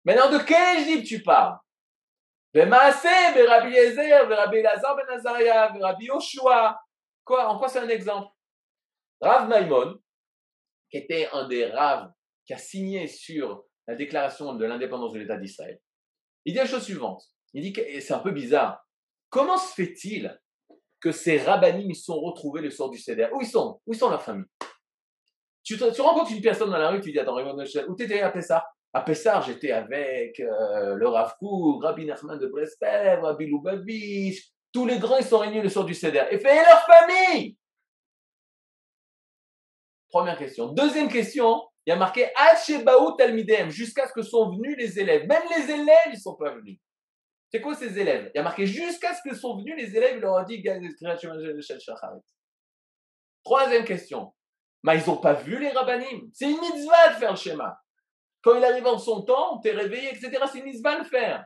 Maintenant, 0.04 0.30
de 0.30 0.38
quelle 0.38 0.80
Égypte 0.80 1.06
tu 1.06 1.22
parles? 1.22 1.58
Rabbi 2.54 3.74
Eliezer, 3.74 4.28
Rabbi 4.28 4.62
Lazar 4.62 4.96
ben 4.96 5.08
Azariah, 5.10 5.72
Rabbi 5.80 6.04
Yoshua. 6.04 6.78
Quoi? 7.24 7.48
En 7.48 7.58
quoi 7.58 7.68
c'est 7.68 7.80
un 7.80 7.88
exemple? 7.88 8.33
Rav 9.24 9.48
Maimon, 9.48 9.98
qui 10.90 10.98
était 10.98 11.28
un 11.32 11.48
des 11.48 11.66
Rav 11.66 12.12
qui 12.44 12.52
a 12.52 12.58
signé 12.58 13.06
sur 13.06 13.64
la 13.86 13.94
déclaration 13.94 14.54
de 14.54 14.64
l'indépendance 14.64 15.12
de 15.12 15.18
l'État 15.18 15.38
d'Israël, 15.38 15.80
il 16.44 16.52
dit 16.52 16.58
la 16.58 16.66
chose 16.66 16.84
suivante. 16.84 17.22
Il 17.54 17.62
dit 17.62 17.72
que 17.72 17.80
c'est 18.00 18.12
un 18.12 18.18
peu 18.18 18.32
bizarre. 18.32 18.84
Comment 19.30 19.56
se 19.56 19.72
fait-il 19.74 20.38
que 21.00 21.10
ces 21.10 21.38
rabbinim 21.38 21.90
ils 21.90 21.96
sont 21.96 22.20
retrouvés 22.20 22.60
le 22.60 22.70
sort 22.70 22.90
du 22.90 22.98
CDR 22.98 23.32
Où 23.32 23.40
ils 23.40 23.46
sont? 23.46 23.80
Où 23.86 23.94
sont 23.94 24.10
la 24.10 24.18
famille? 24.18 24.46
Tu, 25.62 25.76
rencontres 25.76 26.32
une 26.32 26.42
personne 26.42 26.70
dans 26.70 26.76
la 26.76 26.90
rue, 26.90 27.00
tu 27.00 27.10
dis 27.10 27.18
Attends, 27.18 27.38
où 27.88 27.94
t'étais 27.94 28.20
à 28.20 28.30
Pessah? 28.30 28.66
À 28.92 29.00
Pessah, 29.00 29.40
j'étais 29.40 29.72
avec 29.72 30.38
euh, 30.38 30.94
le 30.94 31.08
Rav 31.08 31.34
Kouk, 31.38 31.82
Rabbi 31.82 32.04
Nachman 32.04 32.38
de 32.38 32.46
Breslev, 32.46 33.22
Rabbi 33.22 33.46
Lubavitch, 33.46 34.52
tous 34.72 34.86
les 34.86 34.98
grands, 34.98 35.16
ils 35.16 35.24
sont 35.24 35.38
réunis 35.38 35.62
le 35.62 35.68
sort 35.68 35.84
du 35.84 35.94
CDR. 35.94 36.26
Et 36.30 36.38
fait 36.38 36.54
leur 36.54 36.84
famille? 36.84 37.56
Première 40.14 40.38
question. 40.38 40.68
Deuxième 40.68 41.08
question, 41.08 41.60
il 41.84 41.90
y 41.90 41.92
a 41.92 41.96
marqué 41.96 42.28
Hachebaou 42.36 43.16
Talmidem, 43.16 43.70
jusqu'à 43.70 44.06
ce 44.06 44.12
que 44.12 44.22
sont 44.22 44.48
venus 44.48 44.76
les 44.78 45.00
élèves. 45.00 45.26
Même 45.26 45.42
les 45.56 45.72
élèves, 45.72 46.06
ils 46.06 46.12
ne 46.12 46.20
sont 46.20 46.36
pas 46.36 46.54
venus. 46.54 46.78
C'est 47.50 47.60
quoi 47.60 47.74
ces 47.74 47.98
élèves? 47.98 48.30
Il 48.32 48.38
y 48.38 48.40
a 48.40 48.44
marqué 48.44 48.64
jusqu'à 48.64 49.12
ce 49.12 49.28
que 49.28 49.34
sont 49.34 49.56
venus 49.56 49.74
les 49.76 49.96
élèves, 49.96 50.12
il 50.14 50.20
leur 50.20 50.36
a 50.36 50.44
dit 50.44 50.62
Troisième 53.42 53.84
question. 53.84 54.32
Mais 54.84 55.00
ils 55.00 55.04
n'ont 55.08 55.16
pas 55.16 55.32
vu 55.32 55.58
les 55.58 55.70
rabbinim. 55.70 56.30
C'est 56.32 56.48
une 56.48 56.60
mitzvah 56.60 57.08
de 57.08 57.14
faire 57.14 57.32
le 57.32 57.36
schéma. 57.36 57.76
Quand 58.40 58.54
il 58.54 58.64
arrive 58.64 58.86
en 58.86 58.98
son 58.98 59.22
temps, 59.22 59.58
tu 59.60 59.68
es 59.68 59.72
réveillé, 59.72 60.10
etc. 60.10 60.44
C'est 60.52 60.58
une 60.58 60.66
mitzvah 60.66 61.00
de 61.00 61.08
faire. 61.08 61.44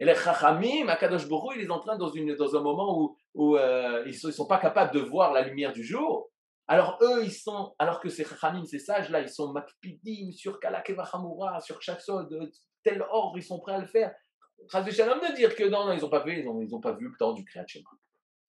Et 0.00 0.06
les 0.06 0.14
chachamim, 0.14 0.88
Akadosh 0.88 1.28
Borou, 1.28 1.52
il 1.52 1.60
est 1.60 1.70
en 1.70 1.80
train 1.80 1.98
dans, 1.98 2.08
dans 2.08 2.56
un 2.56 2.62
moment 2.62 3.14
où, 3.34 3.58
euh, 3.58 4.02
ils 4.06 4.18
ne 4.26 4.32
sont, 4.32 4.46
pas 4.46 4.56
capables 4.56 4.94
de 4.94 5.00
voir 5.00 5.34
la 5.34 5.42
lumière 5.42 5.74
du 5.74 5.84
jour. 5.84 6.31
Alors 6.68 6.98
eux, 7.02 7.24
ils 7.24 7.32
sont, 7.32 7.74
alors 7.78 8.00
que 8.00 8.08
ces 8.08 8.24
chachamim, 8.24 8.64
ces 8.64 8.78
sages-là, 8.78 9.20
ils 9.20 9.28
sont 9.28 9.52
makpidim 9.52 10.32
sur 10.32 10.60
kalakevachamura, 10.60 11.60
sur 11.60 11.82
chaque 11.82 12.00
sol, 12.00 12.28
de 12.28 12.50
tel 12.82 13.02
ordre, 13.10 13.36
ils 13.36 13.42
sont 13.42 13.58
prêts 13.60 13.74
à 13.74 13.78
le 13.78 13.86
faire. 13.86 14.14
De 14.72 15.34
dire 15.34 15.56
que 15.56 15.64
non, 15.64 15.86
non 15.86 15.92
ils 15.92 16.00
n'ont 16.00 16.08
pas 16.08 16.22
vu 16.92 17.08
le 17.08 17.16
temps 17.18 17.32
du 17.32 17.44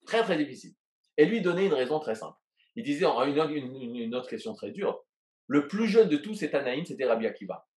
Très 0.05 0.21
très 0.21 0.37
difficile. 0.37 0.73
Et 1.17 1.25
lui 1.25 1.41
donner 1.41 1.65
une 1.65 1.73
raison 1.73 1.99
très 1.99 2.15
simple. 2.15 2.37
Il 2.75 2.83
disait 2.83 3.05
une, 3.05 3.75
une, 3.75 3.95
une 3.95 4.15
autre 4.15 4.29
question 4.29 4.53
très 4.53 4.71
dure. 4.71 5.03
Le 5.47 5.67
plus 5.67 5.87
jeune 5.87 6.09
de 6.09 6.17
tous, 6.17 6.35
c'est 6.35 6.53
Anaïm, 6.55 6.85
c'était 6.85 7.05
Rabbi 7.05 7.27
Akiva. 7.27 7.67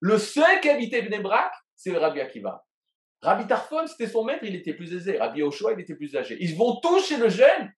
Le 0.00 0.18
seul 0.18 0.60
qui 0.60 0.68
habitait 0.68 1.02
Bnebrak, 1.02 1.52
c'est 1.74 1.96
Rabbi 1.96 2.20
Akiva. 2.20 2.64
Rabbi 3.22 3.46
Tarfon, 3.46 3.86
c'était 3.86 4.06
son 4.06 4.24
maître, 4.24 4.44
il 4.44 4.54
était 4.54 4.74
plus 4.74 4.94
aisé. 4.94 5.18
Rabbi 5.18 5.42
Oshua, 5.42 5.72
il 5.72 5.80
était 5.80 5.96
plus 5.96 6.14
âgé. 6.16 6.36
Ils 6.40 6.56
vont 6.56 6.76
tous 6.80 7.04
chez 7.06 7.16
le 7.16 7.28
jeune. 7.28 7.72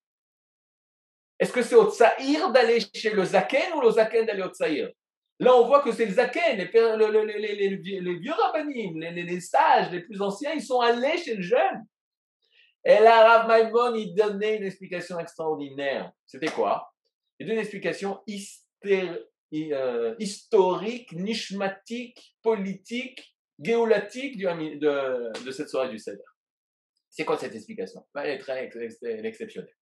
Est-ce 1.41 1.53
que 1.53 1.62
c'est 1.62 1.74
au 1.74 1.91
Tsaïr 1.91 2.53
d'aller 2.53 2.80
chez 2.95 3.11
le 3.11 3.24
Zaken 3.24 3.72
ou 3.74 3.80
le 3.80 3.91
Zaken 3.91 4.26
d'aller 4.26 4.43
au 4.43 4.51
Tsaïr? 4.51 4.91
Là, 5.38 5.57
on 5.57 5.66
voit 5.66 5.82
que 5.82 5.91
c'est 5.91 6.05
le 6.05 6.12
Zaken, 6.12 6.59
les, 6.59 6.66
vieux 8.16 8.32
rabbinim, 8.32 9.01
les, 9.01 9.41
sages, 9.41 9.91
les 9.91 10.03
plus 10.03 10.20
anciens, 10.20 10.53
ils 10.53 10.62
sont 10.62 10.80
allés 10.80 11.16
chez 11.16 11.36
le 11.36 11.43
jeune. 11.43 11.86
Et 12.84 12.99
là, 13.01 13.26
Rav 13.26 13.49
Maimon, 13.49 13.95
il 13.95 14.14
donnait 14.14 14.59
une 14.59 14.64
explication 14.64 15.18
extraordinaire. 15.18 16.12
C'était 16.26 16.51
quoi? 16.51 16.93
Il 17.38 17.47
donnait 17.47 17.61
une 17.61 17.62
explication 17.62 18.20
euh, 18.26 20.14
historique, 20.18 21.12
nishmatique, 21.12 22.36
politique, 22.43 23.34
géolatique 23.59 24.36
de, 24.36 25.43
de, 25.43 25.51
cette 25.51 25.70
soirée 25.70 25.88
du 25.88 25.99
Seder. 25.99 26.20
C'est 27.09 27.24
quoi 27.24 27.38
cette 27.38 27.55
explication? 27.55 28.05
Elle 28.14 28.30
est 28.30 28.38
très 28.38 28.70
exceptionnelle. 29.24 29.74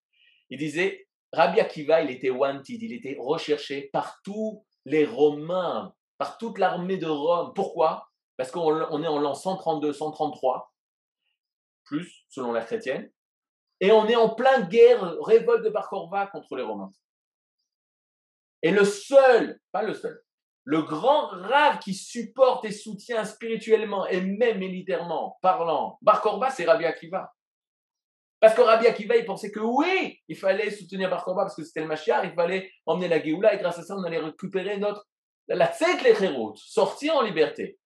Il 0.49 0.57
disait, 0.57 1.08
Rabbi 1.33 1.59
Akiva, 1.59 2.01
il 2.01 2.09
était 2.09 2.29
wanted, 2.29 2.81
il 2.81 2.93
était 2.93 3.17
recherché 3.19 3.89
par 3.93 4.19
tous 4.23 4.65
les 4.85 5.05
Romains, 5.05 5.93
par 6.17 6.37
toute 6.37 6.57
l'armée 6.57 6.97
de 6.97 7.07
Rome. 7.07 7.53
Pourquoi? 7.53 8.09
Parce 8.37 8.51
qu'on 8.51 9.03
est 9.03 9.07
en 9.07 9.19
l'an 9.19 9.33
132, 9.35 9.93
133, 9.93 10.73
plus 11.83 12.25
selon 12.29 12.51
la 12.51 12.63
chrétienne, 12.63 13.11
et 13.81 13.91
on 13.91 14.07
est 14.07 14.15
en 14.15 14.29
pleine 14.29 14.67
guerre, 14.67 15.15
révolte 15.21 15.63
de 15.63 15.69
Bar 15.69 15.89
contre 16.31 16.55
les 16.55 16.63
Romains. 16.63 16.91
Et 18.61 18.71
le 18.71 18.83
seul, 18.83 19.59
pas 19.71 19.83
le 19.83 19.93
seul, 19.93 20.21
le 20.65 20.81
grand 20.81 21.27
rave 21.27 21.79
qui 21.79 21.93
supporte 21.93 22.65
et 22.65 22.71
soutient 22.71 23.23
spirituellement 23.23 24.05
et 24.05 24.21
même 24.21 24.59
militairement 24.59 25.37
parlant 25.41 25.97
Bar 26.01 26.21
c'est 26.51 26.65
Rabbi 26.65 26.85
Akiva. 26.85 27.33
Parce 28.39 28.53
que 28.53 28.61
Rabbi 28.61 28.87
Akiva, 28.87 29.17
il 29.17 29.25
pensait 29.25 29.51
que 29.51 29.59
oui, 29.59 30.17
il 30.27 30.37
fallait 30.37 30.71
soutenir 30.71 31.09
Bar 31.09 31.25
parce 31.25 31.55
que 31.55 31.63
c'était 31.63 31.81
le 31.81 31.87
Mashiach, 31.87 32.23
il 32.23 32.33
fallait 32.33 32.71
emmener 32.85 33.09
la 33.09 33.21
Géoula 33.21 33.53
et 33.53 33.57
grâce 33.57 33.79
à 33.79 33.83
ça, 33.83 33.95
on 33.97 34.03
allait 34.03 34.19
récupérer 34.19 34.77
notre, 34.77 35.05
la 35.47 35.67
tête 35.67 36.01
les 36.03 36.15
sortir 36.55 37.17
en 37.17 37.21
liberté. 37.21 37.77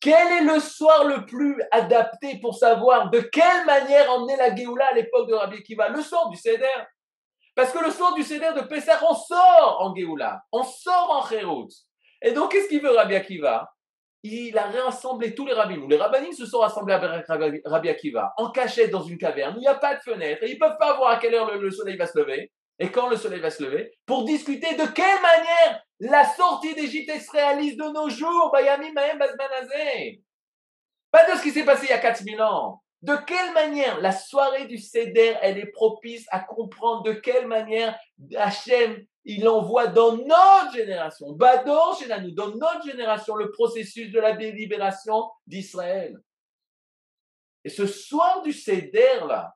Quel 0.00 0.32
est 0.32 0.52
le 0.52 0.58
soir 0.58 1.04
le 1.04 1.24
plus 1.24 1.62
adapté 1.70 2.38
pour 2.40 2.56
savoir 2.56 3.10
de 3.10 3.20
quelle 3.20 3.64
manière 3.64 4.10
emmener 4.10 4.36
la 4.36 4.54
Géoula 4.54 4.86
à 4.90 4.94
l'époque 4.94 5.28
de 5.28 5.34
Rabbi 5.34 5.58
Akiva? 5.58 5.88
Le 5.88 6.02
soir 6.02 6.28
du 6.28 6.36
Seder. 6.36 6.66
Parce 7.54 7.72
que 7.72 7.82
le 7.82 7.90
soir 7.90 8.14
du 8.14 8.24
Seder 8.24 8.52
de 8.56 8.62
Pessah, 8.62 9.00
on 9.08 9.14
sort 9.14 9.78
en 9.80 9.94
Géoula, 9.94 10.42
on 10.50 10.64
sort 10.64 11.10
en 11.10 11.26
Khérout. 11.26 11.68
Et 12.20 12.32
donc, 12.32 12.50
qu'est-ce 12.50 12.68
qu'il 12.68 12.82
veut 12.82 12.90
Rabbi 12.90 13.14
Akiva? 13.14 13.70
Il 14.24 14.56
a 14.56 14.66
réassemblé 14.68 15.34
tous 15.34 15.46
les 15.46 15.52
rabbins. 15.52 15.86
Les 15.88 15.98
rabbins 15.98 16.32
se 16.32 16.46
sont 16.46 16.60
rassemblés 16.60 16.94
avec 16.94 17.26
Rabbi 17.26 17.88
Akiva 17.90 18.32
en 18.38 18.50
cachette 18.50 18.90
dans 18.90 19.02
une 19.02 19.18
caverne. 19.18 19.54
Il 19.58 19.60
n'y 19.60 19.68
a 19.68 19.74
pas 19.74 19.94
de 19.96 20.00
fenêtre. 20.00 20.42
ils 20.44 20.54
ne 20.54 20.58
peuvent 20.58 20.78
pas 20.78 20.96
voir 20.96 21.10
à 21.10 21.18
quelle 21.18 21.34
heure 21.34 21.54
le, 21.54 21.70
soleil 21.70 21.98
va 21.98 22.06
se 22.06 22.18
lever 22.18 22.50
et 22.78 22.90
quand 22.90 23.08
le 23.10 23.16
soleil 23.16 23.40
va 23.40 23.50
se 23.50 23.62
lever 23.62 23.92
pour 24.06 24.24
discuter 24.24 24.74
de 24.76 24.86
quelle 24.86 25.20
manière 25.20 25.84
la 26.00 26.24
sortie 26.24 26.74
d'Égypte 26.74 27.12
se 27.20 27.30
réalise 27.32 27.76
de 27.76 27.84
nos 27.84 28.08
jours. 28.08 28.50
Pas 31.10 31.30
de 31.30 31.36
ce 31.36 31.42
qui 31.42 31.50
s'est 31.50 31.64
passé 31.64 31.84
il 31.84 31.90
y 31.90 31.92
a 31.92 31.98
4000 31.98 32.40
ans. 32.40 32.80
De 33.02 33.16
quelle 33.26 33.52
manière 33.52 34.00
la 34.00 34.12
soirée 34.12 34.64
du 34.64 34.78
Seder, 34.78 35.36
elle 35.42 35.58
est 35.58 35.70
propice 35.70 36.26
à 36.30 36.40
comprendre 36.40 37.02
de 37.02 37.12
quelle 37.12 37.46
manière 37.46 37.94
Hachem 38.34 39.04
il 39.24 39.48
envoie 39.48 39.86
dans 39.86 40.16
notre 40.16 40.74
génération, 40.74 41.32
Bador 41.32 41.98
nous, 42.22 42.30
dans 42.32 42.50
notre 42.50 42.84
génération, 42.84 43.36
le 43.36 43.50
processus 43.50 44.10
de 44.12 44.20
la 44.20 44.36
délibération 44.36 45.30
d'Israël. 45.46 46.18
Et 47.64 47.70
ce 47.70 47.86
soir 47.86 48.42
du 48.42 48.52
Seder, 48.52 49.26
là, 49.26 49.54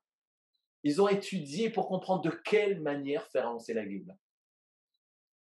ils 0.83 1.03
ont 1.03 1.09
étudié 1.09 1.69
pour 1.69 1.87
comprendre 1.87 2.23
de 2.23 2.31
quelle 2.31 2.81
manière 2.81 3.27
faire 3.27 3.47
avancer 3.47 3.75
la 3.75 3.85
Bible. 3.85 4.17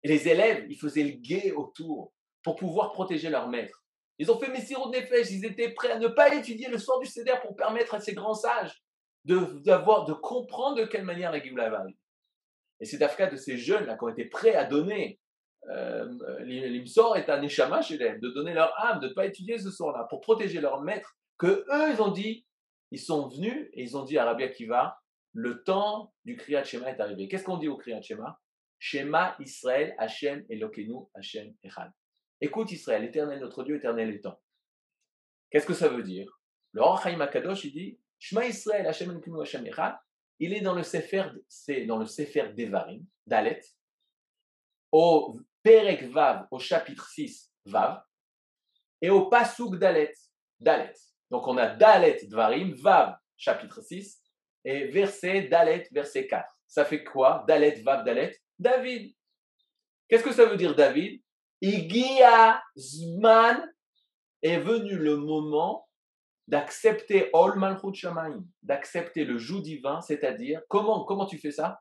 Et 0.03 0.09
les 0.09 0.27
élèves, 0.27 0.65
ils 0.69 0.77
faisaient 0.77 1.03
le 1.03 1.11
guet 1.11 1.51
autour 1.51 2.11
pour 2.43 2.55
pouvoir 2.55 2.91
protéger 2.91 3.29
leur 3.29 3.47
maître. 3.47 3.85
Ils 4.17 4.29
ont 4.29 4.37
fait 4.37 4.49
Messiro 4.49 4.89
de 4.89 4.97
Nefesh, 4.97 5.31
ils 5.31 5.45
étaient 5.45 5.71
prêts 5.71 5.91
à 5.91 5.99
ne 5.99 6.07
pas 6.07 6.33
étudier 6.35 6.67
le 6.67 6.77
soir 6.77 6.99
du 6.99 7.05
Seder 7.05 7.35
pour 7.41 7.55
permettre 7.55 7.93
à 7.93 8.01
ces 8.01 8.13
grands 8.13 8.33
sages 8.33 8.83
de, 9.23 9.35
de 9.35 10.13
comprendre 10.13 10.77
de 10.77 10.85
quelle 10.85 11.05
manière 11.05 11.31
la 11.31 11.41
Géoula 11.41 11.69
va. 11.69 11.85
Et 12.81 12.85
c'est 12.85 12.97
Dafka 12.97 13.27
de 13.27 13.35
ces 13.35 13.57
jeunes-là 13.57 13.95
qui 13.95 14.03
ont 14.03 14.09
été 14.09 14.25
prêts 14.25 14.55
à 14.55 14.65
donner. 14.65 15.19
Euh, 15.69 16.09
L'imsor 16.39 17.15
est 17.15 17.29
un 17.29 17.41
échama 17.43 17.81
chez 17.81 17.97
de 17.97 18.29
donner 18.29 18.53
leur 18.53 18.73
âme, 18.83 18.99
de 18.99 19.07
ne 19.07 19.13
pas 19.13 19.27
étudier 19.27 19.59
ce 19.59 19.69
soir-là, 19.69 20.07
pour 20.09 20.19
protéger 20.21 20.59
leur 20.59 20.81
maître, 20.81 21.15
que 21.37 21.63
eux, 21.71 21.93
ils 21.93 22.01
ont 22.01 22.11
dit, 22.11 22.47
ils 22.89 22.99
sont 22.99 23.27
venus 23.27 23.69
et 23.73 23.83
ils 23.83 23.95
ont 23.95 24.03
dit 24.03 24.17
à 24.17 24.25
Rabbi 24.25 24.43
Akiva, 24.43 24.99
le 25.33 25.63
temps 25.63 26.11
du 26.25 26.35
Kriyat 26.35 26.63
Shema 26.63 26.89
est 26.89 26.99
arrivé. 26.99 27.27
Qu'est-ce 27.27 27.43
qu'on 27.43 27.57
dit 27.57 27.67
au 27.67 27.77
Kriyat 27.77 28.01
Shema? 28.01 28.39
Shema 28.79 29.35
Israël, 29.39 29.95
Hashem, 29.99 30.43
Elokeinu, 30.49 31.05
Hashem, 31.13 31.53
Echad. 31.63 31.91
Écoute 32.41 32.71
Israël, 32.71 33.03
éternel 33.03 33.39
notre 33.39 33.63
Dieu, 33.63 33.75
éternel 33.75 34.19
temps. 34.21 34.41
Qu'est-ce 35.51 35.67
que 35.67 35.75
ça 35.75 35.87
veut 35.87 36.01
dire? 36.01 36.41
Le 36.73 36.81
Chaim 37.01 37.21
Akadosh, 37.21 37.63
il 37.65 37.73
dit 37.73 37.99
Shema 38.17 38.45
Israël, 38.47 38.87
Hashem, 38.87 39.11
Elokeinu, 39.11 39.39
Hashem, 39.39 39.65
Echad 39.67 39.95
il 40.41 40.53
est 40.55 40.61
dans 40.61 40.73
le 40.73 40.81
Sefer, 40.81 41.25
c'est 41.47 41.85
dans 41.85 41.99
Devarim, 41.99 43.05
Dalet, 43.27 43.61
au 44.91 45.39
Perek 45.61 46.09
Vav, 46.09 46.47
au 46.49 46.57
chapitre 46.57 47.07
6, 47.07 47.53
Vav, 47.65 48.01
et 48.99 49.11
au 49.11 49.27
Pasuk 49.29 49.77
Dalet, 49.77 50.13
Dalet. 50.59 50.95
Donc 51.29 51.47
on 51.47 51.57
a 51.57 51.67
Dalet 51.67 52.25
Dvarim, 52.25 52.73
Vav, 52.73 53.15
chapitre 53.37 53.81
6, 53.81 54.19
et 54.65 54.87
verset 54.87 55.43
Dalet, 55.43 55.87
verset 55.91 56.25
4. 56.25 56.43
Ça 56.65 56.85
fait 56.85 57.03
quoi? 57.03 57.45
Dalet, 57.47 57.79
Vav, 57.83 58.03
Dalet 58.03 58.35
David. 58.57 59.13
Qu'est-ce 60.07 60.23
que 60.23 60.33
ça 60.33 60.45
veut 60.45 60.57
dire 60.57 60.75
David? 60.75 61.21
Igia 61.61 62.63
Zman 62.75 63.71
est 64.41 64.57
venu 64.57 64.95
le 64.95 65.17
moment 65.17 65.87
d'accepter 66.51 67.29
Ol 67.31 67.57
Malchut 67.57 67.93
Shamaim, 67.93 68.43
d'accepter 68.61 69.23
le 69.23 69.37
joug 69.37 69.61
divin, 69.61 70.01
c'est-à-dire, 70.01 70.61
comment, 70.67 71.05
comment 71.05 71.25
tu 71.25 71.37
fais 71.37 71.51
ça? 71.51 71.79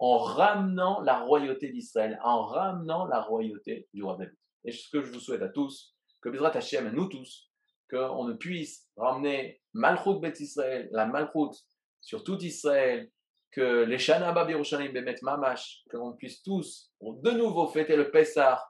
En 0.00 0.18
ramenant 0.18 1.00
la 1.00 1.20
royauté 1.20 1.70
d'Israël, 1.70 2.18
en 2.24 2.42
ramenant 2.42 3.06
la 3.06 3.20
royauté 3.20 3.88
du 3.94 4.02
roi 4.02 4.16
David. 4.18 4.34
Et 4.64 4.72
ce 4.72 4.90
que 4.90 5.00
je 5.00 5.12
vous 5.12 5.20
souhaite 5.20 5.42
à 5.42 5.48
tous, 5.48 5.94
que 6.20 6.28
Bezrat 6.28 6.56
Hashem, 6.56 6.88
à 6.88 6.90
nous 6.90 7.06
tous, 7.06 7.52
qu'on 7.88 8.24
ne 8.24 8.32
puisse 8.32 8.90
ramener 8.96 9.62
Malchut 9.72 10.18
Bet 10.20 10.40
Israël, 10.40 10.88
la 10.90 11.06
Malchut 11.06 11.56
sur 12.00 12.24
tout 12.24 12.42
Israël, 12.42 13.08
que 13.52 13.84
les 13.84 13.98
Shana 13.98 14.32
Bab 14.32 14.48
Bemet 14.48 15.16
Mamash, 15.22 15.84
qu'on 15.88 16.14
puisse 16.14 16.42
tous 16.42 16.90
de 17.00 17.30
nouveau 17.30 17.68
fêter 17.68 17.94
le 17.94 18.10
Pessah 18.10 18.60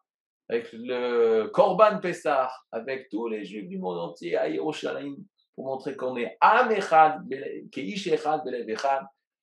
avec 0.48 0.68
le 0.72 1.48
Korban 1.48 2.00
Pessah, 2.00 2.52
avec 2.70 3.08
tous 3.08 3.28
les 3.28 3.44
Juifs 3.44 3.68
du 3.68 3.78
monde 3.78 3.98
entier 3.98 4.36
à 4.36 4.48
Yerushalayim, 4.48 5.16
pour 5.54 5.66
montrer 5.66 5.96
qu'on 5.96 6.16
est 6.16 6.36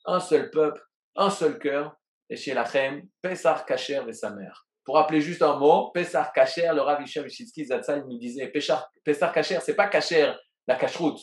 un 0.05 0.19
seul 0.19 0.51
peuple, 0.51 0.81
un 1.15 1.29
seul 1.29 1.57
cœur, 1.59 1.95
et 2.29 2.35
chez 2.35 2.53
Lachem, 2.53 3.07
Pessah 3.21 3.63
Kacher 3.67 4.01
et 4.07 4.13
sa 4.13 4.29
mère. 4.31 4.65
Pour 4.83 4.95
rappeler 4.95 5.21
juste 5.21 5.41
un 5.41 5.57
mot, 5.57 5.91
Pessah 5.91 6.31
Kacher, 6.33 6.71
le 6.73 6.81
Rav 6.81 7.01
Ishem 7.01 7.27
Zatzal 7.29 8.05
nous 8.07 8.17
disait, 8.17 8.47
Pessah 8.47 9.29
Kacher, 9.33 9.59
c'est 9.61 9.75
pas 9.75 9.87
Kacher, 9.87 10.33
la 10.67 10.75
cacheroute. 10.75 11.21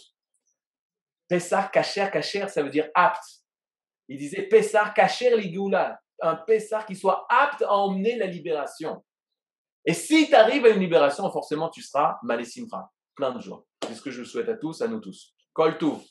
Pessah 1.29 1.69
Kacher, 1.73 2.09
Kacher, 2.13 2.49
ça 2.49 2.63
veut 2.63 2.71
dire 2.71 2.89
apte. 2.95 3.25
Il 4.09 4.19
disait 4.19 4.43
Pessah 4.43 4.91
Kacher 4.91 5.37
Ligoula, 5.37 5.99
un 6.21 6.37
Pessah 6.37 6.83
qui 6.85 6.95
soit 6.95 7.27
apte 7.29 7.63
à 7.63 7.73
emmener 7.73 8.17
la 8.17 8.27
libération. 8.27 9.05
Et 9.89 9.95
si 9.95 10.29
tu 10.29 10.35
arrives 10.35 10.67
à 10.67 10.69
une 10.69 10.81
libération, 10.81 11.31
forcément, 11.31 11.71
tu 11.71 11.81
seras 11.81 12.19
Malesimra, 12.23 12.93
plein 13.15 13.33
de 13.33 13.41
joie. 13.41 13.65
C'est 13.87 13.95
ce 13.95 14.03
que 14.03 14.11
je 14.11 14.23
souhaite 14.23 14.51
à 14.51 14.55
tous, 14.55 14.83
à 14.83 14.87
nous 14.87 15.01
tous. 15.01 15.35
Kol 15.55 15.79